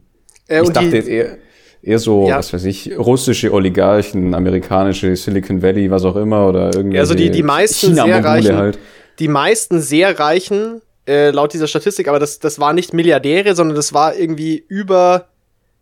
Äh, 0.47 0.61
ich 0.63 0.69
dachte 0.69 0.89
die, 0.89 0.95
jetzt 0.95 1.07
eher, 1.07 1.37
eher 1.81 1.99
so, 1.99 2.27
Ja. 2.27 2.37
was 2.37 2.53
weiß 2.53 2.65
ich, 2.65 2.97
russische 2.97 3.53
Oligarchen, 3.53 4.33
amerikanische 4.33 5.15
Silicon 5.15 5.61
Valley, 5.61 5.89
was 5.89 6.03
auch 6.03 6.15
immer, 6.17 6.47
oder 6.47 6.73
irgendwie. 6.75 6.99
Also 6.99 7.15
die- 7.15 7.31
die 7.31 7.43
meisten 7.43 7.95
sehr 7.95 8.23
reichen- 8.23 8.55
halt. 8.57 8.79
die 9.19 9.27
meisten 9.29 9.79
sehr 9.81 10.19
reichen, 10.19 10.81
äh, 11.07 11.31
laut 11.31 11.53
dieser 11.53 11.67
Statistik, 11.67 12.07
aber 12.07 12.19
das, 12.19 12.39
das 12.39 12.59
war 12.59 12.73
nicht 12.73 12.93
Milliardäre, 12.93 13.55
sondern 13.55 13.75
das 13.75 13.93
war 13.93 14.15
irgendwie 14.15 14.63
über, 14.67 15.27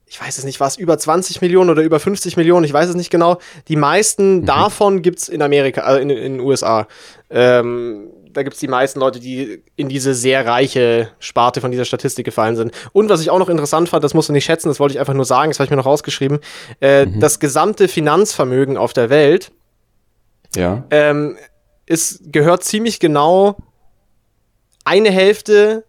ich 0.10 0.22
weiß 0.22 0.38
es 0.38 0.46
nicht, 0.46 0.60
war 0.60 0.68
es 0.68 0.78
über 0.78 0.98
20 0.98 1.42
Millionen 1.42 1.70
oder 1.70 1.82
über 1.84 2.00
50 2.00 2.38
Millionen, 2.38 2.64
ich 2.64 2.72
weiß 2.74 2.90
es 2.90 2.96
nicht 2.96 3.10
genau. 3.10 3.40
Die 3.68 3.76
meisten 3.76 4.46
davon 4.46 5.02
gibt's 5.02 5.28
in 5.28 5.42
Amerika, 5.42 5.96
äh, 5.98 6.02
in, 6.02 6.10
in 6.10 6.34
den 6.34 6.40
USA. 6.40 6.88
Ähm, 7.30 8.10
da 8.32 8.44
gibt's 8.44 8.60
die 8.60 8.68
meisten 8.68 9.00
Leute, 9.00 9.20
die 9.20 9.64
in 9.76 9.90
diese 9.90 10.14
sehr 10.14 10.46
reiche 10.46 11.10
Sparte 11.20 11.60
von 11.60 11.72
dieser 11.72 11.86
Statistik 11.86 12.24
gefallen 12.26 12.56
sind. 12.56 12.72
Und 12.94 13.10
was 13.10 13.20
ich 13.22 13.32
auch 13.32 13.40
noch 13.40 13.50
interessant 13.50 13.90
fand, 13.90 14.04
das 14.04 14.14
musst 14.14 14.30
du 14.30 14.34
nicht 14.34 14.46
schätzen, 14.46 14.70
das 14.70 14.80
wollte 14.80 14.94
ich 14.94 15.00
einfach 15.00 15.14
nur 15.16 15.26
sagen, 15.26 15.50
das 15.50 15.60
habe 15.60 15.66
ich 15.66 15.72
mir 15.72 15.78
noch 15.78 15.86
rausgeschrieben, 15.86 16.40
äh, 16.80 17.08
das 17.20 17.40
gesamte 17.40 17.88
Finanzvermögen 17.88 18.78
auf 18.78 18.94
der 18.94 19.10
Welt 19.10 19.52
Ja. 20.56 20.86
ähm, 20.92 21.38
es 21.86 22.22
gehört 22.26 22.64
ziemlich 22.64 23.00
genau 23.00 23.58
eine 24.86 25.10
Hälfte 25.12 25.84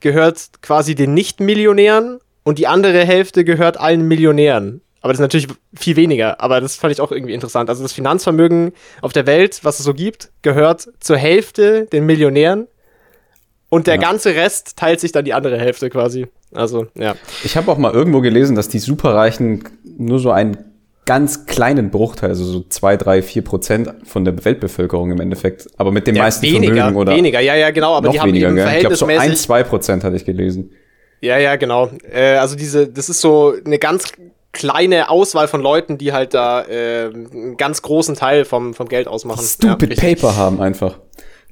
gehört 0.00 0.50
quasi 0.62 0.94
den 0.94 1.14
Nicht-Millionären 1.14 2.20
und 2.46 2.58
die 2.58 2.68
andere 2.68 3.04
Hälfte 3.04 3.44
gehört 3.44 3.78
allen 3.80 4.06
Millionären. 4.06 4.80
Aber 5.00 5.12
das 5.12 5.18
ist 5.18 5.22
natürlich 5.22 5.48
viel 5.74 5.96
weniger, 5.96 6.40
aber 6.40 6.60
das 6.60 6.76
fand 6.76 6.92
ich 6.92 7.00
auch 7.00 7.10
irgendwie 7.10 7.34
interessant. 7.34 7.68
Also 7.68 7.82
das 7.82 7.92
Finanzvermögen 7.92 8.72
auf 9.02 9.12
der 9.12 9.26
Welt, 9.26 9.60
was 9.64 9.80
es 9.80 9.84
so 9.84 9.94
gibt, 9.94 10.30
gehört 10.42 10.88
zur 11.00 11.16
Hälfte 11.16 11.86
den 11.86 12.06
Millionären 12.06 12.68
und 13.68 13.88
der 13.88 13.96
Ja. 13.96 14.00
ganze 14.00 14.36
Rest 14.36 14.76
teilt 14.76 15.00
sich 15.00 15.10
dann 15.10 15.24
die 15.24 15.34
andere 15.34 15.58
Hälfte 15.58 15.90
quasi. 15.90 16.28
Also, 16.54 16.86
ja. 16.94 17.16
Ich 17.42 17.56
habe 17.56 17.68
auch 17.70 17.78
mal 17.78 17.92
irgendwo 17.92 18.20
gelesen, 18.20 18.54
dass 18.54 18.68
die 18.68 18.78
Superreichen 18.78 19.64
nur 19.98 20.20
so 20.20 20.30
einen 20.30 20.56
ganz 21.04 21.46
kleinen 21.46 21.90
Bruchteil, 21.90 22.28
also 22.30 22.44
so 22.44 22.64
zwei, 22.68 22.96
drei, 22.96 23.22
vier 23.22 23.42
Prozent 23.42 23.92
von 24.04 24.24
der 24.24 24.44
Weltbevölkerung 24.44 25.10
im 25.10 25.20
Endeffekt, 25.20 25.66
aber 25.76 25.90
mit 25.90 26.06
dem 26.06 26.14
ja 26.14 26.22
meisten 26.22 26.46
weniger, 26.46 26.74
Vermögen 26.74 26.96
oder 26.96 27.12
weniger, 27.16 27.40
ja, 27.40 27.56
ja, 27.56 27.70
genau, 27.72 27.94
aber 27.96 28.06
noch 28.06 28.12
die 28.12 28.20
haben 28.20 28.28
weniger, 28.28 28.48
eben 28.48 28.56
gell? 28.56 28.68
Ich 28.74 28.80
glaube 28.80 28.96
so 28.96 29.06
ein, 29.06 29.34
zwei 29.34 29.64
Prozent 29.64 30.04
hatte 30.04 30.14
ich 30.14 30.24
gelesen. 30.24 30.70
Ja, 31.26 31.38
ja, 31.38 31.56
genau. 31.56 31.90
Äh, 32.12 32.36
also 32.36 32.56
diese, 32.56 32.88
das 32.88 33.08
ist 33.08 33.20
so 33.20 33.54
eine 33.64 33.78
ganz 33.78 34.12
kleine 34.52 35.10
Auswahl 35.10 35.48
von 35.48 35.60
Leuten, 35.60 35.98
die 35.98 36.12
halt 36.12 36.32
da 36.32 36.62
äh, 36.62 37.10
einen 37.12 37.56
ganz 37.56 37.82
großen 37.82 38.14
Teil 38.14 38.44
vom, 38.44 38.72
vom 38.74 38.88
Geld 38.88 39.06
ausmachen. 39.08 39.44
Stupid 39.44 39.94
ja. 40.02 40.14
Paper 40.14 40.36
haben 40.36 40.60
einfach. 40.62 40.98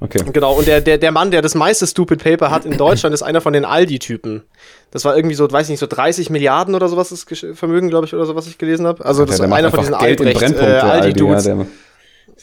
Okay. 0.01 0.19
Genau, 0.33 0.55
und 0.55 0.67
der, 0.67 0.81
der, 0.81 0.99
der 0.99 1.13
Mann, 1.13 1.31
der 1.31 1.41
das 1.41 1.55
meiste 1.55 1.87
Stupid 1.87 2.23
Paper 2.23 2.51
hat 2.51 2.65
in 2.67 2.77
Deutschland, 2.77 3.15
ist 3.15 3.23
einer 3.23 3.41
von 3.41 3.53
den 3.53 3.65
Aldi-Typen. 3.65 4.43
Das 4.91 5.05
war 5.05 5.17
irgendwie 5.17 5.35
so, 5.37 5.51
weiß 5.51 5.67
ich 5.67 5.71
nicht, 5.71 5.81
so 5.81 5.87
30 5.87 6.31
Milliarden 6.31 6.75
oder 6.75 6.89
sowas 6.89 7.11
Gesch- 7.27 7.55
Vermögen, 7.55 7.89
glaube 7.91 8.07
ich, 8.07 8.13
oder 8.15 8.27
so, 8.27 8.35
was 8.35 8.47
ich 8.47 8.59
gelesen 8.59 8.87
habe. 8.87 9.05
Also 9.05 9.25
das 9.25 9.39
Ja, 9.39 9.45
ist 9.45 9.49
der 9.51 9.57
einer 9.57 9.71
von 9.71 9.81
diesen 9.81 9.99
Geld 9.99 10.21
Albrecht, 10.21 10.43
äh, 10.43 10.49
der 10.55 10.85
Aldi, 10.85 11.21
ja, 11.21 11.27
Aldi-Dudes. 11.35 11.45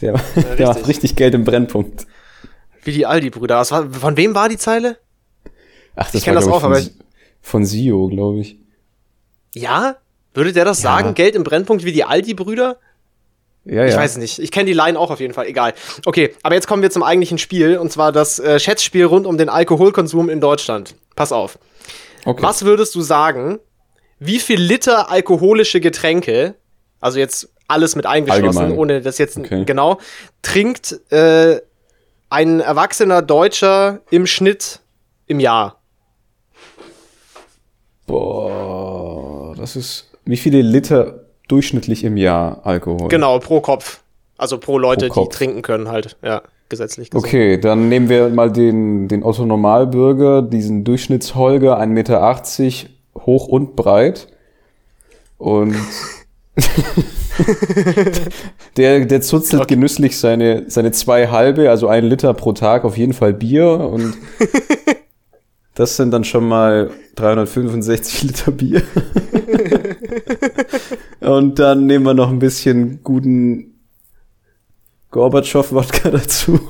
der, 0.02 0.14
der, 0.36 0.56
der 0.56 0.68
macht 0.68 0.88
richtig. 0.88 1.16
Geld 1.16 1.34
im 1.36 1.44
Brennpunkt. 1.44 2.06
wie 2.84 2.94
die 2.94 3.06
Aldi-Brüder. 3.06 3.64
Von 3.66 4.18
wem 4.18 4.34
war 4.34 4.48
die 4.48 4.58
Zeile? 4.58 4.98
Ach, 5.96 6.06
das 6.06 6.16
Ich 6.16 6.24
kenn 6.24 6.36
war, 6.36 6.42
das 6.42 6.50
auch, 6.50 6.64
aber 6.64 6.80
ich- 6.80 6.92
von 7.42 7.66
Sio, 7.66 8.08
glaube 8.08 8.40
ich. 8.40 8.58
Ja? 9.56 9.98
Würde 10.34 10.54
der 10.54 10.66
das 10.66 10.82
Ja. 10.84 10.92
sagen? 10.92 11.14
Geld 11.14 11.36
im 11.36 11.44
Brennpunkt 11.44 11.84
wie 11.84 11.92
die 11.92 12.04
Aldi-Brüder? 12.04 12.78
Ja, 13.66 13.86
Ich 13.86 13.94
ja. 13.94 14.00
weiß 14.00 14.12
es 14.12 14.18
nicht. 14.18 14.40
Ich 14.40 14.52
kenne 14.52 14.66
die 14.66 14.74
Line 14.74 14.98
auch 14.98 15.12
auf 15.12 15.20
jeden 15.20 15.34
Fall. 15.34 15.46
Egal. 15.46 15.74
Okay, 16.06 16.34
aber 16.42 16.56
jetzt 16.56 16.68
kommen 16.68 16.82
wir 16.82 16.90
zum 16.90 17.04
eigentlichen 17.04 17.38
Spiel 17.38 17.78
und 17.78 17.92
zwar 17.92 18.12
das 18.12 18.40
äh, 18.40 18.60
Schätzspiel 18.60 19.06
rund 19.06 19.28
um 19.28 19.38
den 19.38 19.50
Alkoholkonsum 19.50 20.30
in 20.30 20.40
Deutschland. 20.42 20.96
Pass 21.16 21.32
auf. 21.32 21.60
Okay. 22.26 22.42
Was 22.42 22.64
würdest 22.66 22.96
du 22.96 23.02
sagen, 23.02 23.60
wie 24.20 24.40
viel 24.40 24.60
Liter 24.60 25.10
alkoholische 25.12 25.80
Getränke, 25.82 26.56
also 27.00 27.20
jetzt 27.20 27.50
alles 27.68 27.96
mit 27.96 28.06
eingeschlossen, 28.06 28.58
Allgemein. 28.60 28.78
ohne 28.80 29.02
das 29.02 29.18
jetzt 29.18 29.38
Okay. 29.38 29.64
genau, 29.66 30.00
trinkt 30.42 31.00
äh, 31.12 31.62
ein 32.30 32.60
erwachsener 32.62 33.22
Deutscher 33.22 34.02
im 34.10 34.26
Schnitt 34.28 34.80
im 35.28 35.40
Jahr? 35.40 35.81
Boah, 38.08 39.54
das 39.58 39.76
ist. 39.76 40.10
Wie 40.26 40.38
viele 40.38 40.62
Liter 40.62 41.26
durchschnittlich 41.48 42.04
im 42.04 42.18
Jahr 42.18 42.62
Alkohol? 42.66 43.08
Genau, 43.10 43.40
pro 43.40 43.60
Kopf. 43.62 44.02
Also 44.38 44.58
pro 44.58 44.78
Leute, 44.78 45.08
Pro 45.08 45.24
die 45.24 45.30
trinken 45.30 45.62
können 45.62 45.90
halt. 45.90 46.18
Ja, 46.24 46.42
gesetzlich 46.70 47.12
gesehen. 47.12 47.26
Okay, 47.26 47.60
dann 47.60 47.90
nehmen 47.90 48.10
wir 48.10 48.30
mal 48.30 48.52
den, 48.52 49.08
den 49.08 49.24
Otto 49.24 49.46
Normalbürger, 49.46 50.42
diesen 50.42 50.84
Durchschnittsholger, 50.84 51.80
1,80 51.80 51.88
Meter, 51.88 52.40
hoch 53.26 53.48
und 53.48 53.76
breit. 53.76 54.28
Und 55.38 55.76
der, 58.78 59.06
der 59.06 59.22
zuzelt 59.22 59.68
genüsslich 59.68 60.18
seine, 60.18 60.70
seine 60.70 60.92
zwei 60.92 61.28
halbe, 61.28 61.70
also 61.70 61.88
ein 61.88 62.06
Liter 62.06 62.34
pro 62.34 62.54
Tag 62.54 62.84
auf 62.84 62.98
jeden 62.98 63.14
Fall 63.14 63.34
Bier. 63.34 63.80
Und 63.80 64.18
das 65.82 65.96
sind 65.96 66.12
dann 66.12 66.24
schon 66.24 66.48
mal 66.48 66.92
365 67.16 68.22
Liter 68.22 68.52
Bier. 68.52 68.84
und 71.22 71.58
dann 71.58 71.88
nehmen 71.88 72.06
wir 72.06 72.14
noch 72.14 72.30
ein 72.30 72.38
bisschen 72.38 73.04
guten 73.04 73.80
Gorbatschow-Wodka 75.10 76.12
dazu. 76.12 76.60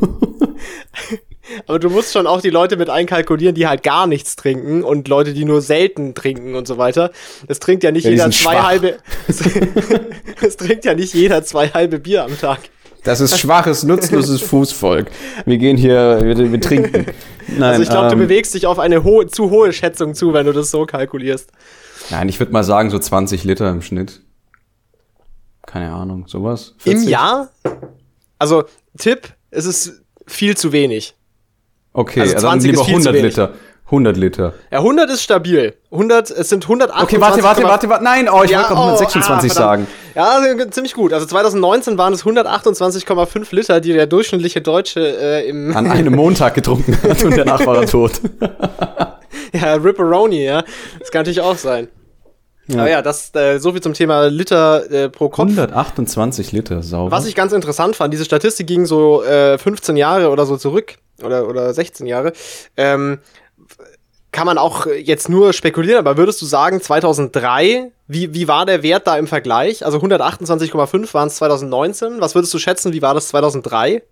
Aber 1.68 1.80
du 1.80 1.90
musst 1.90 2.14
schon 2.14 2.26
auch 2.26 2.40
die 2.40 2.50
Leute 2.50 2.78
mit 2.78 2.90
einkalkulieren, 2.90 3.54
die 3.54 3.68
halt 3.68 3.84
gar 3.84 4.08
nichts 4.08 4.38
trinken 4.38 4.82
und 4.82 5.10
Leute, 5.10 5.34
die 5.34 5.44
nur 5.44 5.62
selten 5.62 6.16
trinken 6.16 6.56
und 6.56 6.66
so 6.66 6.78
weiter. 6.78 7.12
Es 7.50 7.60
trinkt 7.60 7.84
ja 7.84 7.92
nicht 7.92 8.06
Ja, 8.06 8.12
jeder 8.12 8.32
zwei 8.32 8.54
schwach. 8.54 8.66
halbe. 8.66 8.98
Es 10.42 10.56
trinkt 10.56 10.86
ja 10.86 10.94
nicht 10.94 11.14
jeder 11.14 11.44
zwei 11.44 11.68
halbe 11.68 12.00
Bier 12.00 12.24
am 12.24 12.40
Tag. 12.40 12.62
Das 13.04 13.20
ist 13.20 13.40
schwaches, 13.40 13.84
nutzloses 13.84 14.42
Fußvolk. 14.42 15.10
Wir 15.46 15.58
gehen 15.58 15.78
hier, 15.78 16.20
wir, 16.22 16.52
wir 16.52 16.62
trinken. 16.62 17.08
Nein, 17.48 17.64
Also 17.64 17.82
ich 17.84 17.90
glaube, 17.90 18.08
du 18.08 18.14
ähm, 18.14 18.20
bewegst 18.20 18.54
dich 18.54 18.68
auf 18.68 18.78
eine 18.80 19.04
hohe, 19.04 19.28
zu 19.28 19.50
hohe 19.50 19.74
Schätzung 19.74 20.14
zu, 20.14 20.34
wenn 20.34 20.46
du 20.46 20.54
das 20.54 20.70
so 20.72 20.86
kalkulierst. 20.86 21.50
Nein, 22.12 22.30
ich 22.30 22.40
würde 22.40 22.52
mal 22.52 22.64
sagen, 22.64 22.90
so 22.90 23.00
20 23.00 23.44
Liter 23.44 23.70
im 23.70 23.82
Schnitt. 23.82 24.22
Keine 25.66 25.92
Ahnung, 25.94 26.26
sowas. 26.28 26.76
Im 26.86 26.94
40? 26.94 27.10
Jahr? 27.10 27.50
Also, 28.38 28.64
Tipp, 28.98 29.30
es 29.52 29.66
ist 29.66 30.04
viel 30.28 30.56
zu 30.56 30.72
wenig. 30.72 31.16
Okay, 31.94 32.22
Also 32.22 32.36
also 32.36 32.48
dann 32.48 32.62
20 32.62 32.72
ist 32.72 32.78
lieber 32.78 32.86
viel 32.86 33.02
zu 33.02 33.10
100 33.10 33.14
wenig. 33.14 33.36
Liter. 33.36 33.54
100 33.86 34.18
Liter. 34.18 34.54
Ja, 34.72 34.78
100 34.78 35.10
ist 35.10 35.22
stabil. 35.22 35.74
100, 35.92 36.32
es 36.32 36.50
sind 36.50 36.64
128. 36.64 37.04
Okay, 37.04 37.22
warte, 37.22 37.44
warte, 37.44 37.64
warte, 37.64 37.90
warte. 37.90 38.04
Nein, 38.04 38.30
oh, 38.30 38.44
ich 38.44 38.52
Ja, 38.52 38.60
wollte 38.60 38.70
gerade 38.70 38.80
oh, 38.80 38.84
126 38.84 39.52
ah, 39.52 39.54
sagen. 39.54 39.88
Ja, 40.16 40.42
ziemlich 40.70 40.94
gut. 40.94 41.14
Also 41.14 41.26
2019 41.26 41.98
waren 41.98 42.14
es 42.14 42.24
128,5 42.26 43.56
Liter, 43.56 43.80
die 43.80 43.94
der 43.94 44.08
durchschnittliche 44.08 44.62
Deutsche 44.62 45.00
äh, 45.00 45.48
im 45.48 45.76
An 45.76 45.90
einem 45.90 46.16
Montag 46.16 46.56
getrunken 46.56 46.98
hat 47.02 47.24
und 47.24 47.38
danach 47.38 47.66
war 47.66 47.82
er 47.82 47.86
tot. 47.88 48.14
ja, 49.54 49.74
Ripperoni, 49.76 50.44
ja. 50.44 50.64
Das 51.00 51.12
kann 51.12 51.22
natürlich 51.22 51.42
auch 51.42 51.58
sein. 51.58 51.88
Aber 52.74 52.90
ja, 52.90 53.02
das 53.02 53.34
äh, 53.36 53.60
so 53.60 53.72
viel 53.72 53.82
zum 53.82 53.94
Thema 53.94 54.28
Liter 54.28 54.90
äh, 54.92 55.10
pro 55.10 55.30
Kopf. 55.30 55.50
128 55.50 56.52
Liter, 56.52 56.84
sauber. 56.84 57.12
Was 57.12 57.26
ich 57.26 57.36
ganz 57.36 57.54
interessant 57.54 57.96
fand, 57.96 58.14
diese 58.14 58.26
Statistik 58.26 58.68
ging 58.68 58.86
so 58.86 59.24
äh, 59.24 59.58
15 59.58 59.98
Jahre 59.98 60.30
oder 60.30 60.46
so 60.46 60.58
zurück 60.58 60.96
oder, 61.24 61.48
oder 61.48 61.74
16 61.74 62.08
Jahre. 62.08 62.34
Ähm, 62.78 63.20
kann 64.32 64.46
man 64.46 64.58
auch 64.58 64.86
jetzt 64.86 65.28
nur 65.30 65.52
spekulieren, 65.54 66.00
aber 66.00 66.18
würdest 66.18 66.42
du 66.42 66.46
sagen, 66.46 66.82
2003, 66.82 67.92
wie, 68.08 68.34
wie 68.34 68.48
war 68.48 68.66
der 68.66 68.82
Wert 68.82 69.08
da 69.08 69.18
im 69.18 69.28
Vergleich? 69.28 69.86
Also 69.86 69.98
128,5 69.98 71.14
waren 71.14 71.28
es 71.28 71.36
2019. 71.36 72.22
Was 72.22 72.36
würdest 72.36 72.54
du 72.54 72.60
schätzen, 72.60 72.94
wie 72.94 73.02
war 73.02 73.14
das 73.14 73.28
2003? 73.30 74.04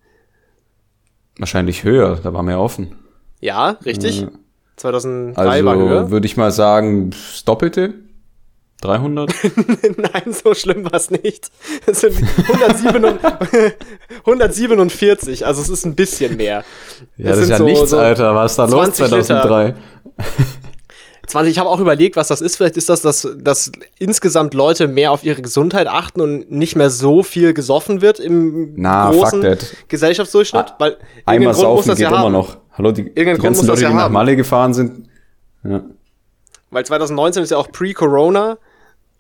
Wahrscheinlich 1.38 1.84
höher, 1.86 2.20
da 2.22 2.34
war 2.34 2.44
mehr 2.44 2.60
offen. 2.60 2.96
Ja, 3.40 3.78
richtig. 3.86 4.24
Äh, 4.24 4.28
2003 4.76 5.64
war 5.64 5.76
höher. 5.78 6.00
Also 6.00 6.12
würde 6.12 6.26
ich 6.26 6.36
mal 6.36 6.52
sagen, 6.52 7.12
das 7.12 7.46
Doppelte. 7.46 7.94
300? 8.82 9.32
Nein, 9.98 10.34
so 10.34 10.54
schlimm 10.54 10.86
war 10.86 10.94
es 10.94 11.12
nicht. 11.12 11.50
Es 11.86 12.02
sind 12.02 12.16
147, 12.48 13.20
147, 14.26 15.46
also 15.46 15.62
es 15.62 15.70
ist 15.70 15.86
ein 15.86 15.96
bisschen 15.96 16.38
mehr. 16.38 16.64
Ja, 17.18 17.30
das 17.30 17.36
sind 17.38 17.44
ist 17.44 17.50
ja 17.50 17.58
so- 17.58 17.64
nichts, 17.66 17.90
so 17.90 17.98
Alter. 17.98 18.36
Was 18.36 18.52
ist 18.54 18.60
da 18.60 18.66
los 18.66 18.72
20 18.96 19.06
Liter. 19.12 19.24
2003? 19.24 19.76
20, 21.28 21.52
ich 21.52 21.60
habe 21.60 21.70
auch 21.70 21.80
überlegt, 21.80 22.16
was 22.16 22.28
das 22.30 22.42
ist. 22.42 22.56
Vielleicht 22.56 22.76
ist 22.78 22.90
das, 22.90 23.02
dass, 23.02 23.28
dass 23.38 23.72
insgesamt 24.00 24.54
Leute 24.56 24.88
mehr 24.88 25.12
auf 25.12 25.24
ihre 25.24 25.42
Gesundheit 25.44 25.86
achten 25.88 26.22
und 26.22 26.50
nicht 26.52 26.76
mehr 26.76 26.90
so 26.90 27.22
viel 27.22 27.54
gesoffen 27.54 28.02
wird 28.02 28.20
im 28.20 28.74
Na, 28.78 29.12
großen. 29.12 29.58
Gesellschaftsdurchschnitt. 29.90 30.66
Ah, 30.72 30.76
weil 30.80 30.98
Einmal 31.26 31.54
Grund 31.54 31.58
muss 31.58 31.62
saufen 31.62 31.88
das 31.90 31.98
geht 31.98 32.04
ja 32.06 32.10
immer 32.10 32.20
haben. 32.20 32.32
noch. 32.32 32.58
Hallo, 32.74 32.92
die, 32.92 33.14
die 33.14 33.26
ganzen 33.26 33.46
muss 33.48 33.58
das 33.60 33.68
Leute, 33.68 33.82
ja 33.84 33.90
die 33.90 33.96
nach. 33.96 34.10
Malle 34.10 34.36
gefahren 34.36 34.74
sind. 34.74 35.08
Ja. 35.64 35.84
Weil 36.72 36.86
2019 36.86 37.44
ist 37.44 37.52
ja 37.52 37.58
auch 37.58 37.72
pre-Corona 37.72 38.58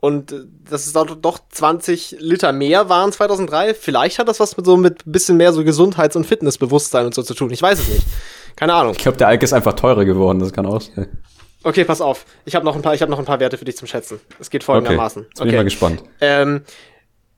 und 0.02 0.32
äh, 0.32 0.40
das 0.70 0.86
ist 0.88 0.96
doch, 0.96 1.16
doch 1.16 1.40
20 1.50 2.18
Liter 2.20 2.52
mehr 2.54 2.90
waren 2.90 3.12
2003. 3.12 3.74
Vielleicht 3.74 4.20
hat 4.20 4.28
das 4.28 4.40
was 4.40 4.56
mit 4.58 4.66
so 4.66 4.78
mit 4.78 5.02
bisschen 5.06 5.38
mehr 5.38 5.52
so 5.54 5.64
Gesundheits- 5.64 6.16
und 6.16 6.26
Fitnessbewusstsein 6.26 7.06
und 7.06 7.14
so 7.14 7.24
zu 7.24 7.34
tun. 7.34 7.52
Ich 7.52 7.62
weiß 7.62 7.80
es 7.80 7.88
nicht. 7.90 8.06
Keine 8.56 8.74
Ahnung. 8.74 8.94
Ich 8.94 9.00
glaube, 9.04 9.18
der 9.18 9.28
Alk 9.28 9.44
ist 9.44 9.54
einfach 9.54 9.74
teurer 9.74 10.06
geworden, 10.06 10.40
das 10.40 10.52
kann 10.54 10.66
auch 10.66 10.82
sein. 10.82 11.08
Okay, 11.64 11.84
pass 11.84 12.00
auf. 12.00 12.26
Ich 12.46 12.56
habe 12.56 12.64
noch 12.66 12.76
ein 12.76 12.82
paar, 12.82 12.94
ich 12.94 13.02
habe 13.02 13.12
noch 13.12 13.20
ein 13.20 13.26
paar 13.26 13.40
Werte 13.42 13.58
für 13.58 13.66
dich 13.66 13.76
zum 13.78 13.88
Schätzen. 13.88 14.20
Es 14.40 14.50
geht 14.50 14.62
Okay, 14.62 14.66
folgendermaßen. 14.68 15.24
jetzt 15.28 15.40
bin 15.40 15.50
ich 15.50 15.56
mal 15.56 15.64
gespannt. 15.66 16.04
Ähm, 16.22 16.62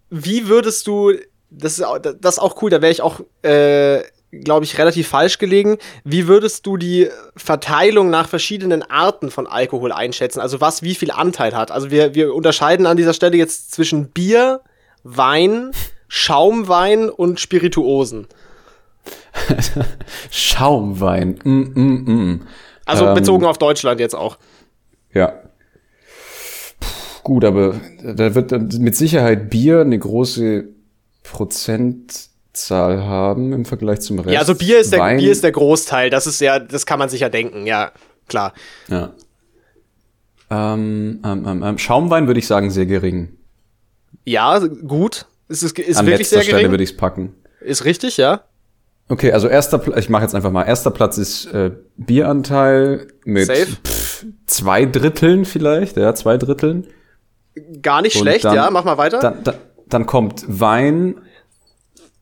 wie 0.10 0.48
würdest 0.48 0.86
du, 0.88 1.14
das 1.50 1.74
ist, 1.80 1.84
au- 1.84 1.98
das 1.98 2.36
ist 2.36 2.40
auch 2.40 2.62
cool, 2.62 2.70
da 2.70 2.82
wäre 2.82 2.92
ich 2.92 3.02
auch, 3.02 3.22
äh, 3.44 4.02
glaube 4.32 4.66
ich, 4.66 4.78
relativ 4.78 5.08
falsch 5.08 5.38
gelegen. 5.38 5.78
Wie 6.04 6.28
würdest 6.28 6.66
du 6.66 6.78
die 6.78 7.10
Verteilung 7.36 8.10
nach 8.10 8.28
verschiedenen 8.28 8.82
Arten 8.84 9.30
von 9.30 9.48
Alkohol 9.48 9.92
einschätzen? 9.92 10.40
Also 10.40 10.62
was 10.62 10.84
wie 10.84 10.96
viel 10.96 11.12
Anteil 11.12 11.56
hat? 11.56 11.72
Also 11.72 11.92
wir, 11.92 12.16
wir 12.16 12.34
unterscheiden 12.34 12.86
an 12.86 12.98
dieser 12.98 13.14
Stelle 13.14 13.38
jetzt 13.38 13.72
zwischen 13.72 14.10
Bier, 14.10 14.62
Wein, 15.04 15.72
Schaumwein 16.08 17.10
und 17.10 17.40
Spirituosen. 17.40 18.28
Schaumwein. 20.32 21.40
Mm, 21.44 21.72
mm, 21.74 22.04
mm. 22.06 22.42
Also 22.86 23.08
Ähm, 23.08 23.14
bezogen 23.14 23.46
auf 23.46 23.58
Deutschland 23.58 24.00
jetzt 24.00 24.16
auch. 24.16 24.38
Ja. 25.14 25.34
Puh, 26.80 27.24
gut, 27.24 27.46
aber 27.46 27.80
da 28.04 28.36
wird 28.36 28.52
dann 28.52 28.70
mit 28.80 28.96
Sicherheit 28.96 29.50
Bier 29.50 29.82
eine 29.82 29.98
große 29.98 30.66
Prozentzahl 32.52 33.04
haben 33.04 33.54
im 33.54 33.66
Vergleich 33.66 34.02
zum 34.02 34.20
Rest. 34.20 34.34
Ja, 34.34 34.40
also 34.40 34.56
Bier 34.56 34.80
ist, 34.80 34.92
der, 34.92 35.00
Wein, 35.00 35.18
Bier 35.18 35.32
ist 35.32 35.44
der 35.44 35.52
Großteil. 35.52 36.10
Das 36.10 36.28
ist 36.28 36.42
ja, 36.42 36.60
das 36.60 36.86
kann 36.86 37.00
man 37.00 37.10
sich 37.10 37.22
ja 37.22 37.30
denken, 37.30 37.66
ja, 37.66 37.92
klar. 38.28 38.54
Ja. 38.88 39.12
Ähm, 40.50 41.22
ähm, 41.24 41.46
ähm, 41.48 41.64
ähm, 41.64 41.78
Schaumwein 41.78 42.28
würde 42.28 42.40
ich 42.40 42.48
sagen 42.48 42.70
sehr 42.72 42.86
gering. 42.86 43.38
Ja, 44.26 44.60
gut. 44.60 45.26
Es 45.48 45.64
ist, 45.64 45.78
ist 45.80 45.98
An 45.98 46.06
wirklich 46.06 46.20
letzter 46.20 46.36
sehr 46.38 46.44
Stelle 46.44 46.58
gering. 46.60 46.72
würde 46.72 46.84
ich 46.84 46.92
es 46.92 46.98
packen. 46.98 47.34
Ist 47.62 47.86
richtig, 47.86 48.18
ja. 48.18 48.42
Okay, 49.08 49.32
also 49.32 49.48
erster 49.48 49.78
Platz, 49.78 49.98
ich 50.00 50.10
mache 50.10 50.24
jetzt 50.24 50.36
einfach 50.36 50.52
mal. 50.52 50.64
Erster 50.64 50.92
Platz 50.92 51.18
ist 51.18 51.46
äh, 51.54 51.72
Bieranteil 51.98 53.08
mit 53.26 53.50
pff, 53.50 54.26
zwei 54.46 54.86
Dritteln 54.86 55.46
vielleicht, 55.46 55.98
ja, 55.98 56.14
zwei 56.16 56.38
Dritteln. 56.38 56.88
Gar 57.82 58.02
nicht 58.02 58.16
Und 58.16 58.22
schlecht, 58.24 58.46
dann- 58.46 58.56
ja. 58.56 58.70
Mach 58.72 58.84
mal 58.86 58.98
weiter. 58.98 59.20
Dann, 59.20 59.44
dann, 59.44 59.56
dann 59.88 60.06
kommt 60.06 60.46
Wein, 60.48 61.16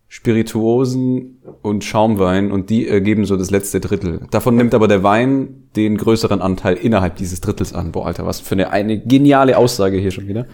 Spirituosen 0.10 1.38
und 1.62 1.84
Schaumwein 1.84 2.52
und 2.52 2.70
die 2.72 2.88
ergeben 2.88 3.26
so 3.26 3.38
das 3.38 3.52
letzte 3.52 3.80
Drittel. 3.80 4.22
Davon 4.32 4.56
nimmt 4.56 4.74
aber 4.74 4.88
der 4.88 5.04
Wein 5.04 5.70
den 5.76 5.98
größeren 5.98 6.42
Anteil 6.42 6.76
innerhalb 6.76 7.16
dieses 7.16 7.42
Drittels 7.42 7.74
an. 7.74 7.92
Boah, 7.92 8.08
Alter, 8.08 8.26
was 8.26 8.40
für 8.40 8.54
eine, 8.56 8.72
eine 8.72 9.00
geniale 9.00 9.56
Aussage 9.58 9.98
hier 9.98 10.10
schon 10.12 10.28
wieder. 10.28 10.48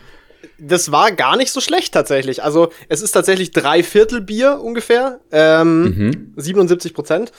Das 0.60 0.92
war 0.92 1.12
gar 1.14 1.38
nicht 1.38 1.52
so 1.52 1.62
schlecht 1.62 1.94
tatsächlich. 1.94 2.44
Also 2.44 2.70
es 2.90 3.02
ist 3.02 3.12
tatsächlich 3.14 3.52
drei 3.52 3.82
Viertel 3.82 4.22
Bier 4.22 4.60
ungefähr, 4.62 5.20
ähm, 5.32 5.84
Mhm. 5.84 6.34
77 6.36 6.94
Prozent. 6.94 7.32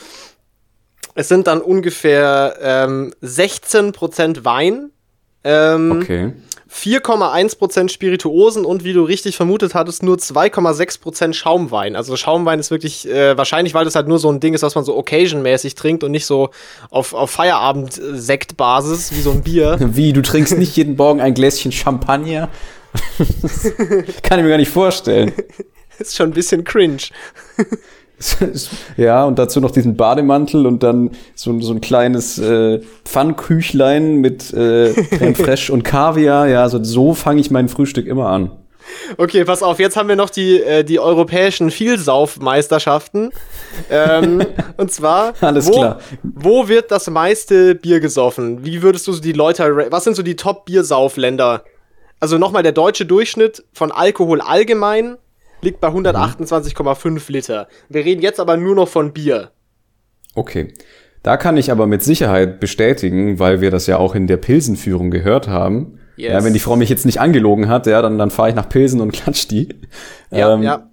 Es 1.14 1.28
sind 1.28 1.46
dann 1.46 1.60
ungefähr 1.60 2.56
ähm, 2.60 3.12
16 3.20 3.92
Prozent 3.92 4.44
Wein, 4.44 4.90
ähm, 5.44 6.00
Okay. 6.02 6.32
4,1 6.72 7.58
Prozent 7.58 7.92
Spirituosen 7.92 8.64
und 8.64 8.82
wie 8.84 8.92
du 8.92 9.04
richtig 9.04 9.36
vermutet 9.36 9.74
hattest, 9.74 10.02
nur 10.02 10.16
2,6 10.16 11.00
Prozent 11.00 11.36
Schaumwein. 11.36 11.94
Also 11.94 12.16
Schaumwein 12.16 12.58
ist 12.58 12.70
wirklich 12.70 13.08
äh, 13.08 13.36
wahrscheinlich, 13.36 13.72
weil 13.72 13.84
das 13.84 13.94
halt 13.94 14.08
nur 14.08 14.18
so 14.18 14.30
ein 14.30 14.40
Ding 14.40 14.52
ist, 14.52 14.62
was 14.62 14.74
man 14.74 14.84
so 14.84 14.96
occasion-mäßig 14.96 15.76
trinkt 15.76 16.02
und 16.02 16.10
nicht 16.10 16.26
so 16.26 16.50
auf, 16.90 17.14
auf 17.14 17.30
Feierabend-Sekt-Basis 17.30 19.12
wie 19.12 19.20
so 19.20 19.30
ein 19.30 19.42
Bier. 19.42 19.78
Wie, 19.80 20.12
du 20.12 20.22
trinkst 20.22 20.58
nicht 20.58 20.76
jeden 20.76 20.96
Morgen 20.96 21.20
ein 21.20 21.34
Gläschen 21.34 21.70
Champagner? 21.70 22.48
Kann 24.22 24.38
ich 24.38 24.44
mir 24.44 24.50
gar 24.50 24.58
nicht 24.58 24.70
vorstellen. 24.70 25.32
ist 25.98 26.16
schon 26.16 26.30
ein 26.30 26.34
bisschen 26.34 26.64
cringe. 26.64 26.98
ja, 28.96 29.24
und 29.24 29.38
dazu 29.38 29.60
noch 29.60 29.70
diesen 29.70 29.96
Bademantel 29.96 30.66
und 30.66 30.82
dann 30.82 31.10
so, 31.34 31.58
so 31.60 31.72
ein 31.72 31.80
kleines 31.80 32.38
äh, 32.38 32.80
Pfannküchlein 33.04 34.16
mit 34.16 34.52
äh, 34.54 34.92
Creme 34.92 35.34
fraiche 35.34 35.72
und 35.72 35.82
Kaviar. 35.82 36.48
Ja, 36.48 36.68
so, 36.68 36.82
so 36.82 37.14
fange 37.14 37.40
ich 37.40 37.50
mein 37.50 37.68
Frühstück 37.68 38.06
immer 38.06 38.28
an. 38.28 38.50
Okay, 39.18 39.44
pass 39.44 39.62
auf, 39.62 39.78
jetzt 39.80 39.96
haben 39.96 40.08
wir 40.08 40.16
noch 40.16 40.30
die, 40.30 40.62
äh, 40.62 40.84
die 40.84 41.00
europäischen 41.00 41.70
Vielsaufmeisterschaften. 41.70 43.30
ähm, 43.90 44.46
und 44.76 44.92
zwar, 44.92 45.34
Alles 45.40 45.66
wo, 45.66 45.72
klar. 45.72 45.98
wo 46.22 46.68
wird 46.68 46.90
das 46.90 47.10
meiste 47.10 47.74
Bier 47.74 48.00
gesoffen? 48.00 48.64
Wie 48.64 48.82
würdest 48.82 49.06
du 49.06 49.12
so 49.12 49.20
die 49.20 49.32
Leute, 49.32 49.88
was 49.90 50.04
sind 50.04 50.16
so 50.16 50.22
die 50.22 50.36
Top-Biersaufländer? 50.36 51.64
Also 52.20 52.38
nochmal, 52.38 52.62
der 52.62 52.72
deutsche 52.72 53.04
Durchschnitt 53.04 53.64
von 53.72 53.92
Alkohol 53.92 54.40
allgemein 54.40 55.16
liegt 55.60 55.80
bei 55.80 55.88
128,5 55.88 57.32
Liter. 57.32 57.68
Wir 57.88 58.04
reden 58.04 58.22
jetzt 58.22 58.40
aber 58.40 58.56
nur 58.56 58.74
noch 58.74 58.88
von 58.88 59.12
Bier. 59.12 59.50
Okay. 60.34 60.72
Da 61.22 61.36
kann 61.36 61.56
ich 61.56 61.72
aber 61.72 61.86
mit 61.86 62.02
Sicherheit 62.02 62.60
bestätigen, 62.60 63.38
weil 63.38 63.60
wir 63.60 63.70
das 63.70 63.86
ja 63.86 63.96
auch 63.98 64.14
in 64.14 64.26
der 64.26 64.36
Pilsenführung 64.36 65.10
gehört 65.10 65.48
haben. 65.48 65.98
Yes. 66.16 66.32
Ja, 66.32 66.44
wenn 66.44 66.52
die 66.52 66.60
Frau 66.60 66.76
mich 66.76 66.88
jetzt 66.88 67.04
nicht 67.04 67.20
angelogen 67.20 67.68
hat, 67.68 67.86
ja, 67.86 68.00
dann, 68.00 68.16
dann 68.16 68.30
fahre 68.30 68.50
ich 68.50 68.54
nach 68.54 68.68
Pilsen 68.68 69.00
und 69.00 69.12
klatsch 69.12 69.48
die. 69.48 69.68
Ja, 70.30 70.54
Ähm, 70.54 70.62
ja. 70.62 70.90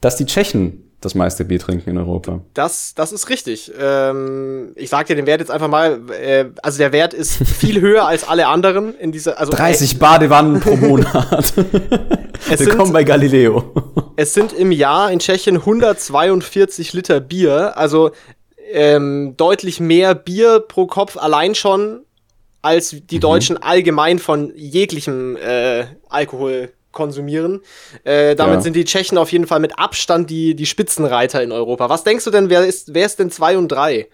Dass 0.00 0.16
die 0.16 0.26
Tschechen 0.26 0.81
das 1.04 1.14
meiste 1.14 1.44
Bier 1.44 1.58
trinken 1.58 1.90
in 1.90 1.98
Europa. 1.98 2.40
Das, 2.54 2.94
das 2.94 3.12
ist 3.12 3.28
richtig. 3.28 3.70
Ähm, 3.78 4.72
ich 4.76 4.88
sag 4.88 5.06
dir 5.08 5.16
den 5.16 5.26
Wert 5.26 5.40
jetzt 5.40 5.50
einfach 5.50 5.68
mal. 5.68 6.00
Äh, 6.10 6.46
also 6.62 6.78
der 6.78 6.92
Wert 6.92 7.12
ist 7.12 7.36
viel 7.36 7.80
höher 7.80 8.06
als 8.06 8.26
alle 8.26 8.46
anderen 8.46 8.94
in 8.98 9.12
dieser. 9.12 9.38
Also 9.38 9.52
30 9.56 9.98
Badewannen 9.98 10.60
pro 10.60 10.76
Monat. 10.76 11.54
Es 12.50 12.60
Willkommen 12.60 12.86
sind, 12.86 12.92
bei 12.92 13.04
Galileo. 13.04 13.72
es 14.16 14.32
sind 14.32 14.52
im 14.52 14.72
Jahr 14.72 15.10
in 15.10 15.18
Tschechien 15.18 15.56
142 15.56 16.92
Liter 16.92 17.20
Bier, 17.20 17.76
also 17.76 18.12
ähm, 18.72 19.34
deutlich 19.36 19.80
mehr 19.80 20.14
Bier 20.14 20.60
pro 20.60 20.86
Kopf 20.86 21.16
allein 21.16 21.54
schon, 21.54 22.04
als 22.62 22.94
die 23.10 23.18
Deutschen 23.18 23.56
allgemein 23.60 24.18
von 24.18 24.52
jeglichem 24.54 25.36
äh, 25.36 25.84
Alkohol 26.08 26.72
konsumieren. 26.92 27.60
Äh, 28.04 28.34
damit 28.36 28.56
Ja. 28.56 28.60
sind 28.60 28.76
die 28.76 28.84
Tschechen 28.84 29.18
auf 29.18 29.32
jeden 29.32 29.46
Fall 29.46 29.60
mit 29.60 29.78
Abstand 29.78 30.30
die, 30.30 30.54
die 30.54 30.66
Spitzenreiter 30.66 31.42
in 31.42 31.50
Europa. 31.52 31.88
Was 31.88 32.04
denkst 32.04 32.24
du 32.24 32.30
denn, 32.30 32.50
wer 32.50 32.64
ist, 32.64 32.94
wer 32.94 33.06
ist 33.06 33.18
denn 33.18 33.30
zwei 33.30 33.56
und 33.58 33.68
drei? 33.68 34.08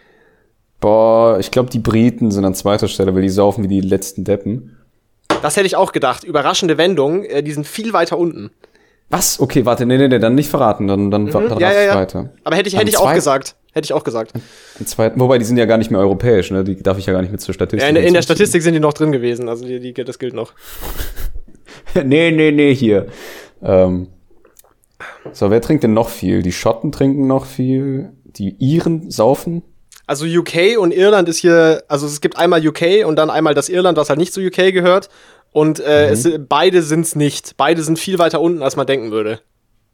Boah, 0.80 1.38
ich 1.40 1.50
glaube, 1.50 1.70
die 1.70 1.80
Briten 1.80 2.30
sind 2.30 2.44
an 2.44 2.54
zweiter 2.54 2.86
Stelle, 2.88 3.14
weil 3.14 3.22
die 3.22 3.28
saufen 3.30 3.64
wie 3.64 3.68
die 3.68 3.80
letzten 3.80 4.24
Deppen. 4.24 4.76
Das 5.42 5.56
hätte 5.56 5.66
ich 5.66 5.76
auch 5.76 5.92
gedacht. 5.92 6.24
Überraschende 6.24 6.78
Wendung, 6.78 7.24
äh, 7.24 7.42
die 7.42 7.52
sind 7.52 7.66
viel 7.66 7.92
weiter 7.92 8.16
unten. 8.18 8.50
Was? 9.10 9.40
Okay, 9.40 9.64
warte, 9.64 9.86
nee, 9.86 9.96
nee, 9.96 10.06
nee, 10.08 10.18
dann 10.18 10.34
nicht 10.34 10.50
verraten, 10.50 10.86
dann, 10.86 11.10
dann, 11.10 11.26
dann 11.30 11.44
Mhm. 11.44 11.58
ja, 11.60 11.72
ja, 11.72 11.80
ja. 11.82 11.94
weiter. 11.94 12.28
Aber 12.44 12.56
hätte 12.56 12.68
ich, 12.68 12.76
hätte 12.76 12.90
ich 12.90 12.98
auch 12.98 13.12
gesagt. 13.14 13.56
Hätte 13.72 13.86
ich 13.86 13.92
auch 13.94 14.04
gesagt. 14.04 14.32
Zweiten, 14.84 15.18
wobei, 15.18 15.38
die 15.38 15.44
sind 15.46 15.56
ja 15.56 15.64
gar 15.64 15.78
nicht 15.78 15.90
mehr 15.90 16.00
europäisch, 16.00 16.50
ne? 16.50 16.62
Die 16.62 16.82
darf 16.82 16.98
ich 16.98 17.06
ja 17.06 17.12
gar 17.14 17.22
nicht 17.22 17.30
mit 17.32 17.40
zur 17.40 17.54
Statistik. 17.54 17.80
Ja, 17.82 17.88
in, 17.88 17.94
der- 17.94 18.04
in 18.06 18.12
der. 18.14 18.22
Statistik 18.22 18.60
sind 18.62 18.74
die 18.74 18.80
noch 18.80 18.92
drin 18.92 19.10
gewesen. 19.12 19.48
Also 19.48 19.64
die, 19.66 19.80
die, 19.80 19.94
das 19.94 20.18
gilt 20.18 20.34
noch. 20.34 20.52
nee, 21.94 22.30
nee, 22.30 22.50
nee, 22.50 22.74
hier. 22.74 23.06
Ähm, 23.62 24.08
so, 25.32 25.50
wer 25.50 25.60
trinkt 25.60 25.84
denn 25.84 25.94
noch 25.94 26.08
viel? 26.08 26.42
Die 26.42 26.52
Schotten 26.52 26.92
trinken 26.92 27.26
noch 27.26 27.46
viel. 27.46 28.12
Die 28.24 28.56
Iren 28.58 29.10
saufen. 29.10 29.62
Also 30.06 30.24
UK 30.24 30.78
und 30.78 30.92
Irland 30.92 31.28
ist 31.28 31.38
hier, 31.38 31.84
also 31.88 32.06
es 32.06 32.20
gibt 32.20 32.38
einmal 32.38 32.66
UK 32.66 33.06
und 33.06 33.16
dann 33.16 33.28
einmal 33.28 33.54
das 33.54 33.68
Irland, 33.68 33.98
was 33.98 34.08
halt 34.08 34.18
nicht 34.18 34.32
zu 34.32 34.40
UK 34.40 34.72
gehört. 34.72 35.10
Und 35.52 35.80
äh, 35.80 36.08
es, 36.08 36.28
beide 36.48 36.82
sind's 36.82 37.14
nicht. 37.14 37.56
Beide 37.56 37.82
sind 37.82 37.98
viel 37.98 38.18
weiter 38.18 38.40
unten, 38.40 38.62
als 38.62 38.76
man 38.76 38.86
denken 38.86 39.10
würde. 39.10 39.40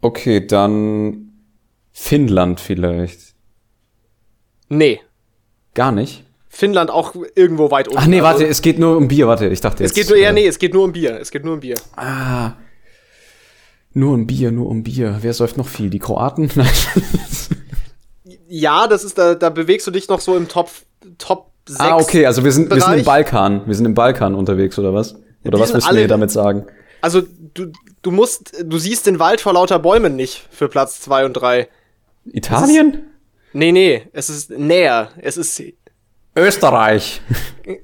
Okay, 0.01 0.47
dann 0.47 1.33
Finnland 1.93 2.61
vielleicht. 2.61 3.35
Nee. 4.69 5.01
Gar 5.75 5.93
nicht. 5.93 6.25
Finnland 6.55 6.91
auch 6.91 7.15
irgendwo 7.35 7.71
weit 7.71 7.89
unten. 7.89 7.99
Ach 8.01 8.07
nee, 8.07 8.21
Also, 8.21 8.41
warte, 8.41 8.47
es 8.47 8.63
geht 8.63 8.79
nur 8.79 8.97
um 8.97 9.09
Bier, 9.09 9.27
warte, 9.27 9.47
ich 9.49 9.61
dachte 9.61 9.83
Es 9.85 9.91
jetzt. 9.91 9.97
geht 9.97 10.09
nur, 10.09 10.19
ja, 10.19 10.31
äh, 10.31 10.33
nee, 10.33 10.47
es 10.47 10.59
geht 10.59 10.73
nur 10.73 10.85
um 10.85 10.93
Bier. 10.93 11.19
Es 11.21 11.31
geht 11.31 11.45
nur 11.45 11.55
um 11.55 11.61
Bier. 11.61 11.75
Ah. 11.97 12.53
Nur 13.93 14.15
um 14.15 14.27
Bier, 14.27 14.51
nur 14.53 14.69
um 14.69 14.83
Bier. 14.83 15.19
Wer 15.21 15.33
säuft 15.35 15.57
noch 15.57 15.67
viel? 15.69 15.91
Die 15.91 15.99
Kroaten? 15.99 16.51
Nein. 16.55 16.69
Ja, 18.49 18.87
das 18.87 19.05
ist, 19.05 19.19
da, 19.19 19.35
da 19.35 19.51
bewegst 19.51 19.87
du 19.87 19.91
dich 19.91 20.09
noch 20.09 20.21
so 20.21 20.37
im 20.37 20.49
Top, 20.49 20.71
Top 21.19 21.51
6. 21.69 21.81
ah, 21.81 21.97
okay, 21.97 22.27
also 22.27 22.45
wir 22.45 22.53
sind, 22.53 22.71
wir 22.73 22.81
sind 22.81 22.99
im. 22.99 23.05
Balkan. 23.05 23.63
Wir 23.67 23.75
sind 23.75 23.85
im 23.87 23.95
Balkan 23.95 24.35
unterwegs, 24.35 24.79
oder 24.79 24.95
was? 24.95 25.15
Oder 25.45 25.59
Die 25.59 25.61
was 25.63 25.73
du 25.73 25.79
alle- 25.87 26.01
mir 26.03 26.09
damit 26.09 26.31
sagen? 26.31 26.67
Also 27.01 27.23
du, 27.55 27.67
du 28.03 28.11
musst, 28.11 28.53
du 28.65 28.79
siehst 28.79 29.07
den 29.07 29.19
Wald 29.19 29.41
vor 29.43 29.53
lauter 29.53 29.79
Bäumen 29.79 30.17
nicht 30.17 30.47
für 30.51 30.69
Platz 30.69 31.01
2 31.03 31.27
und 31.27 31.35
3. 31.35 31.69
Italien? 32.33 33.03
Nee, 33.53 33.73
nee, 33.73 34.03
es 34.13 34.31
ist 34.31 34.51
näher. 34.51 35.11
Es 35.19 35.37
ist 35.37 35.63
Österreich. 36.37 37.21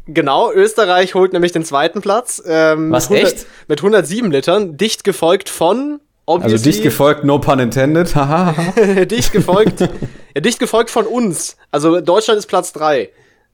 Genau, 0.07 0.53
Österreich 0.53 1.15
holt 1.15 1.33
nämlich 1.33 1.53
den 1.53 1.65
zweiten 1.65 2.03
Platz. 2.03 2.43
Ähm, 2.47 2.91
Was, 2.91 3.09
mit 3.09 3.21
100 3.21 3.33
echt? 3.39 3.47
Mit 3.67 3.79
107 3.79 4.31
Litern, 4.31 4.77
dicht 4.77 5.05
gefolgt 5.05 5.49
von, 5.49 6.01
Also 6.27 6.45
obviously, 6.45 6.73
dicht 6.73 6.83
gefolgt, 6.83 7.25
no 7.25 7.39
pun 7.39 7.59
intended. 7.61 8.15
Dicht 9.11 9.33
gefolgt, 9.33 9.81
ja, 9.81 10.41
dicht 10.43 10.59
gefolgt 10.59 10.91
von 10.91 11.07
uns. 11.07 11.57
Also 11.71 12.03
Deutschland 12.03 12.39
ist 12.39 12.47
Platz 12.47 12.75
3 12.75 13.09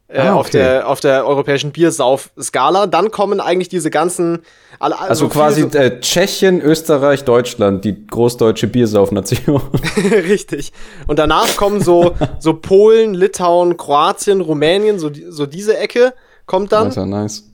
äh, 0.08 0.20
Ah, 0.20 0.34
auf, 0.34 0.48
okay. 0.48 0.58
der, 0.58 0.88
auf 0.88 1.00
der 1.00 1.26
europäischen 1.26 1.72
Biersauf-Skala. 1.72 2.86
Dann 2.86 3.10
kommen 3.10 3.40
eigentlich 3.40 3.68
diese 3.68 3.90
ganzen, 3.90 4.42
Also 4.78 5.26
viel 5.26 5.32
quasi 5.32 5.62
so, 5.62 5.78
äh, 5.78 6.00
Tschechien, 6.00 6.60
Österreich, 6.60 7.24
Deutschland, 7.24 7.84
die 7.84 8.06
großdeutsche 8.06 8.66
Biersaufnation. 8.68 9.60
richtig. 10.10 10.72
Und 11.06 11.18
danach 11.18 11.56
kommen 11.56 11.80
so, 11.82 12.14
so 12.38 12.54
Polen, 12.54 13.14
Litauen, 13.14 13.76
Kroatien, 13.76 14.40
Rumänien, 14.40 14.98
so, 14.98 15.10
so 15.28 15.46
diese 15.46 15.76
Ecke 15.76 16.14
kommt 16.46 16.72
dann. 16.72 16.88
Alter, 16.88 17.06
nice. 17.06 17.50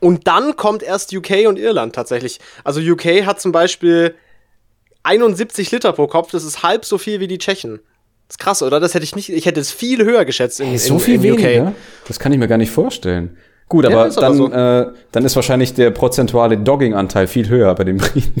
Und 0.00 0.26
dann 0.26 0.56
kommt 0.56 0.82
erst 0.82 1.14
UK 1.14 1.46
und 1.48 1.58
Irland 1.58 1.94
tatsächlich. 1.94 2.38
Also 2.64 2.80
UK 2.80 3.26
hat 3.26 3.40
zum 3.40 3.52
Beispiel 3.52 4.14
71 5.02 5.70
Liter 5.70 5.92
pro 5.92 6.06
Kopf, 6.06 6.30
das 6.30 6.44
ist 6.44 6.62
halb 6.62 6.84
so 6.84 6.98
viel 6.98 7.20
wie 7.20 7.28
die 7.28 7.38
Tschechen. 7.38 7.80
Das 8.30 8.34
ist 8.34 8.38
krass, 8.38 8.62
oder? 8.62 8.78
Das 8.78 8.94
hätte 8.94 9.02
ich 9.02 9.16
nicht, 9.16 9.28
ich 9.28 9.44
hätte 9.44 9.58
es 9.58 9.72
viel 9.72 10.04
höher 10.04 10.24
geschätzt 10.24 10.60
in, 10.60 10.66
Hey, 10.66 10.74
in, 10.74 10.78
so 10.78 11.00
viel 11.00 11.16
in 11.24 11.32
UK. 11.32 11.38
weniger? 11.42 11.72
Das 12.06 12.20
kann 12.20 12.30
ich 12.30 12.38
mir 12.38 12.46
gar 12.46 12.58
nicht 12.58 12.70
vorstellen. 12.70 13.36
Gut, 13.68 13.82
Ja, 13.84 13.90
aber 13.90 14.02
aber 14.04 14.20
dann, 14.20 14.36
so. 14.36 14.52
äh, 14.52 14.86
dann 15.10 15.24
ist 15.24 15.34
wahrscheinlich 15.34 15.74
der 15.74 15.90
prozentuale 15.90 16.56
Dogging-Anteil 16.56 17.26
viel 17.26 17.48
höher 17.48 17.74
bei 17.74 17.82
den 17.82 17.96
Briten. 17.96 18.40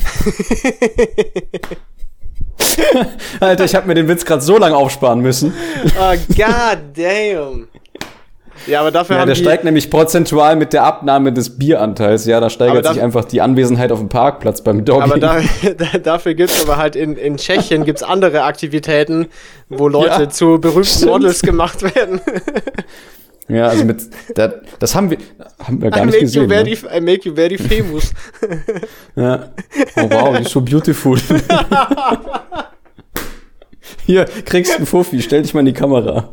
Alter, 3.40 3.64
ich 3.64 3.74
habe 3.74 3.88
mir 3.88 3.94
den 3.94 4.06
Witz 4.06 4.24
gerade 4.24 4.42
so 4.42 4.58
lange 4.58 4.76
aufsparen 4.76 5.18
müssen. 5.20 5.54
Ah, 5.98 6.14
god 6.14 6.78
damn. 6.96 7.66
Ja, 8.66 8.80
aber 8.80 8.90
dafür 8.90 9.16
Ja, 9.16 9.20
haben 9.22 9.26
der 9.28 9.34
die, 9.36 9.42
steigt 9.42 9.64
nämlich 9.64 9.90
prozentual 9.90 10.56
mit 10.56 10.72
der 10.72 10.84
Abnahme 10.84 11.32
des 11.32 11.58
Bieranteils. 11.58 12.26
Ja, 12.26 12.40
da 12.40 12.50
steigert 12.50 12.86
sich 12.86 13.00
einfach 13.00 13.24
die 13.24 13.40
Anwesenheit 13.40 13.90
auf 13.92 13.98
dem 13.98 14.08
Parkplatz 14.08 14.62
beim 14.62 14.84
Dogging. 14.84 15.02
aber 15.02 15.18
da, 15.18 15.40
da, 15.78 15.98
dafür 15.98 16.34
gibt's 16.34 16.62
aber 16.62 16.76
halt 16.76 16.96
in, 16.96 17.16
in 17.16 17.36
Tschechien 17.36 17.84
gibt's 17.84 18.02
andere 18.02 18.42
Aktivitäten, 18.42 19.26
wo 19.68 19.88
Leute 19.88 20.22
Ja, 20.24 20.28
zu 20.28 20.58
berühmten 20.60 20.84
stimmt. 20.84 21.10
Models 21.12 21.42
gemacht 21.42 21.82
werden. 21.82 22.20
ja, 23.48 23.66
also 23.68 23.84
mit, 23.84 24.02
da, 24.34 24.52
das 24.78 24.94
haben 24.94 25.10
wir, 25.10 25.18
haben 25.64 25.80
wir 25.80 25.88
I 25.88 25.90
gar 25.90 26.04
nicht 26.04 26.14
make, 26.14 26.20
gesehen. 26.26 26.42
you 26.42 26.48
Ne? 26.48 26.54
very, 26.54 26.78
I 26.96 27.00
make 27.00 27.28
you 27.28 27.34
very 27.34 27.58
famous. 27.58 28.12
Ja. 29.16 29.48
Oh 29.96 30.02
wow, 30.10 30.34
you're 30.36 30.48
so 30.48 30.60
beautiful. 30.60 31.16
Hier, 34.06 34.24
kriegst 34.44 34.76
einen 34.76 34.86
Fuffi, 34.86 35.20
stell 35.22 35.42
dich 35.42 35.54
mal 35.54 35.60
in 35.60 35.66
die 35.66 35.72
Kamera. 35.72 36.28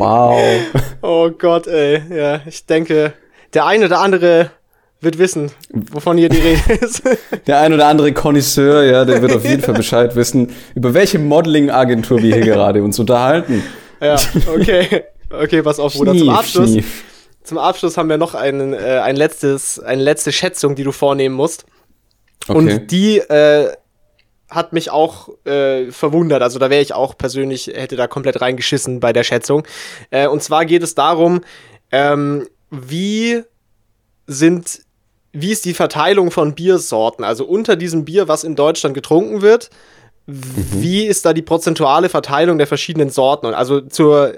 Wow. 0.00 0.40
Oh 1.02 1.30
Gott, 1.30 1.66
ey. 1.66 2.02
Ja, 2.14 2.40
ich 2.46 2.66
denke, 2.66 3.14
der 3.54 3.66
eine 3.66 3.86
oder 3.86 4.00
andere 4.00 4.50
wird 5.00 5.18
wissen, 5.18 5.50
wovon 5.70 6.18
hier 6.18 6.28
die 6.28 6.38
Rede 6.68 6.84
ist. 6.84 7.02
Der 7.46 7.60
ein 7.60 7.72
oder 7.72 7.86
andere 7.86 8.12
Connoisseur, 8.12 8.84
ja, 8.84 9.06
der 9.06 9.22
wird 9.22 9.32
auf 9.32 9.44
jeden 9.44 9.62
Fall 9.62 9.72
Bescheid 9.74 10.14
wissen, 10.14 10.52
über 10.74 10.92
welche 10.92 11.18
Modeling-Agentur 11.18 12.22
wir 12.22 12.34
hier 12.34 12.44
gerade 12.44 12.82
uns 12.82 12.98
unterhalten. 12.98 13.62
ja, 14.00 14.16
okay. 14.54 15.04
Okay, 15.30 15.62
pass 15.62 15.78
auf, 15.80 15.94
Bruder. 15.94 16.12
Zum 16.12 16.20
Schnief, 16.20 16.38
Abschluss, 16.38 16.70
schnief. 16.70 17.04
zum 17.44 17.58
Abschluss 17.58 17.96
haben 17.96 18.10
wir 18.10 18.18
noch 18.18 18.34
einen, 18.34 18.74
äh, 18.74 19.00
ein 19.02 19.16
letztes, 19.16 19.80
eine 19.80 20.02
letzte 20.02 20.32
Schätzung, 20.32 20.74
die 20.74 20.84
du 20.84 20.92
vornehmen 20.92 21.34
musst. 21.34 21.64
Okay. 22.46 22.58
Und 22.58 22.90
die 22.90 23.18
äh, 23.18 23.72
hat 24.50 24.72
mich 24.72 24.90
auch 24.90 25.28
äh, 25.46 25.90
verwundert. 25.90 26.42
Also 26.42 26.58
da 26.58 26.70
wäre 26.70 26.82
ich 26.82 26.92
auch 26.92 27.16
persönlich, 27.16 27.68
hätte 27.68 27.96
da 27.96 28.06
komplett 28.06 28.40
reingeschissen 28.40 29.00
bei 29.00 29.12
der 29.12 29.24
Schätzung. 29.24 29.66
Äh, 30.10 30.26
und 30.26 30.42
zwar 30.42 30.64
geht 30.64 30.82
es 30.82 30.94
darum, 30.94 31.42
ähm, 31.92 32.48
wie 32.70 33.42
sind, 34.26 34.80
wie 35.32 35.52
ist 35.52 35.64
die 35.64 35.74
Verteilung 35.74 36.30
von 36.30 36.54
Biersorten? 36.54 37.24
Also 37.24 37.44
unter 37.44 37.76
diesem 37.76 38.04
Bier, 38.04 38.28
was 38.28 38.44
in 38.44 38.56
Deutschland 38.56 38.94
getrunken 38.94 39.42
wird, 39.42 39.70
wie 40.26 41.06
ist 41.06 41.24
da 41.24 41.32
die 41.32 41.42
prozentuale 41.42 42.08
Verteilung 42.08 42.58
der 42.58 42.66
verschiedenen 42.66 43.10
Sorten? 43.10 43.46
Und 43.46 43.54
also 43.54 43.80
zur, 43.80 44.34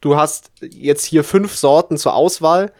du 0.00 0.16
hast 0.16 0.50
jetzt 0.62 1.04
hier 1.04 1.24
fünf 1.24 1.54
Sorten 1.56 1.98
zur 1.98 2.14
Auswahl. 2.14 2.72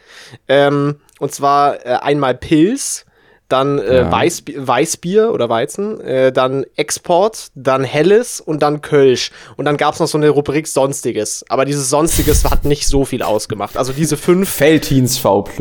Ähm, 0.48 1.00
und 1.18 1.32
zwar 1.32 1.84
äh, 1.84 1.96
einmal 1.96 2.34
Pils, 2.34 3.04
dann 3.52 3.78
äh, 3.78 3.98
Ja. 3.98 4.12
Weißbi 4.12 4.54
Weißbier 4.56 5.32
oder 5.32 5.48
Weizen, 5.48 6.00
äh, 6.00 6.32
dann 6.32 6.64
Export, 6.76 7.48
dann 7.54 7.84
Helles 7.84 8.40
und 8.40 8.62
dann 8.62 8.80
Kölsch. 8.80 9.30
Und 9.56 9.64
dann 9.64 9.76
gab 9.76 9.94
es 9.94 10.00
noch 10.00 10.06
so 10.06 10.18
eine 10.18 10.30
Rubrik 10.30 10.66
Sonstiges. 10.66 11.44
Aber 11.48 11.64
dieses 11.64 11.90
Sonstiges 11.90 12.44
hat 12.50 12.64
nicht 12.64 12.86
so 12.86 13.04
viel 13.04 13.22
ausgemacht. 13.22 13.76
Also 13.76 13.92
diese 13.92 14.16
fünf 14.16 14.48
Feltins 14.48 15.18
V+. 15.18 15.44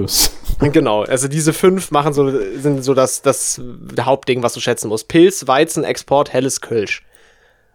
Genau, 0.61 1.03
also 1.03 1.29
diese 1.29 1.53
fünf 1.53 1.89
machen 1.91 2.11
so, 2.11 2.29
sind 2.57 2.83
so 2.83 2.93
das, 2.93 3.21
das 3.21 3.61
Hauptding, 4.01 4.43
was 4.43 4.51
du 4.53 4.59
schätzen 4.59 4.89
musst. 4.89 5.07
Pilz, 5.07 5.47
Weizen, 5.47 5.85
Export, 5.85 6.33
helles 6.33 6.59
Kölsch. 6.59 7.05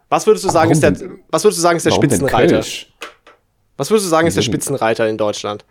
Was 0.09 0.27
würdest 0.27 0.45
du 0.45 0.49
sagen, 0.49 0.69
ist 0.69 0.83
der, 0.83 0.93
was 1.29 1.43
würdest 1.43 1.57
du 1.57 1.61
sagen, 1.63 1.77
ist 1.77 1.85
der 1.85 1.91
Spitzenreiter? 1.91 2.63
Was 3.77 3.89
würdest 3.89 4.05
du 4.05 4.09
sagen, 4.09 4.27
ist 4.27 4.37
der? 4.37 4.43
Spitzenreiter 4.43 5.09
in 5.09 5.17
Deutschland? 5.17 5.65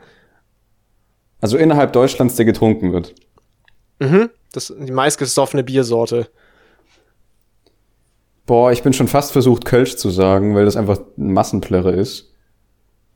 Also 1.41 1.57
innerhalb 1.57 1.93
Deutschlands, 1.93 2.37
der 2.37 2.45
getrunken 2.45 2.93
wird. 2.93 3.15
Das 4.53 4.73
die 4.79 4.93
meistgesoffene 4.93 5.65
Biersorte. 5.65 6.29
Boah, 8.47 8.73
ich 8.73 8.83
bin 8.83 8.93
schon 8.93 9.09
fast 9.09 9.33
versucht, 9.33 9.65
Kölsch 9.65 9.97
zu 9.97 10.11
sagen, 10.11 10.55
weil 10.55 10.67
das 10.67 10.77
einfach 10.77 10.99
ein 11.17 11.33
Massenplärre 11.33 11.93
ist. 11.93 12.31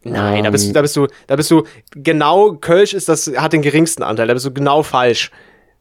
Nein, 0.05 0.45
da 0.45 0.49
Ähm. 0.49 0.53
bist 0.53 0.69
du, 0.69 0.73
da 0.73 0.83
bist 0.83 0.97
du, 0.97 1.07
da 1.27 1.37
bist 1.37 1.51
du 1.51 1.65
genau, 1.91 2.53
Kölsch 2.55 2.95
ist 2.95 3.09
das, 3.09 3.27
hat 3.37 3.53
den 3.53 3.63
geringsten 3.63 4.03
Anteil, 4.03 4.27
da 4.29 4.35
bist 4.35 4.47
du 4.47 4.53
genau 4.53 4.83
falsch. 4.83 5.31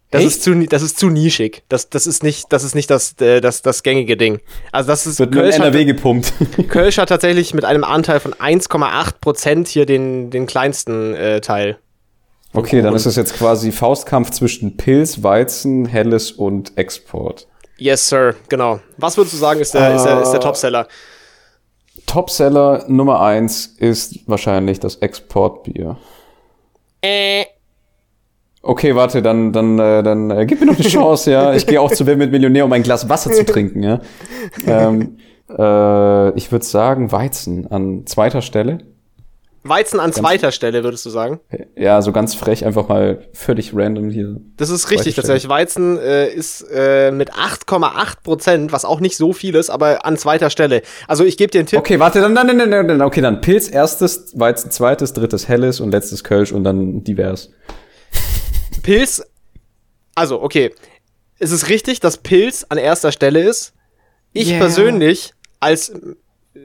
Das 0.10 0.22
Echt? 0.22 0.32
ist 0.32 0.44
zu, 0.44 0.56
das 0.68 0.82
ist 0.82 0.98
zu 0.98 1.10
nischig. 1.10 1.64
Das, 1.68 1.90
das 1.90 2.08
ist 2.08 2.24
nicht, 2.24 2.46
das 2.50 2.64
ist 2.64 2.76
nicht 2.76 2.90
das, 2.90 3.14
äh, 3.20 3.42
das, 3.42 3.62
das 3.62 3.84
gängige 3.84 4.16
Ding. 4.16 4.40
Also 4.72 4.88
das 4.88 5.06
ist, 5.06 5.20
Wird 5.20 5.34
Kölsch 5.34 5.56
hat, 5.56 5.66
NRW 5.66 5.84
gepumpt. 5.84 6.32
Kölsch 6.70 6.98
hat 6.98 7.10
tatsächlich 7.10 7.54
mit 7.54 7.66
einem 7.66 7.84
Anteil 7.84 8.22
von 8.22 8.34
1,8 8.34 9.16
Prozent 9.20 9.68
hier 9.68 9.86
den, 9.86 10.30
den 10.30 10.46
kleinsten 10.48 11.14
äh, 11.14 11.42
Teil. 11.42 11.78
Okay, 12.54 12.82
dann 12.82 12.96
ist 12.96 13.06
es 13.06 13.16
jetzt 13.16 13.36
quasi 13.36 13.72
Faustkampf 13.72 14.32
zwischen 14.32 14.78
Pilz, 14.78 15.22
Weizen, 15.22 15.86
Helles 15.86 16.32
und 16.32 16.78
Export. 16.78 17.48
Yes, 17.78 18.10
Sir, 18.10 18.36
genau. 18.50 18.80
Was 18.98 19.18
würdest 19.18 19.34
du 19.36 19.38
sagen, 19.38 19.60
ist 19.60 19.74
der, 19.74 19.96
ist 19.96 20.04
der, 20.04 20.18
Äh. 20.18 20.22
ist 20.24 20.32
der 20.32 20.40
Topseller? 20.40 20.88
Topseller 22.08 22.86
Nummer 22.88 23.22
eins 23.22 23.68
ist 23.78 24.28
wahrscheinlich 24.28 24.80
das 24.80 24.96
Exportbier. 24.96 25.98
Äh. 27.02 27.46
Okay, 28.64 28.96
warte, 28.96 29.22
dann, 29.22 29.54
dann, 29.54 29.78
äh, 29.78 30.02
dann 30.04 30.32
äh, 30.32 30.46
gib 30.46 30.60
mir 30.60 30.66
noch 30.66 30.80
eine 30.80 30.88
Chance, 30.88 31.32
ja. 31.32 31.54
Ich 31.54 31.68
gehe 31.68 31.80
auch 31.80 31.92
zu 31.92 32.06
Wer 32.06 32.18
mit 32.18 32.32
Millionär, 32.32 32.66
um 32.66 32.74
ein 32.74 32.84
Glas 32.84 33.08
Wasser 33.08 33.32
zu 33.32 33.46
trinken, 33.46 33.84
ja. 33.84 34.02
Ähm, 34.66 35.18
äh, 35.50 36.30
ich 36.38 36.52
würde 36.52 36.66
sagen 36.66 37.12
Weizen 37.12 37.70
an 37.72 38.06
zweiter 38.08 38.42
Stelle. 38.42 38.80
Weizen 39.64 40.00
an 40.00 40.14
zweiter 40.14 40.52
Stelle, 40.52 40.84
würdest 40.84 41.06
du 41.06 41.10
sagen? 41.10 41.40
Ja, 41.76 42.02
so 42.02 42.12
ganz 42.12 42.36
frech, 42.36 42.66
einfach 42.66 42.88
mal 42.88 43.26
völlig 43.34 43.76
random 43.76 44.10
hier. 44.10 44.38
Das 44.56 44.70
ist 44.70 44.90
richtig 44.92 45.16
tatsächlich. 45.16 45.50
Weizen 45.50 45.98
äh, 46.00 46.30
ist 46.30 46.66
äh, 46.72 47.12
mit 47.12 47.34
8,8 47.34 48.24
Prozent, 48.24 48.72
was 48.72 48.86
auch 48.86 49.00
nicht 49.00 49.18
so 49.18 49.34
viel 49.34 49.56
ist, 49.56 49.70
aber 49.70 50.06
an 50.06 50.18
zweiter 50.18 50.50
Stelle. 50.50 50.82
Also 51.08 51.24
ich 51.24 51.38
gebe 51.38 51.52
dir 51.52 51.60
einen 51.60 51.68
Tipp. 51.68 51.80
Okay, 51.80 52.00
warte, 52.00 52.22
dann, 52.22 52.36
dann, 52.36 52.48
dann, 52.48 52.72
dann, 52.72 52.88
dann, 52.88 53.02
okay, 53.02 53.22
dann 53.22 53.42
Pilz 53.42 53.70
erstes, 53.70 54.32
Weizen 54.40 54.72
zweites, 54.72 55.14
drittes 55.14 55.48
Helles 55.48 55.80
und 55.80 55.92
letztes 55.92 56.24
Kölsch 56.24 56.52
und 56.52 56.64
dann 56.64 57.04
divers. 57.04 57.52
Pilz, 58.84 59.24
also 60.16 60.42
okay, 60.42 60.74
es 61.40 61.52
ist 61.52 61.70
richtig, 61.70 62.00
dass 62.00 62.18
Pilz 62.18 62.66
an 62.70 62.78
erster 62.78 63.12
Stelle 63.12 63.42
ist. 63.42 63.74
Ich 64.34 64.50
Yeah. 64.50 64.60
persönlich 64.60 65.34
als 65.60 65.92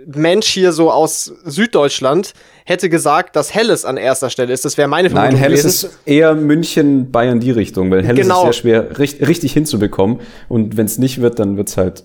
Mensch 0.07 0.47
hier 0.49 0.73
so 0.73 0.91
aus 0.91 1.33
Süddeutschland 1.45 2.33
hätte 2.65 2.89
gesagt, 2.89 3.37
dass 3.37 3.55
Helles 3.55 3.85
an 3.85 3.97
erster 3.97 4.31
Stelle 4.31 4.53
ist. 4.53 4.65
Das 4.65 4.77
wäre 4.77 4.89
meine 4.89 5.11
Vermutung 5.11 5.35
Nein, 5.35 5.41
Helles 5.43 5.63
gewesen. 5.63 5.87
ist 5.89 5.99
eher 6.07 6.35
München, 6.35 7.11
Bayern 7.11 7.41
die 7.41 7.51
Richtung, 7.51 7.91
weil 7.91 8.05
Helles 8.05 8.23
Genau. 8.23 8.39
ist 8.41 8.43
sehr 8.45 8.53
schwer 8.53 8.99
richtig, 8.99 9.29
richtig 9.29 9.53
hinzubekommen 9.53 10.21
und 10.49 10.77
wenn 10.77 10.87
es 10.87 10.99
nicht 10.99 11.21
wird, 11.21 11.39
dann 11.39 11.57
wird's 11.57 11.77
halt 11.77 12.05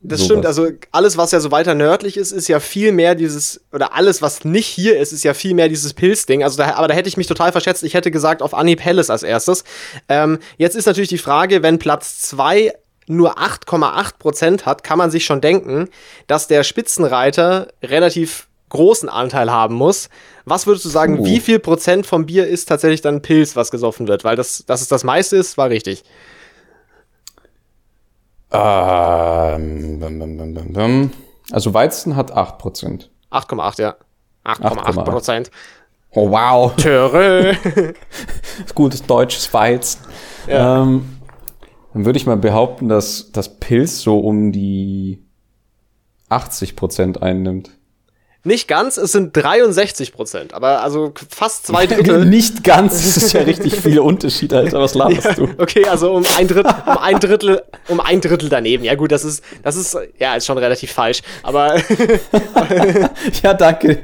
Das 0.00 0.18
sowas. 0.20 0.26
stimmt, 0.26 0.46
also 0.46 0.68
alles, 0.92 1.16
was 1.16 1.30
ja 1.32 1.40
so 1.40 1.50
weiter 1.50 1.74
nördlich 1.74 2.16
ist, 2.16 2.30
ist 2.32 2.46
ja 2.48 2.60
viel 2.60 2.92
mehr 2.92 3.14
dieses, 3.14 3.62
oder 3.72 3.94
alles, 3.94 4.20
was 4.20 4.44
nicht 4.44 4.66
hier 4.66 4.98
ist, 4.98 5.12
ist 5.12 5.24
ja 5.24 5.32
viel 5.34 5.54
mehr 5.54 5.68
dieses 5.68 5.94
Pilzding. 5.94 6.42
Also 6.44 6.58
da, 6.58 6.74
aber 6.74 6.88
da 6.88 6.94
hätte 6.94 7.08
ich 7.08 7.16
mich 7.16 7.26
total 7.26 7.52
verschätzt. 7.52 7.82
Ich 7.84 7.94
hätte 7.94 8.10
gesagt, 8.10 8.42
auf 8.42 8.52
Anhieb 8.54 8.80
Helles 8.82 9.08
als 9.10 9.22
erstes. 9.22 9.64
Ähm, 10.08 10.38
jetzt 10.58 10.76
ist 10.76 10.86
natürlich 10.86 11.08
die 11.08 11.18
Frage, 11.18 11.62
wenn 11.62 11.78
Platz 11.78 12.20
2 12.22 12.72
nur 13.06 13.38
8,8 13.38 14.18
Prozent 14.18 14.66
hat, 14.66 14.82
kann 14.84 14.98
man 14.98 15.10
sich 15.10 15.24
schon 15.24 15.40
denken, 15.40 15.88
dass 16.26 16.46
der 16.48 16.64
Spitzenreiter 16.64 17.68
relativ 17.82 18.48
großen 18.70 19.08
Anteil 19.08 19.50
haben 19.52 19.76
muss. 19.76 20.08
Was 20.44 20.66
würdest 20.66 20.84
du 20.84 20.88
sagen, 20.88 21.18
Puh. 21.18 21.24
wie 21.24 21.40
viel 21.40 21.58
Prozent 21.60 22.06
vom 22.06 22.26
Bier 22.26 22.46
ist 22.46 22.66
tatsächlich 22.66 23.00
dann 23.00 23.22
Pilz, 23.22 23.56
was 23.56 23.70
gesoffen 23.70 24.08
wird? 24.08 24.24
Weil 24.24 24.36
das, 24.36 24.64
dass 24.66 24.80
es 24.80 24.88
das 24.88 25.04
meiste 25.04 25.36
ist, 25.36 25.56
war 25.56 25.70
richtig. 25.70 26.02
Ähm. 28.50 30.00
Also 31.52 31.74
Weizen 31.74 32.16
hat 32.16 32.32
8%. 32.36 33.08
8,8, 33.30 33.80
ja. 33.80 33.96
8,8 34.44 35.04
Prozent. 35.04 35.50
Oh 36.10 36.30
wow. 36.30 36.74
Töre. 36.76 37.56
Gutes 38.74 39.02
deutsches 39.02 39.52
Weizen. 39.52 40.00
Ja. 40.46 40.82
Ähm, 40.82 41.13
dann 41.94 42.04
würde 42.04 42.18
ich 42.18 42.26
mal 42.26 42.36
behaupten, 42.36 42.88
dass 42.88 43.30
das 43.32 43.58
Pilz 43.58 44.00
so 44.00 44.18
um 44.18 44.52
die 44.52 45.22
80% 46.28 47.18
einnimmt. 47.18 47.70
Nicht 48.46 48.68
ganz, 48.68 48.98
es 48.98 49.12
sind 49.12 49.34
63 49.34 50.12
Prozent, 50.12 50.52
aber 50.52 50.82
also 50.82 51.14
fast 51.30 51.66
zwei 51.66 51.86
Drittel. 51.86 52.26
Nicht 52.26 52.62
ganz, 52.62 52.92
das 52.92 53.16
ist 53.16 53.32
ja 53.32 53.40
richtig 53.40 53.76
viel 53.80 54.00
Unterschied, 54.00 54.52
Alter. 54.52 54.80
Was 54.80 54.94
laberst 54.94 55.38
du? 55.38 55.48
Okay, 55.58 55.86
also 55.86 56.12
um 56.12 56.24
ein 56.36 56.46
Drittel, 56.46 56.74
um 56.84 56.98
ein 56.98 57.20
Drittel, 57.20 57.62
um 57.88 58.00
ein 58.00 58.20
Drittel 58.20 58.50
daneben. 58.50 58.84
Ja 58.84 58.96
gut, 58.96 59.12
das 59.12 59.24
ist, 59.24 59.42
das 59.62 59.76
ist, 59.76 59.96
ja, 60.18 60.34
ist 60.34 60.44
schon 60.44 60.58
relativ 60.58 60.92
falsch. 60.92 61.22
Aber, 61.42 61.80
Ja, 63.42 63.54
danke. 63.54 64.00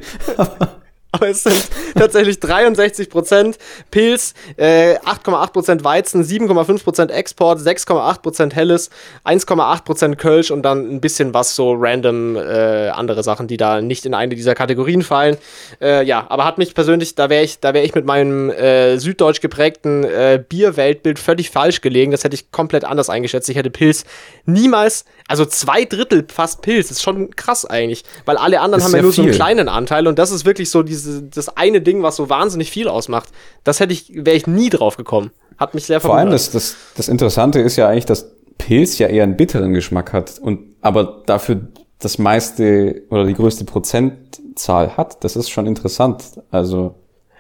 Aber 1.12 1.28
es 1.28 1.42
sind 1.42 1.68
tatsächlich 1.94 2.40
63 2.40 3.10
Prozent 3.10 3.58
Pilz, 3.90 4.34
äh, 4.56 4.96
8,8 4.98 5.52
Prozent 5.52 5.84
Weizen, 5.84 6.24
7,5 6.24 6.84
Prozent 6.84 7.10
Export, 7.10 7.58
6,8 7.58 8.22
Prozent 8.22 8.54
Helles, 8.54 8.90
1,8 9.24 9.84
Prozent 9.84 10.18
Kölsch 10.18 10.50
und 10.50 10.62
dann 10.62 10.90
ein 10.90 11.00
bisschen 11.00 11.34
was 11.34 11.56
so 11.56 11.74
random 11.76 12.36
äh, 12.36 12.88
andere 12.90 13.22
Sachen, 13.22 13.48
die 13.48 13.56
da 13.56 13.80
nicht 13.80 14.06
in 14.06 14.14
eine 14.14 14.34
dieser 14.34 14.54
Kategorien 14.54 15.02
fallen. 15.02 15.36
Äh, 15.80 16.04
ja, 16.04 16.26
aber 16.28 16.44
hat 16.44 16.58
mich 16.58 16.74
persönlich, 16.74 17.14
da 17.14 17.30
wäre 17.30 17.42
ich, 17.42 17.60
da 17.60 17.74
wäre 17.74 17.84
ich 17.84 17.94
mit 17.94 18.04
meinem 18.04 18.50
äh, 18.50 18.98
süddeutsch 18.98 19.40
geprägten 19.40 20.04
äh, 20.04 20.42
Bierweltbild 20.48 21.18
völlig 21.18 21.50
falsch 21.50 21.80
gelegen. 21.80 22.12
Das 22.12 22.24
hätte 22.24 22.34
ich 22.34 22.52
komplett 22.52 22.84
anders 22.84 23.10
eingeschätzt. 23.10 23.48
Ich 23.48 23.56
hätte 23.56 23.70
Pilz 23.70 24.04
niemals, 24.46 25.04
also 25.28 25.44
zwei 25.44 25.84
Drittel 25.84 26.24
fast 26.32 26.62
Pilz, 26.62 26.90
ist 26.90 27.02
schon 27.02 27.34
krass 27.36 27.64
eigentlich, 27.64 28.04
weil 28.24 28.36
alle 28.36 28.60
anderen 28.60 28.80
Ist 28.80 28.86
haben 28.86 28.96
ja 28.96 29.02
nur 29.02 29.12
so 29.12 29.22
einen 29.22 29.30
viel. 29.30 29.36
kleinen 29.36 29.68
Anteil 29.68 30.06
und 30.06 30.18
das 30.18 30.30
ist 30.30 30.44
wirklich 30.44 30.70
so 30.70 30.82
diese, 30.82 30.99
das 31.30 31.56
eine 31.56 31.80
Ding, 31.80 32.02
was 32.02 32.16
so 32.16 32.28
wahnsinnig 32.28 32.70
viel 32.70 32.88
ausmacht. 32.88 33.28
Das 33.64 33.80
hätte 33.80 33.92
ich, 33.92 34.12
wäre 34.14 34.36
ich 34.36 34.46
nie 34.46 34.70
drauf 34.70 34.96
gekommen. 34.96 35.30
Hat 35.58 35.74
mich 35.74 35.84
sehr 35.84 36.00
Vor 36.00 36.16
allem 36.16 36.28
verwundert. 36.28 36.54
das, 36.54 36.72
das, 36.72 36.76
das 36.96 37.08
Interessante 37.08 37.60
ist 37.60 37.76
ja 37.76 37.88
eigentlich, 37.88 38.06
dass 38.06 38.30
Pilz 38.58 38.98
ja 38.98 39.08
eher 39.08 39.24
einen 39.24 39.36
bitteren 39.36 39.72
Geschmack 39.72 40.12
hat 40.12 40.38
und 40.38 40.60
aber 40.80 41.22
dafür 41.26 41.68
das 41.98 42.18
meiste 42.18 43.02
oder 43.10 43.24
die 43.24 43.34
größte 43.34 43.64
Prozentzahl 43.64 44.96
hat. 44.96 45.22
Das 45.24 45.36
ist 45.36 45.50
schon 45.50 45.66
interessant. 45.66 46.24
Also 46.50 46.94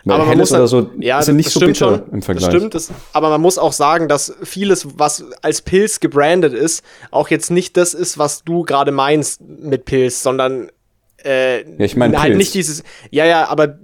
weil 0.04 0.14
aber 0.14 0.24
man 0.24 0.32
Helles 0.32 0.50
muss 0.50 0.58
oder 0.58 0.66
so 0.66 0.90
ja, 0.98 1.20
sind 1.22 1.36
nicht 1.36 1.50
so 1.50 1.60
bitter 1.60 1.74
schon, 1.74 2.12
im 2.12 2.22
Vergleich. 2.22 2.46
Das 2.46 2.54
stimmt, 2.54 2.74
das, 2.74 2.90
aber 3.12 3.28
man 3.28 3.40
muss 3.40 3.58
auch 3.58 3.72
sagen, 3.72 4.08
dass 4.08 4.34
vieles, 4.42 4.98
was 4.98 5.24
als 5.42 5.62
Pilz 5.62 6.00
gebrandet 6.00 6.54
ist, 6.54 6.82
auch 7.10 7.28
jetzt 7.28 7.50
nicht 7.50 7.76
das 7.76 7.92
ist, 7.92 8.18
was 8.18 8.42
du 8.44 8.62
gerade 8.62 8.92
meinst 8.92 9.42
mit 9.42 9.84
Pilz, 9.84 10.22
sondern 10.22 10.70
äh, 11.24 11.62
Ja, 11.62 11.84
ich 11.84 11.96
meine 11.96 12.18
halt 12.18 12.32
Pilz. 12.32 12.38
nicht 12.38 12.54
dieses, 12.54 12.82
ja, 13.10 13.24
ja, 13.24 13.48
aber 13.48 13.78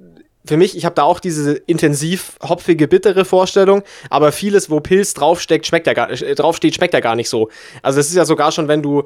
für 0.47 0.57
mich, 0.57 0.77
ich 0.77 0.85
habe 0.85 0.95
da 0.95 1.03
auch 1.03 1.21
diese 1.21 1.55
intensiv 1.55 2.37
hopfige, 2.43 2.89
bittere 2.89 3.25
Vorstellung, 3.25 3.83
aber 4.11 4.33
vieles, 4.33 4.71
wo 4.71 4.81
Pilz 4.81 5.15
draufsteckt, 5.15 5.67
schmeckt 5.67 5.87
ja 5.87 5.93
gar, 5.93 6.11
äh, 6.11 6.35
draufsteht, 6.35 6.75
schmeckt 6.75 6.95
ja 6.95 7.01
gar 7.01 7.17
nicht 7.17 7.29
so. 7.29 7.49
Also 7.83 8.01
es 8.01 8.09
ist 8.09 8.15
ja 8.17 8.25
sogar 8.25 8.53
schon, 8.53 8.69
wenn 8.69 8.83
du, 8.83 9.05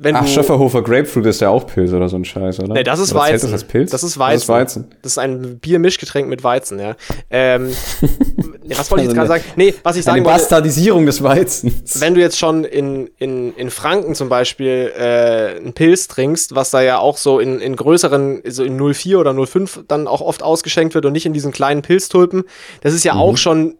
wenn 0.00 0.14
Ach, 0.14 0.26
Schöfferhofer 0.28 0.82
Grapefruit 0.82 1.26
ist 1.26 1.40
ja 1.40 1.48
auch 1.50 1.66
Pilz 1.66 1.92
oder 1.92 2.08
so 2.08 2.16
ein 2.16 2.24
Scheiß, 2.24 2.60
oder? 2.60 2.72
Nee, 2.74 2.84
das 2.84 3.00
ist 3.00 3.10
oder 3.12 3.22
Weizen. 3.22 3.46
Das, 3.50 3.62
als 3.62 3.64
Pilz? 3.64 3.90
Das 3.90 4.04
ist 4.04 4.16
Weizen. 4.18 4.34
Das 4.36 4.42
ist 4.44 4.48
Weizen. 4.48 4.86
Das 5.02 5.12
ist 5.12 5.18
ein 5.18 5.58
Biermischgetränk 5.58 6.28
mit 6.28 6.44
Weizen, 6.44 6.78
ja. 6.78 6.94
Ähm, 7.30 7.68
was 8.68 8.90
wollte 8.90 9.04
ich 9.04 9.08
jetzt 9.10 9.16
gerade 9.16 9.32
eine- 9.32 9.40
sagen? 9.42 9.44
Nee, 9.56 9.74
was 9.82 9.96
ich 9.96 10.06
Eine 10.06 10.14
sagen 10.18 10.24
wollte, 10.24 10.38
Bastardisierung 10.38 11.04
des 11.06 11.22
Weizens. 11.22 12.00
wenn 12.00 12.14
du 12.14 12.20
jetzt 12.20 12.38
schon 12.38 12.64
in, 12.64 13.08
in, 13.18 13.52
in 13.54 13.70
Franken 13.70 14.14
zum 14.14 14.28
Beispiel 14.28 14.92
äh, 14.96 15.56
einen 15.56 15.72
Pilz 15.72 16.06
trinkst, 16.08 16.54
was 16.54 16.70
da 16.70 16.80
ja 16.80 16.98
auch 16.98 17.16
so 17.16 17.40
in, 17.40 17.58
in 17.60 17.74
größeren, 17.74 18.42
so 18.48 18.62
in 18.62 18.78
04 18.94 19.18
oder 19.18 19.34
05 19.46 19.80
dann 19.88 20.06
auch 20.06 20.20
oft 20.20 20.42
ausgeschenkt 20.42 20.94
wird 20.94 21.06
und 21.06 21.12
nicht 21.12 21.26
in 21.26 21.32
diesen 21.32 21.50
kleinen 21.50 21.82
Pilztulpen, 21.82 22.44
das 22.82 22.94
ist 22.94 23.04
ja 23.04 23.14
Mhm. 23.14 23.20
auch 23.20 23.36
schon 23.36 23.74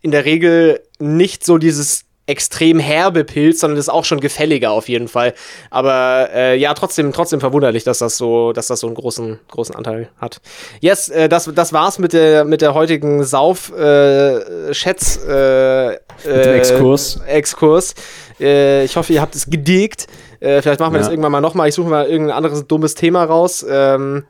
in 0.00 0.10
der 0.10 0.24
Regel 0.24 0.80
nicht 0.98 1.44
so 1.46 1.58
dieses 1.58 2.06
extrem 2.26 2.78
herbe 2.78 3.24
Pilz, 3.24 3.60
sondern 3.60 3.78
ist 3.78 3.88
auch 3.88 4.04
schon 4.04 4.20
gefälliger 4.20 4.70
auf 4.70 4.88
jeden 4.88 5.08
Fall. 5.08 5.34
Aber 5.70 6.28
äh, 6.32 6.56
ja, 6.56 6.72
trotzdem, 6.74 7.12
trotzdem 7.12 7.40
verwunderlich, 7.40 7.82
dass 7.84 7.98
das 7.98 8.16
so, 8.16 8.52
dass 8.52 8.68
das 8.68 8.80
so 8.80 8.86
einen 8.86 8.94
großen, 8.94 9.40
großen 9.48 9.74
Anteil 9.74 10.08
hat. 10.18 10.40
Yes, 10.80 11.08
äh, 11.08 11.28
das, 11.28 11.50
das 11.54 11.72
war's 11.72 11.98
mit 11.98 12.12
der, 12.12 12.44
mit 12.44 12.62
der 12.62 12.74
heutigen 12.74 13.24
Sauf 13.24 13.72
äh, 13.76 14.72
Schätz 14.72 15.16
äh, 15.16 15.98
dem 16.24 16.54
Exkurs. 16.54 17.20
Exkurs. 17.26 17.94
Äh, 18.40 18.84
ich 18.84 18.96
hoffe, 18.96 19.12
ihr 19.12 19.20
habt 19.20 19.34
es 19.34 19.46
gedickt. 19.46 20.06
Äh, 20.42 20.60
vielleicht 20.60 20.80
machen 20.80 20.92
wir 20.92 20.98
Ja. 20.98 21.04
das 21.04 21.12
irgendwann 21.12 21.32
mal 21.32 21.40
nochmal. 21.40 21.68
Ich 21.68 21.74
suche 21.74 21.88
mal 21.88 22.06
irgendein 22.06 22.36
anderes 22.36 22.66
dummes 22.66 22.94
Thema 22.94 23.24
raus. 23.24 23.64
Ähm, 23.68 24.24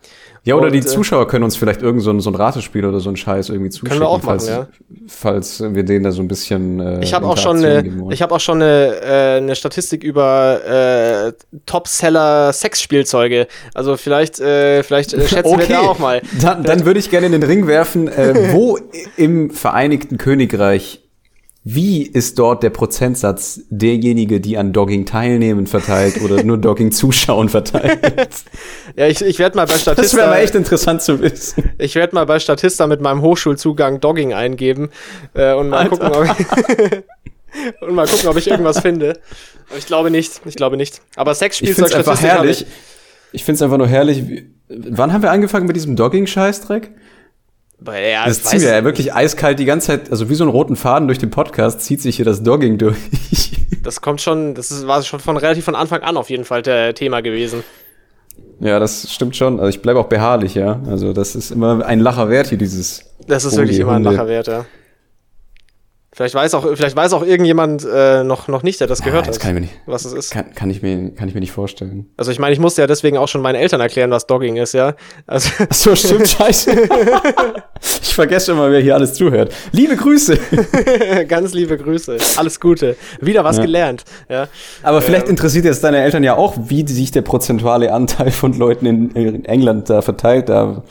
Ja, 0.45 0.57
oder 0.57 0.67
Und, 0.67 0.73
die 0.73 0.81
äh, 0.81 0.85
Zuschauer 0.85 1.29
können 1.29 1.45
uns 1.45 1.57
vielleicht 1.57 1.83
irgend 1.83 2.03
so 2.03 2.11
ein, 2.11 2.19
so 2.19 2.29
ein 2.29 2.35
Ratespiel 2.35 2.85
oder 2.85 2.99
so 2.99 3.09
ein 3.11 3.17
Scheiß 3.17 3.49
irgendwie 3.49 3.71
zuschicken, 3.71 4.01
wir 4.01 4.09
auch 4.09 4.17
machen, 4.17 4.41
falls, 4.41 4.49
ja. 4.49 4.67
falls 5.07 5.63
wir 5.63 5.85
denen 5.85 6.03
da 6.03 6.11
so 6.11 6.21
ein 6.21 6.27
bisschen 6.27 6.81
äh, 6.81 7.01
ich 7.01 7.15
habe 7.15 7.27
auch 7.27 7.39
schon 7.39 7.59
eine, 7.65 7.85
ich 8.11 8.23
habe 8.23 8.35
auch 8.35 8.41
schon 8.41 8.61
eine, 8.61 9.01
äh, 9.03 9.37
eine 9.37 9.55
Statistik 9.55 10.03
über 10.03 10.61
äh, 11.29 11.33
Topseller 11.65 12.53
Sexspielzeuge. 12.53 13.47
Also 13.73 13.97
vielleicht, 13.97 14.41
äh, 14.41 14.83
vielleicht 14.83 15.13
äh, 15.15 15.29
schätzen 15.29 15.59
wir 15.59 15.67
da 15.69 15.81
auch 15.83 16.01
mal. 16.01 16.21
Dann, 16.41 16.65
dann 16.65 16.85
würde 16.85 16.99
ich 16.99 17.09
gerne 17.11 17.27
in 17.27 17.33
den 17.33 17.45
Ring 17.45 17.69
werfen, 17.69 18.09
äh, 18.09 18.53
wo 18.53 18.79
im 19.17 19.51
Vereinigten 19.51 20.19
Königreich, 20.19 21.02
wie 21.65 22.03
ist 22.03 22.41
dort 22.41 22.65
der 22.65 22.71
Prozentsatz 22.71 23.61
derjenige, 23.71 24.41
die 24.41 24.59
an 24.59 24.73
Dogging 24.73 25.07
teilnehmen, 25.07 25.69
verteilt 25.69 26.21
oder 26.21 26.43
nur 26.43 26.59
Dogging 26.59 26.91
zuschauen 26.91 27.49
verteilt? 27.49 28.01
Ja, 28.97 29.07
ich, 29.07 29.23
ich 29.23 29.39
werde 29.39 29.57
mal 29.57 29.67
bei 29.67 29.75
Das 29.75 29.87
wäre 29.87 29.95
Statista, 29.97 30.27
mal 30.27 30.37
echt 30.41 30.55
interessant 30.55 31.01
zu 31.01 31.21
wissen. 31.21 31.71
ich 31.79 31.95
werde 31.95 32.15
mal 32.15 32.27
bei 32.27 32.39
Statista 32.41 32.87
mit 32.87 33.01
meinem 33.01 33.23
Hochschulzugang 33.23 34.01
Dogging 34.01 34.35
eingeben 34.35 34.91
äh, 35.33 35.55
und 35.55 35.71
mal 35.71 35.89
Alter. 35.89 35.97
gucken, 35.97 36.13
ob 36.13 36.25
ich 36.25 37.03
und 37.81 37.95
mal 37.95 38.07
gucken, 38.07 38.29
ob 38.29 38.37
ich 38.37 38.49
irgendwas 38.49 38.81
finde. 38.81 39.19
Aber 39.71 39.79
ich 39.79 39.87
glaube 39.87 40.11
nicht. 40.11 40.43
Ich 40.45 40.57
glaube 40.57 40.77
nicht. 40.77 41.01
Aber 41.17 41.33
Ich 41.33 41.39
Sexspielzeug 41.39 41.77
finde 41.77 41.91
es 41.91 41.95
einfach 41.95 42.17
Statistik 42.19 42.31
habe 42.31 42.39
herrlich. 42.43 42.67
Ich 43.33 43.45
finde 43.45 43.57
es 43.57 43.63
einfach 43.63 43.79
nur 43.79 43.89
herrlich. 43.89 44.23
Wann 44.69 45.13
haben 45.13 45.23
wir 45.23 45.31
angefangen 45.31 45.67
mit 45.67 45.77
diesem 45.77 45.97
Dogging-Scheißdreck? 45.97 46.91
Ja, 47.87 48.27
Das 48.27 48.53
wir 48.53 48.61
ja 48.61 48.85
wirklich 48.85 49.15
eiskalt 49.15 49.59
die 49.59 49.65
ganze 49.65 49.89
Zeit, 49.89 50.11
also 50.11 50.29
wie 50.29 50.35
so 50.35 50.45
einen 50.45 50.51
roten 50.51 50.77
Faden 50.77 51.09
durch 51.09 51.19
den 51.19 51.31
Podcast 51.31 51.81
zieht 51.81 52.01
sich 52.01 52.17
hier 52.17 52.25
das 52.25 52.43
Dogging 52.43 52.79
durch. 52.79 52.97
Das 53.83 54.01
kommt 54.01 54.21
schon, 54.21 54.55
das 54.55 54.71
ist, 54.71 54.87
war 54.87 55.03
schon 55.03 55.19
von 55.19 55.37
relativ 55.37 55.65
von 55.65 55.75
Anfang 55.75 56.03
an 56.03 56.17
auf 56.17 56.31
jeden 56.31 56.45
Fall 56.45 56.63
der 56.63 56.95
Thema 56.95 57.21
gewesen. 57.21 57.65
ja, 58.61 58.79
das 58.79 59.13
stimmt 59.13 59.35
schon. 59.35 59.59
Also 59.59 59.71
ich 59.71 59.83
bleibe 59.83 59.99
auch 59.99 60.07
beharrlich, 60.07 60.55
ja. 60.55 60.81
Also 60.89 61.13
das 61.13 61.35
ist 61.35 61.51
immer 61.51 61.85
ein 61.85 61.99
Lacher 61.99 62.29
wert 62.29 62.47
hier, 62.47 62.59
dieses. 62.59 63.05
Das 63.27 63.45
ist 63.45 63.55
Oh, 63.55 63.57
wirklich 63.57 63.81
immer 63.81 63.95
ein. 63.95 64.05
Lacher 64.05 64.29
wert, 64.29 64.47
ja. 64.47 64.65
Vielleicht 66.15 66.35
weiß 66.35 66.53
auch, 66.53 66.67
vielleicht 66.75 66.95
weiß 66.95 67.15
auch 67.15 67.25
irgendjemand 67.25 67.87
äh, 67.91 68.23
noch, 68.23 68.47
noch 68.47 68.63
nicht, 68.63 68.81
der 68.81 68.87
das 68.87 69.01
gehört 69.01 69.25
Ah, 69.25 69.27
das 69.29 69.37
hat, 69.37 69.43
kann 69.45 69.51
ich 69.53 69.55
mir 69.55 69.61
nicht, 69.63 69.73
was 69.87 70.05
es 70.05 70.13
ist. 70.13 70.31
kann, 70.31 70.55
kann, 70.55 70.69
ich 70.69 70.83
mir, 70.83 71.11
kann 71.15 71.27
ich 71.27 71.33
mir 71.35 71.41
nicht 71.41 71.53
vorstellen. 71.53 72.07
Also 72.19 72.31
ich 72.31 72.39
meine, 72.39 72.53
ich 72.53 72.59
musste 72.59 72.83
ja 72.83 72.87
deswegen 72.87 73.17
auch 73.17 73.29
schon 73.29 73.41
meinen 73.41 73.55
Eltern 73.55 73.81
erklären, 73.81 74.11
was 74.11 74.27
Dogging 74.27 74.57
ist, 74.57 74.75
ja. 74.75 74.95
Also 75.27 75.49
Ach 75.71 75.75
so, 75.75 75.97
stimmt, 75.97 76.29
scheiße. 76.29 76.71
ich 78.03 78.15
vergesse 78.15 78.53
immer, 78.53 78.71
wer 78.71 78.81
hier 78.81 78.95
alles 78.95 79.15
zuhört. 79.15 79.55
Liebe 79.73 79.97
Grüße. 79.97 80.39
ganz 81.29 81.55
liebe 81.55 81.79
Grüße. 81.79 82.19
Alles 82.37 82.61
Gute. 82.61 82.97
Wieder 83.23 83.43
was 83.43 83.57
Ja. 83.57 83.63
gelernt. 83.63 84.05
Ja. 84.29 84.49
Aber 84.83 85.01
vielleicht 85.01 85.29
interessiert 85.31 85.65
jetzt 85.65 85.83
deine 85.83 86.03
Eltern 86.03 86.23
ja 86.23 86.37
auch, 86.37 86.55
wie 86.59 86.87
sich 86.87 87.11
der 87.11 87.23
prozentuale 87.23 87.91
Anteil 87.91 88.33
von 88.33 88.53
Leuten 88.53 88.85
in, 88.85 89.11
in 89.13 89.45
England 89.47 89.89
da 89.89 90.03
verteilt, 90.03 90.51
da 90.51 90.83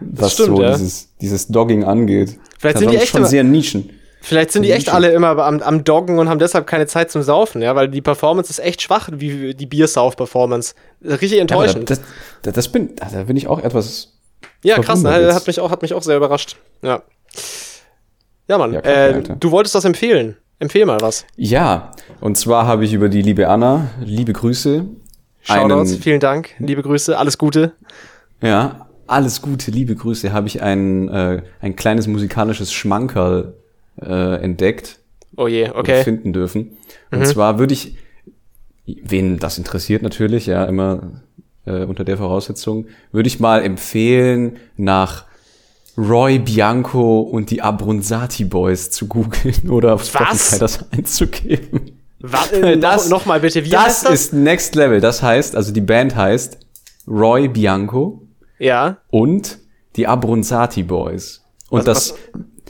was 0.00 0.34
stimmt, 0.34 0.56
so 0.56 0.62
ja. 0.62 0.70
dieses, 0.76 1.08
dieses 1.20 1.48
Dogging 1.48 1.82
angeht. 1.82 2.38
Vielleicht 2.58 2.76
das 2.76 2.80
sind 2.82 2.92
die 2.92 2.96
echt 2.98 3.08
schon 3.08 3.24
sehr 3.24 3.42
Nischen. 3.42 3.90
Vielleicht 4.22 4.52
sind 4.52 4.64
die 4.64 4.72
echt 4.72 4.90
alle 4.90 5.10
immer 5.12 5.38
am, 5.38 5.60
am 5.62 5.84
Doggen 5.84 6.18
und 6.18 6.28
haben 6.28 6.38
deshalb 6.38 6.66
keine 6.66 6.86
Zeit 6.86 7.10
zum 7.10 7.22
Saufen, 7.22 7.62
ja, 7.62 7.74
weil 7.74 7.88
die 7.88 8.02
Performance 8.02 8.50
ist 8.50 8.58
echt 8.58 8.82
schwach, 8.82 9.08
wie 9.12 9.54
die 9.54 9.66
Biersauf-Performance. 9.66 10.74
Richtig 11.02 11.32
Ja, 11.32 11.40
enttäuschend. 11.40 11.88
das, 11.88 12.00
das, 12.42 12.54
das 12.54 12.68
bin, 12.68 12.94
da 12.96 13.06
bin 13.22 13.36
ich 13.36 13.48
auch 13.48 13.60
etwas. 13.62 14.18
Ja, 14.62 14.78
krass, 14.78 15.02
ne? 15.02 15.34
hat 15.34 15.46
mich 15.46 15.58
auch, 15.60 15.70
hat 15.70 15.80
mich 15.82 15.94
auch 15.94 16.02
sehr 16.02 16.16
überrascht. 16.18 16.56
Ja. 16.82 17.02
Ja, 18.48 18.58
Mann, 18.58 18.72
Ja, 18.74 18.80
äh, 18.80 19.22
du 19.22 19.50
wolltest 19.52 19.74
das 19.74 19.84
empfehlen. 19.84 20.36
Empfehl 20.58 20.84
mal 20.84 21.00
was. 21.00 21.24
Ja, 21.36 21.92
und 22.20 22.36
zwar 22.36 22.66
habe 22.66 22.84
ich 22.84 22.92
über 22.92 23.08
die 23.08 23.22
liebe 23.22 23.48
Anna, 23.48 23.90
liebe 24.04 24.34
Grüße, 24.34 24.84
Shoutouts, 25.42 25.92
einen, 25.92 26.02
vielen 26.02 26.20
Dank, 26.20 26.50
liebe 26.58 26.82
Grüße, 26.82 27.16
alles 27.16 27.38
Gute. 27.38 27.72
ja, 28.42 28.86
alles 29.06 29.40
Gute, 29.40 29.70
liebe 29.70 29.96
Grüße, 29.96 30.32
habe 30.32 30.46
ich 30.48 30.60
ein, 30.62 31.08
äh, 31.08 31.42
ein 31.60 31.74
kleines 31.76 32.06
musikalisches 32.06 32.72
Schmankerl 32.72 33.54
äh, 34.00 34.36
entdeckt. 34.42 34.98
Oh 35.36 35.46
je, 35.46 35.70
okay. 35.70 36.02
finden 36.04 36.32
dürfen. 36.32 36.76
Und 37.10 37.26
zwar 37.26 37.58
würde 37.58 37.72
ich, 37.74 37.96
wen 38.86 39.38
das 39.38 39.58
interessiert 39.58 40.02
natürlich, 40.02 40.46
ja, 40.46 40.64
immer 40.64 41.22
äh, 41.66 41.84
unter 41.84 42.04
der 42.04 42.16
Voraussetzung, 42.18 42.86
würde 43.12 43.28
ich 43.28 43.40
mal 43.40 43.62
empfehlen, 43.62 44.56
nach 44.76 45.24
Roy 45.96 46.38
Bianco 46.38 47.20
und 47.20 47.50
die 47.50 47.62
Abronzati 47.62 48.44
Boys 48.44 48.90
zu 48.90 49.06
googeln 49.06 49.68
oder 49.70 49.94
auf 49.94 50.02
Was? 50.14 50.46
Spotify 50.48 50.58
das 50.58 50.92
einzugeben. 50.92 51.92
Warte, 52.20 52.76
Das- 52.78 53.08
noch, 53.08 53.18
noch 53.20 53.26
mal 53.26 53.40
bitte, 53.40 53.64
wie 53.64 53.70
das 53.70 53.84
heißt 53.84 54.04
das? 54.06 54.12
ist 54.12 54.32
Next 54.32 54.74
Level. 54.74 55.00
Das 55.00 55.22
heißt, 55.22 55.56
also 55.56 55.72
die 55.72 55.80
Band 55.80 56.16
heißt 56.16 56.58
Roy 57.08 57.48
Bianco 57.48 58.22
ja, 58.58 58.98
und 59.08 59.58
die 59.96 60.06
Abronzati 60.06 60.82
Boys. 60.82 61.42
Und 61.70 61.86
Was- 61.86 62.08
das 62.10 62.14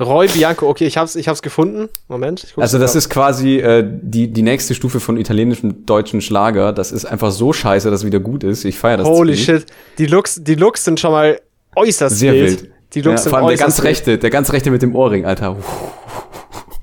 Roy 0.00 0.26
Bianco, 0.26 0.68
okay, 0.68 0.86
ich 0.86 0.96
hab's, 0.96 1.14
ich 1.16 1.28
hab's 1.28 1.42
gefunden. 1.42 1.88
Moment. 2.08 2.46
Also 2.56 2.78
das 2.78 2.96
ist 2.96 3.08
quasi 3.08 3.58
äh, 3.58 3.84
die, 3.86 4.28
die 4.32 4.42
nächste 4.42 4.74
Stufe 4.74 4.98
von 5.00 5.16
italienischem 5.16 5.86
deutschen 5.86 6.20
Schlager. 6.20 6.72
Das 6.72 6.90
ist 6.92 7.04
einfach 7.04 7.30
so 7.30 7.52
scheiße, 7.52 7.90
dass 7.90 8.00
es 8.00 8.06
wieder 8.06 8.18
gut 8.20 8.42
ist. 8.42 8.64
Ich 8.64 8.78
feiere 8.78 8.98
das 8.98 9.06
Holy 9.06 9.34
ziemlich. 9.36 9.44
shit. 9.62 9.66
Die 9.98 10.06
Looks, 10.06 10.42
die 10.42 10.54
Looks 10.56 10.84
sind 10.84 10.98
schon 10.98 11.12
mal 11.12 11.40
äußerst 11.76 12.18
Sehr 12.18 12.32
wild. 12.32 12.62
wild. 12.62 12.72
Die 12.94 13.00
Ja, 13.00 13.06
Looks 13.06 13.22
sind 13.22 13.30
vor 13.30 13.38
allem 13.38 13.48
der 13.48 13.56
ganz 13.58 13.78
wild. 13.78 13.86
rechte, 13.88 14.18
der 14.18 14.30
ganz 14.30 14.52
rechte 14.52 14.70
mit 14.70 14.82
dem 14.82 14.94
Ohrring, 14.96 15.24
Alter. 15.24 15.56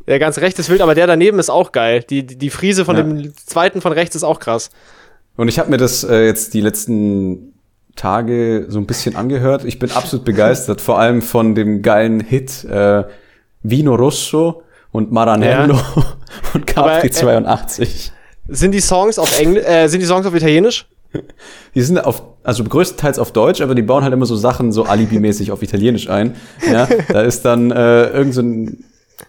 Der 0.07 0.18
ganz 0.20 0.38
rechte 0.39 0.62
ist 0.62 0.70
wild, 0.70 0.82
aber 0.82 0.95
der 0.95 1.05
daneben 1.07 1.38
ist 1.39 1.49
auch 1.49 1.72
geil. 1.72 2.03
Die, 2.10 2.26
die, 2.26 2.38
die 2.38 2.49
Friese 2.49 2.86
von 2.86 2.95
Ja. 2.95 3.03
dem 3.03 3.34
zweiten 3.45 3.82
von 3.82 3.91
rechts 3.91 4.16
ist 4.16 4.24
auch 4.24 4.39
krass. 4.39 4.70
Und 5.36 5.47
ich 5.49 5.60
habe 5.60 5.70
mir 5.70 5.78
das 5.78 6.03
äh, 6.03 6.26
jetzt 6.26 6.53
die 6.53 6.62
letzten 6.62 7.53
Tage 7.96 8.66
so 8.70 8.80
ein 8.80 8.86
bisschen 8.86 9.16
angehört. 9.16 9.66
Ich 9.66 9.80
bin 9.80 9.92
absolut 9.92 10.26
begeistert, 10.26 10.82
vor 10.82 11.00
allem 11.00 11.22
von 11.22 11.56
dem 11.56 11.82
geilen 11.82 12.20
Hit 12.22 12.64
äh, 12.66 13.04
Vino 13.62 13.96
Rosso 13.96 14.64
und 14.92 15.12
Maranello 15.12 15.78
und 16.54 16.78
Aber, 16.78 16.92
Capri 16.94 17.08
äh, 17.08 17.12
82. 17.12 18.12
Sind 18.48 18.72
die 18.72 18.80
Songs 18.80 19.20
auf 19.20 19.40
Englisch, 19.40 19.64
äh, 19.66 19.88
sind 19.88 20.00
die 20.00 20.06
Songs 20.06 20.26
auf 20.26 20.34
Italienisch? 20.34 20.88
Die 21.76 21.82
sind 21.82 21.98
auf, 22.04 22.22
also 22.44 22.64
größtenteils 22.64 23.18
auf 23.20 23.32
Deutsch, 23.34 23.62
aber 23.62 23.74
die 23.76 23.82
bauen 23.82 24.04
halt 24.04 24.14
immer 24.14 24.26
so 24.28 24.36
Sachen 24.36 24.72
so 24.72 24.86
Alibi-mäßig 24.86 25.52
auf 25.52 25.62
Italienisch 25.64 26.10
ein. 26.10 26.36
Ja, 26.72 26.88
da 27.10 27.22
ist 27.22 27.44
dann 27.46 27.72
äh, 27.72 28.10
irgend 28.10 28.34
so 28.34 28.42
ein, 28.42 28.84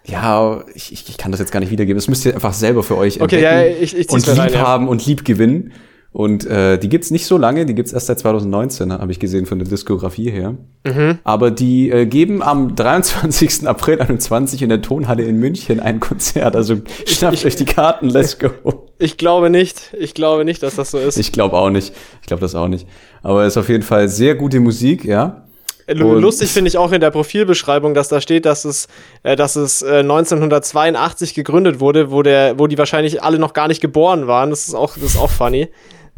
ja, 0.05 0.63
ich, 0.75 0.93
ich 0.93 1.17
kann 1.17 1.31
das 1.33 1.41
jetzt 1.41 1.53
gar 1.53 1.61
nicht 1.61 1.71
wiedergeben. 1.71 1.97
Das 1.99 2.07
müsst 2.09 2.25
ihr 2.27 2.35
einfach 2.35 2.53
selber 2.53 2.83
für 2.83 2.97
euch 2.99 3.21
Okay, 3.21 3.37
entdecken 3.37 3.43
ja, 3.73 3.83
ich- 3.83 3.97
ich 3.97 4.09
und 4.11 4.27
lieb 4.27 4.39
rein, 4.39 4.53
ja. 4.53 4.61
haben 4.61 4.89
und 4.89 5.05
lieb 5.07 5.25
gewinnen. 5.25 5.73
Und 6.13 6.45
äh, 6.45 6.77
die 6.77 6.89
gibt's 6.89 7.13
nicht 7.13 7.25
so 7.27 7.39
lange, 7.39 7.67
die 7.67 7.75
gibt's 7.75 7.93
erst 7.93 8.07
seit 8.09 8.19
2019, 8.19 8.93
habe 8.93 9.13
ich 9.13 9.21
gesehen 9.21 9.47
von 9.47 9.61
der 9.61 9.69
Diskografie 9.69 10.29
her. 10.31 10.57
Mhm. 10.85 11.19
Aber 11.23 11.53
die 11.53 11.89
äh, 11.91 12.05
geben 12.07 12.43
am 12.43 12.75
23. 12.75 13.65
April 13.69 14.01
21 14.01 14.61
in 14.63 14.71
der 14.71 14.83
Tonhalle 14.83 15.23
in 15.23 15.37
München 15.39 15.79
ein 15.79 16.01
Konzert. 16.01 16.57
Also 16.57 16.79
schnappt 17.07 17.35
ich- 17.35 17.47
euch 17.47 17.55
die 17.57 17.65
Karten, 17.65 18.09
let's 18.09 18.39
go. 18.41 18.51
Ich 18.99 19.19
glaube 19.19 19.51
nicht. 19.51 19.95
Ich 19.99 20.13
glaube 20.15 20.45
nicht, 20.45 20.63
dass 20.65 20.75
das 20.75 20.91
so 20.91 20.99
ist. 20.99 21.17
Ich 21.17 21.31
glaube 21.31 21.57
auch 21.57 21.71
nicht. 21.71 21.95
Ich 22.23 22.27
glaube 22.27 22.41
das 22.41 22.57
auch 22.57 22.67
nicht. 22.69 22.89
Aber 23.23 23.45
es 23.45 23.53
ist 23.55 23.57
auf 23.59 23.69
jeden 23.69 23.85
Fall 23.85 24.09
sehr 24.09 24.35
gute 24.35 24.59
Musik, 24.59 25.05
ja. 25.05 25.45
Und- 25.89 26.01
Lustig 26.21 26.51
finde 26.51 26.69
ich 26.69 26.77
auch 26.77 26.91
in 26.93 27.01
der 27.01 27.11
Profilbeschreibung, 27.11 27.95
dass 27.95 28.09
da 28.09 28.21
steht, 28.21 28.47
dass 28.47 28.65
es, 28.65 28.89
äh, 29.23 29.37
dass 29.37 29.55
es 29.57 29.83
äh, 29.83 30.01
1982 30.01 31.35
gegründet 31.35 31.81
wurde, 31.81 32.11
wo, 32.11 32.23
der, 32.23 32.59
wo 32.59 32.67
die 32.67 32.79
wahrscheinlich 32.79 33.23
alle 33.23 33.39
noch 33.39 33.53
gar 33.53 33.69
nicht 33.69 33.81
geboren 33.81 34.27
waren. 34.27 34.51
Das 34.51 34.67
ist 34.69 34.75
auch, 34.75 34.95
das 34.95 35.15
ist 35.15 35.19
auch 35.19 35.31
funny. 35.31 35.69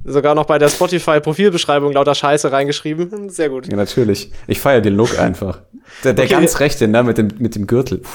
Sogar 0.05 0.35
noch 0.35 0.47
bei 0.47 0.59
der 0.59 0.69
Spotify-Profilbeschreibung 0.69 1.93
lauter 1.93 2.15
Scheiße 2.15 2.51
reingeschrieben. 2.51 3.29
Sehr 3.31 3.49
gut. 3.49 3.69
Ja, 3.69 3.77
natürlich. 3.77 4.31
Ich 4.47 4.61
feiere 4.61 4.81
den 4.81 4.95
Look 4.97 5.19
einfach. 5.19 5.61
Der, 6.05 6.13
der 6.13 6.25
Okay. 6.25 6.35
ganz 6.35 6.59
rechte, 6.61 6.89
ne, 6.89 7.03
mit 7.03 7.19
dem, 7.19 7.29
mit 7.39 7.55
dem 7.55 7.67
Gürtel. 7.67 7.99
Puh, 7.99 8.09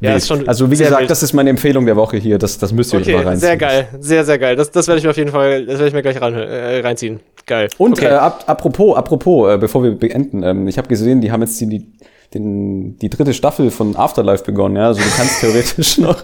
Ja, 0.00 0.10
wild. 0.10 0.18
ist 0.18 0.28
schon 0.28 0.48
also 0.48 0.70
wie 0.70 0.76
gesagt, 0.76 0.98
wild. 1.00 1.10
das 1.10 1.22
ist 1.22 1.32
meine 1.32 1.50
Empfehlung 1.50 1.84
der 1.86 1.96
Woche 1.96 2.16
hier. 2.16 2.38
Das, 2.38 2.58
das 2.58 2.72
müsst 2.72 2.92
ihr 2.92 3.00
euch 3.00 3.06
mal 3.08 3.14
Okay, 3.16 3.24
reinziehen. 3.24 3.40
sehr 3.40 3.56
geil. 3.56 3.88
Sehr, 4.00 4.24
sehr 4.24 4.38
geil. 4.38 4.56
Das, 4.56 4.70
das 4.70 4.86
werde 4.88 4.98
ich 4.98 5.04
mir 5.04 5.10
auf 5.10 5.16
jeden 5.16 5.30
Fall, 5.30 5.66
das 5.66 5.74
werde 5.78 5.88
ich 5.88 5.94
mir 5.94 6.02
gleich 6.02 6.20
rein, 6.20 6.34
äh, 6.34 6.80
reinziehen. 6.80 7.20
Geil. 7.46 7.68
Und 7.78 7.92
okay. 7.92 8.06
äh, 8.06 8.10
ap 8.10 8.44
apropos, 8.48 8.96
apropos, 8.96 9.52
äh, 9.52 9.58
bevor 9.58 9.82
wir 9.82 9.92
beenden, 9.92 10.42
ähm, 10.42 10.66
ich 10.68 10.78
habe 10.78 10.88
gesehen, 10.88 11.20
die 11.20 11.30
haben 11.32 11.42
jetzt 11.42 11.60
die, 11.60 11.66
die, 11.68 11.86
den, 12.34 12.96
die 12.98 13.08
dritte 13.08 13.32
Staffel 13.34 13.70
von 13.70 13.94
Afterlife 13.94 14.44
begonnen, 14.44 14.76
ja. 14.76 14.86
Also 14.88 15.00
du 15.00 15.06
kannst 15.16 15.40
theoretisch 15.40 15.98
noch, 15.98 16.22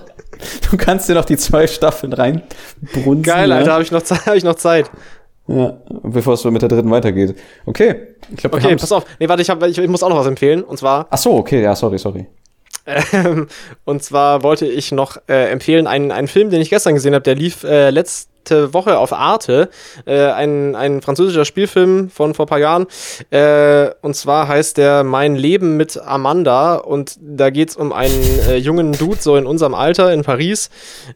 du 0.70 0.76
kannst 0.76 1.08
dir 1.08 1.14
noch 1.14 1.24
die 1.24 1.36
zwei 1.36 1.66
Staffeln 1.66 2.12
reinbrunzen. 2.12 3.22
geil, 3.22 3.50
ja? 3.50 3.56
Alter, 3.56 3.72
habe 3.72 3.82
ich, 3.82 3.90
noch 3.90 4.02
hab 4.26 4.34
ich 4.34 4.44
noch 4.44 4.56
Zeit. 4.56 4.90
Ja, 5.48 5.76
bevor 6.02 6.34
es 6.34 6.44
mit 6.44 6.62
der 6.62 6.68
dritten 6.68 6.90
weitergeht. 6.90 7.36
Okay. 7.66 8.14
Ich 8.30 8.36
glaube, 8.36 8.56
Okay, 8.56 8.76
pass 8.76 8.92
auf. 8.92 9.04
Nee, 9.18 9.28
warte, 9.28 9.42
ich, 9.42 9.50
hab, 9.50 9.62
ich, 9.64 9.76
ich 9.76 9.88
muss 9.88 10.02
auch 10.02 10.08
noch 10.08 10.18
was 10.18 10.26
empfehlen. 10.26 10.62
Und 10.62 10.78
zwar, 10.78 11.06
Ach 11.10 11.18
so, 11.18 11.34
okay, 11.34 11.62
ja, 11.62 11.74
sorry, 11.74 11.98
sorry. 11.98 12.26
ähm, 13.12 13.48
und 13.84 14.02
zwar 14.02 14.42
wollte 14.42 14.66
ich 14.66 14.92
noch 14.92 15.16
äh, 15.28 15.50
empfehlen 15.50 15.86
einen, 15.86 16.10
einen 16.10 16.28
Film, 16.28 16.50
den 16.50 16.60
ich 16.60 16.70
gestern 16.70 16.94
gesehen 16.94 17.14
habe, 17.14 17.22
der 17.22 17.34
lief 17.34 17.64
äh, 17.64 17.90
letzte 17.90 18.31
Woche 18.50 18.98
auf 18.98 19.12
Arte. 19.12 19.68
Äh, 20.04 20.26
ein, 20.26 20.74
ein 20.74 21.02
französischer 21.02 21.44
Spielfilm 21.44 22.10
von 22.10 22.34
vor 22.34 22.46
ein 22.46 22.48
paar 22.48 22.58
Jahren. 22.58 22.86
Äh, 23.30 23.90
und 24.02 24.14
zwar 24.14 24.48
heißt 24.48 24.76
der 24.76 25.04
Mein 25.04 25.36
Leben 25.36 25.76
mit 25.76 26.00
Amanda. 26.00 26.76
Und 26.76 27.16
da 27.20 27.50
geht's 27.50 27.76
um 27.76 27.92
einen 27.92 28.40
äh, 28.48 28.56
jungen 28.56 28.92
Dude, 28.92 29.20
so 29.20 29.36
in 29.36 29.46
unserem 29.46 29.74
Alter 29.74 30.12
in 30.12 30.22
Paris. 30.22 30.70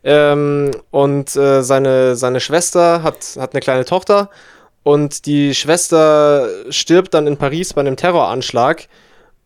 Ähm, 0.04 0.70
und 0.90 1.34
äh, 1.36 1.62
seine, 1.62 2.16
seine 2.16 2.40
Schwester 2.40 3.02
hat, 3.02 3.36
hat 3.38 3.54
eine 3.54 3.60
kleine 3.60 3.84
Tochter. 3.84 4.30
Und 4.82 5.26
die 5.26 5.54
Schwester 5.54 6.48
stirbt 6.70 7.12
dann 7.14 7.26
in 7.26 7.36
Paris 7.36 7.74
bei 7.74 7.80
einem 7.80 7.96
Terroranschlag. 7.96 8.86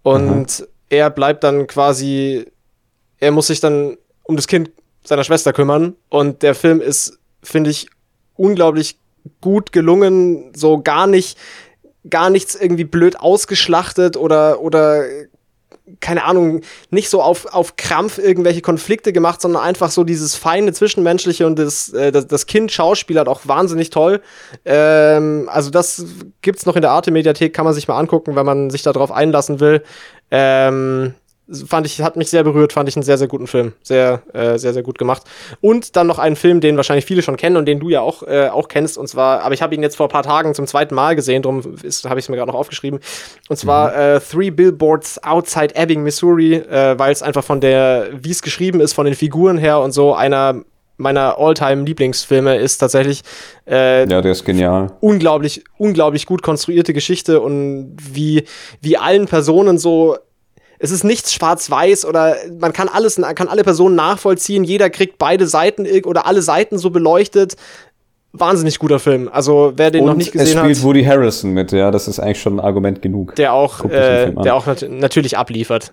Und 0.03 0.69
er 0.91 1.09
bleibt 1.09 1.45
dann 1.45 1.67
quasi, 1.67 2.45
er 3.19 3.31
muss 3.31 3.47
sich 3.47 3.61
dann 3.61 3.97
um 4.25 4.37
das 4.37 4.47
Kind 4.47 4.71
seiner 5.03 5.25
Schwester 5.25 5.53
kümmern. 5.53 5.97
Und 6.11 6.43
der 6.43 6.55
Film 6.55 6.81
ist, 6.81 7.20
finde 7.43 7.71
ich, 7.71 7.89
unglaublich 8.37 8.99
gut 9.41 9.73
gelungen, 9.73 10.53
so 10.55 10.81
gar 10.81 11.07
nicht, 11.07 11.39
gar 12.09 12.31
nichts 12.31 12.55
irgendwie 12.55 12.85
blöd 12.85 13.21
ausgeschlachtet 13.21 14.17
oder, 14.17 14.61
oder 14.61 15.05
keine 15.99 16.25
Ahnung, 16.25 16.61
nicht 16.91 17.11
so 17.11 17.21
auf, 17.21 17.47
auf 17.47 17.77
Krampf 17.77 18.19
irgendwelche 18.19 18.61
Konflikte 18.61 19.13
gemacht, 19.13 19.41
sondern 19.41 19.63
einfach 19.63 19.91
so 19.91 20.05
dieses 20.05 20.37
feine 20.37 20.73
Zwischenmenschliche 20.73 21.47
und 21.47 21.59
das, 21.59 21.93
äh, 21.93 22.13
das, 22.13 22.29
das 22.29 22.47
Kind 22.47 22.71
schauspielert 22.71 23.29
auch 23.29 23.41
wahnsinnig 23.45 23.91
toll. 23.91 24.21
Ähm, 24.65 25.49
also 25.53 25.71
das 25.71 26.05
gibt's 26.43 26.67
noch 26.67 26.77
in 26.77 26.83
der 26.83 26.93
Arte-Mediathek, 26.93 27.53
kann 27.53 27.65
man 27.65 27.75
sich 27.75 27.89
mal 27.89 27.99
angucken, 27.99 28.37
wenn 28.37 28.47
man 28.47 28.71
sich 28.71 28.83
darauf 28.83 29.11
einlassen 29.11 29.59
will. 29.59 29.83
Ähm, 30.31 31.15
fand 31.67 31.87
ich, 31.87 32.01
hat 32.01 32.17
mich 32.17 32.31
sehr 32.31 32.45
berührt, 32.45 32.73
fand 32.73 32.89
ich 32.89 32.97
einen 32.97 33.03
sehr, 33.03 33.19
sehr 33.19 33.29
guten 33.29 33.47
Film. 33.47 33.73
Sehr, 33.83 34.23
äh, 34.33 34.59
sehr, 34.59 34.73
sehr 34.73 34.83
gut 34.83 34.99
gemacht. 34.99 35.23
Und 35.61 35.97
dann 35.97 36.07
noch 36.07 36.19
einen 36.19 36.37
Film, 36.37 36.61
den 36.61 36.77
wahrscheinlich 36.77 37.05
viele 37.05 37.23
schon 37.23 37.37
kennen 37.37 37.57
und 37.57 37.67
den 37.67 37.81
du 37.81 37.89
ja 37.89 38.01
auch, 38.01 38.23
äh, 38.23 38.49
auch 38.49 38.69
kennst. 38.69 38.99
Und 38.99 39.09
zwar, 39.09 39.43
aber 39.43 39.55
ich 39.55 39.63
habe 39.63 39.75
ihn 39.75 39.83
jetzt 39.83 39.97
vor 39.97 40.07
ein 40.07 40.13
paar 40.13 40.23
Tagen 40.23 40.55
zum 40.55 40.67
zweiten 40.67 40.95
Mal 40.95 41.17
gesehen, 41.17 41.43
darum 41.43 41.63
habe 41.63 41.87
ich 41.87 42.25
es 42.25 42.29
mir 42.29 42.37
gerade 42.37 42.51
noch 42.51 42.59
aufgeschrieben. 42.59 43.01
Und 43.49 43.57
zwar 43.57 43.91
mhm. 43.91 44.17
äh, 44.17 44.21
Three 44.21 44.51
Billboards 44.51 45.23
Outside 45.23 45.75
Ebbing, 45.75 46.03
Missouri, 46.03 46.55
äh, 46.55 46.99
weil 46.99 47.13
es 47.13 47.23
einfach 47.23 47.45
von 47.45 47.61
der, 47.61 48.09
wie 48.13 48.31
es 48.31 48.43
geschrieben 48.43 48.81
ist, 48.81 48.93
von 48.93 49.05
den 49.05 49.15
Figuren 49.15 49.59
her 49.59 49.81
und 49.81 49.93
so, 49.93 50.15
einer 50.15 50.63
meiner 51.01 51.39
All-Time-Lieblingsfilme 51.39 52.57
ist 52.57 52.79
tatsächlich. 52.79 53.23
Äh, 53.67 54.07
ja, 54.09 54.21
der 54.21 54.33
ist 54.33 54.45
genial. 54.45 54.93
Unglaublich, 55.01 55.65
unglaublich 55.79 56.27
gut 56.27 56.43
konstruierte 56.43 56.93
Geschichte 56.93 57.41
und 57.41 57.97
wie, 57.99 58.45
wie 58.83 58.99
allen 58.99 59.27
Personen 59.27 59.79
so 59.79 60.19
es 60.83 60.91
ist 60.91 61.05
nichts 61.05 61.33
schwarz-weiß 61.35 62.07
oder 62.07 62.37
man 62.59 62.73
kann 62.73 62.89
alles, 62.89 63.21
kann 63.35 63.49
alle 63.49 63.63
Personen 63.63 63.95
nachvollziehen, 63.95 64.65
jeder 64.65 64.89
kriegt 64.89 65.19
beide 65.19 65.47
Seiten 65.47 65.87
oder 66.05 66.27
alle 66.27 66.41
Seiten 66.43 66.79
so 66.79 66.91
beleuchtet. 66.91 67.57
Wahnsinnig 68.33 68.79
guter 68.79 68.99
Film. 68.99 69.29
Also 69.31 69.73
wer 69.77 69.91
den 69.91 70.03
Und 70.03 70.07
noch 70.09 70.17
nicht 70.17 70.33
gesehen 70.33 70.47
hat. 70.47 70.55
Es 70.55 70.61
spielt 70.61 70.77
hat, 70.79 70.85
Woody 70.85 71.05
Harrison 71.05 71.53
mit, 71.53 71.73
ja, 71.73 71.91
das 71.91 72.09
ist 72.09 72.19
eigentlich 72.19 72.41
schon 72.41 72.57
ein 72.57 72.61
Argument 72.61 73.03
genug. 73.03 73.37
Der 73.37 73.53
auch, 73.53 73.85
äh, 73.85 74.33
der 74.33 74.55
auch 74.55 74.67
nat 74.67 74.87
natürlich 74.89 75.37
abliefert. 75.37 75.93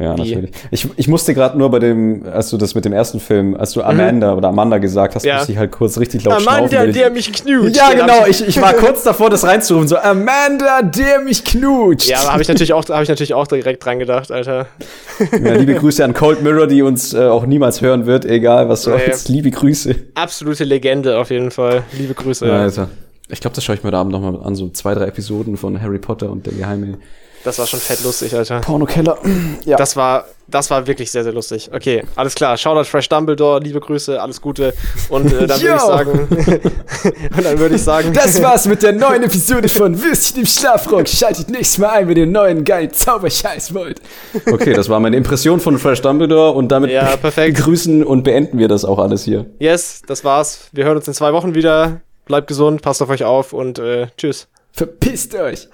Ja, 0.00 0.16
natürlich. 0.16 0.50
Ich, 0.70 0.88
ich 0.96 1.08
musste 1.08 1.34
gerade 1.34 1.58
nur 1.58 1.70
bei 1.70 1.78
dem, 1.78 2.24
als 2.32 2.48
du 2.48 2.56
das 2.56 2.74
mit 2.74 2.86
dem 2.86 2.94
ersten 2.94 3.20
Film, 3.20 3.54
als 3.54 3.72
du 3.72 3.82
Amanda 3.82 4.32
mhm. 4.32 4.38
oder 4.38 4.48
Amanda 4.48 4.78
gesagt 4.78 5.14
hast, 5.14 5.24
ja. 5.24 5.36
musste 5.36 5.52
ich 5.52 5.58
halt 5.58 5.70
kurz 5.72 5.98
richtig 5.98 6.24
laut 6.24 6.36
Amanda, 6.36 6.68
schnaufen. 6.68 6.76
Amanda, 6.78 6.92
der 6.98 7.10
mich 7.10 7.32
knutscht. 7.32 7.76
Ja, 7.76 7.92
genau. 7.92 8.26
Ich, 8.26 8.46
ich 8.46 8.60
war 8.62 8.72
kurz 8.72 9.02
davor, 9.02 9.28
das 9.28 9.44
reinzurufen. 9.44 9.88
So, 9.88 9.98
Amanda, 9.98 10.80
der 10.80 11.20
mich 11.20 11.44
knutscht. 11.44 12.08
Ja, 12.08 12.20
aber 12.20 12.32
habe 12.32 12.42
ich, 12.42 12.48
natürlich 12.48 12.72
auch, 12.72 12.88
hab 12.88 13.02
ich 13.02 13.10
natürlich 13.10 13.34
auch 13.34 13.46
direkt 13.46 13.84
dran 13.84 13.98
gedacht, 13.98 14.32
Alter. 14.32 14.66
Ja, 15.32 15.54
liebe 15.54 15.74
Grüße 15.74 16.02
an 16.02 16.14
Cold 16.14 16.42
Mirror, 16.42 16.66
die 16.66 16.80
uns 16.80 17.12
äh, 17.12 17.18
auch 17.18 17.44
niemals 17.44 17.82
hören 17.82 18.06
wird, 18.06 18.24
egal 18.24 18.70
was 18.70 18.84
du 18.84 18.90
nee. 18.90 19.02
Jetzt, 19.06 19.28
liebe 19.28 19.50
Grüße. 19.50 19.94
Absolute 20.14 20.64
Legende 20.64 21.18
auf 21.18 21.30
jeden 21.30 21.50
Fall. 21.50 21.82
Liebe 21.98 22.14
Grüße. 22.14 22.46
Ja, 22.46 22.62
Alter. 22.62 22.88
Ich 23.28 23.40
glaube, 23.40 23.54
das 23.54 23.62
schaue 23.62 23.76
ich 23.76 23.82
mir 23.82 23.88
heute 23.88 23.98
Abend 23.98 24.12
nochmal 24.12 24.40
an, 24.42 24.54
so 24.54 24.70
zwei, 24.70 24.94
drei 24.94 25.06
Episoden 25.06 25.58
von 25.58 25.80
Harry 25.80 25.98
Potter 25.98 26.30
und 26.30 26.46
der 26.46 26.54
Geheime 26.54 26.98
das 27.44 27.58
war 27.58 27.66
schon 27.66 27.80
fett 27.80 28.02
lustig, 28.04 28.34
Alter. 28.34 28.60
Pornokeller. 28.60 29.18
ja. 29.64 29.76
Das 29.76 29.96
war, 29.96 30.26
das 30.46 30.70
war 30.70 30.86
wirklich 30.86 31.10
sehr, 31.10 31.24
sehr 31.24 31.32
lustig. 31.32 31.70
Okay, 31.72 32.02
alles 32.16 32.34
klar. 32.34 32.56
Shoutout 32.56 32.84
Fresh 32.84 33.08
Dumbledore, 33.08 33.60
liebe 33.60 33.80
Grüße, 33.80 34.20
alles 34.20 34.40
Gute. 34.40 34.74
Und 35.08 35.32
äh, 35.32 35.46
dann 35.46 35.60
würde 35.60 35.76
ich 35.76 35.80
sagen. 35.80 36.28
und 37.36 37.44
dann 37.44 37.58
würde 37.58 37.74
ich 37.76 37.82
sagen. 37.82 38.12
Das 38.12 38.42
war's 38.42 38.66
mit 38.66 38.82
der 38.82 38.92
neuen 38.92 39.22
Episode 39.22 39.68
von 39.68 40.00
Würstchen 40.02 40.40
im 40.40 40.46
Schlafrock. 40.46 41.08
Schaltet 41.08 41.48
nächstes 41.48 41.78
Mal 41.78 41.90
ein, 41.90 42.08
wenn 42.08 42.16
ihr 42.16 42.26
neuen 42.26 42.64
geilen 42.64 42.92
Zauberscheiß 42.92 43.72
wollt. 43.72 44.00
Okay, 44.50 44.74
das 44.74 44.88
war 44.88 45.00
meine 45.00 45.16
Impression 45.16 45.60
von 45.60 45.78
Fresh 45.78 46.02
Dumbledore 46.02 46.52
und 46.52 46.68
damit 46.68 46.90
ja, 46.90 47.16
perfekt. 47.16 47.56
begrüßen 47.56 48.04
und 48.04 48.22
beenden 48.22 48.58
wir 48.58 48.68
das 48.68 48.84
auch 48.84 48.98
alles 48.98 49.24
hier. 49.24 49.46
Yes, 49.58 50.02
das 50.06 50.24
war's. 50.24 50.68
Wir 50.72 50.84
hören 50.84 50.96
uns 50.96 51.08
in 51.08 51.14
zwei 51.14 51.32
Wochen 51.32 51.54
wieder. 51.54 52.00
Bleibt 52.26 52.46
gesund, 52.46 52.82
passt 52.82 53.02
auf 53.02 53.08
euch 53.08 53.24
auf 53.24 53.52
und 53.52 53.78
äh, 53.78 54.08
tschüss. 54.16 54.46
Verpisst 54.72 55.34
euch! 55.34 55.68